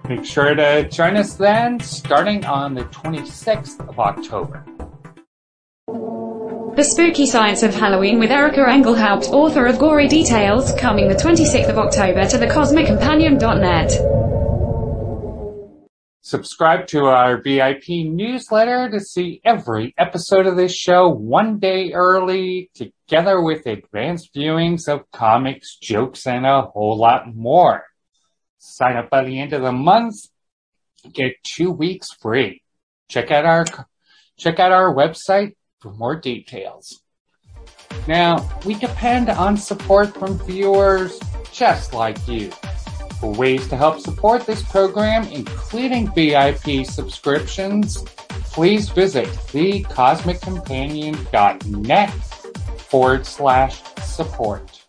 Make 0.09 0.25
sure 0.25 0.55
to 0.55 0.89
join 0.89 1.17
us 1.17 1.35
then, 1.35 1.79
starting 1.81 2.45
on 2.45 2.75
the 2.75 2.83
26th 2.87 3.89
of 3.89 3.99
October. 4.01 4.65
The 6.75 6.83
Spooky 6.83 7.27
Science 7.27 7.63
of 7.63 7.75
Halloween 7.75 8.19
with 8.19 8.31
Erika 8.31 8.67
Engelhaupt, 8.67 9.29
author 9.29 9.67
of 9.67 9.79
Gory 9.79 10.09
Details, 10.09 10.73
coming 10.73 11.07
the 11.07 11.15
26th 11.15 11.69
of 11.69 11.79
October 11.79 12.27
to 12.27 12.39
thecosmiccompanion.net. 12.39 13.91
Subscribe 16.23 16.87
to 16.89 17.05
our 17.05 17.41
VIP 17.41 17.89
newsletter 17.89 18.89
to 18.91 19.01
see 19.01 19.41
every 19.45 19.95
episode 19.99 20.47
of 20.47 20.57
this 20.57 20.75
show 20.75 21.11
one 21.11 21.59
day 21.59 21.93
early, 21.93 22.71
together 22.75 23.41
with 23.41 23.67
advanced 23.67 24.35
viewings 24.35 24.89
of 24.89 25.09
comics, 25.13 25.77
jokes, 25.77 26.27
and 26.27 26.47
a 26.47 26.63
whole 26.63 26.97
lot 26.97 27.35
more. 27.35 27.85
Sign 28.65 28.97
up 28.97 29.11
by 29.11 29.25
the 29.25 29.41
end 29.41 29.53
of 29.55 29.63
the 29.63 29.73
month, 29.73 30.15
get 31.13 31.33
two 31.43 31.73
weeks 31.73 32.07
free. 32.21 32.63
Check 33.09 33.33
out 33.33 33.45
our 33.45 33.65
check 34.39 34.61
out 34.61 34.71
our 34.71 34.95
website 34.95 35.57
for 35.81 35.93
more 35.93 36.15
details. 36.15 37.03
Now, 38.07 38.49
we 38.65 38.75
depend 38.75 39.31
on 39.31 39.57
support 39.57 40.15
from 40.15 40.39
viewers 40.39 41.19
just 41.51 41.93
like 41.93 42.29
you. 42.29 42.53
For 43.19 43.35
ways 43.35 43.67
to 43.67 43.77
help 43.77 43.99
support 43.99 44.47
this 44.47 44.63
program, 44.63 45.25
including 45.25 46.15
VIP 46.15 46.87
subscriptions, 46.87 48.01
please 48.53 48.91
visit 48.91 49.27
thecosmiccompanion.net 49.27 52.11
forward 52.79 53.27
slash 53.27 53.83
support. 54.05 54.87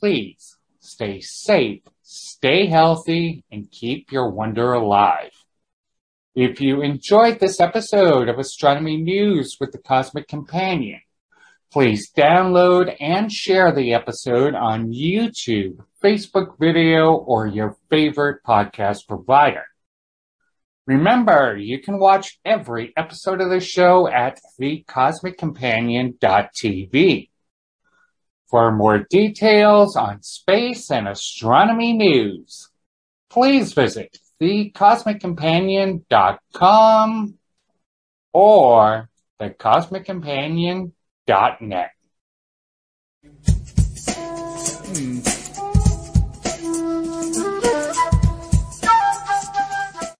Please 0.00 0.58
stay 0.80 1.22
safe, 1.22 1.80
stay 2.46 2.66
healthy, 2.66 3.42
and 3.50 3.68
keep 3.72 4.12
your 4.12 4.30
wonder 4.30 4.72
alive. 4.72 5.32
If 6.36 6.60
you 6.60 6.80
enjoyed 6.80 7.40
this 7.40 7.58
episode 7.58 8.28
of 8.28 8.38
Astronomy 8.38 8.98
News 8.98 9.56
with 9.58 9.72
the 9.72 9.78
Cosmic 9.78 10.28
Companion, 10.28 11.00
please 11.72 12.12
download 12.16 12.94
and 13.00 13.32
share 13.32 13.72
the 13.72 13.94
episode 13.94 14.54
on 14.54 14.92
YouTube 14.92 15.78
Facebook 16.00 16.56
video, 16.60 17.14
or 17.14 17.48
your 17.48 17.76
favorite 17.90 18.44
podcast 18.46 19.08
provider. 19.08 19.64
Remember, 20.86 21.56
you 21.56 21.82
can 21.82 21.98
watch 21.98 22.38
every 22.44 22.92
episode 22.96 23.40
of 23.40 23.50
the 23.50 23.58
show 23.58 24.06
at 24.06 24.38
thecosmiccompanion.tv. 24.60 27.28
For 28.48 28.72
more 28.72 29.04
details 29.10 29.96
on 29.96 30.22
space 30.22 30.90
and 30.90 31.06
astronomy 31.08 31.92
news, 31.92 32.70
please 33.28 33.72
visit 33.72 34.18
thecosmiccompanion.com 34.40 37.34
or 38.32 39.10
thecosmiccompanion.net. 39.40 41.90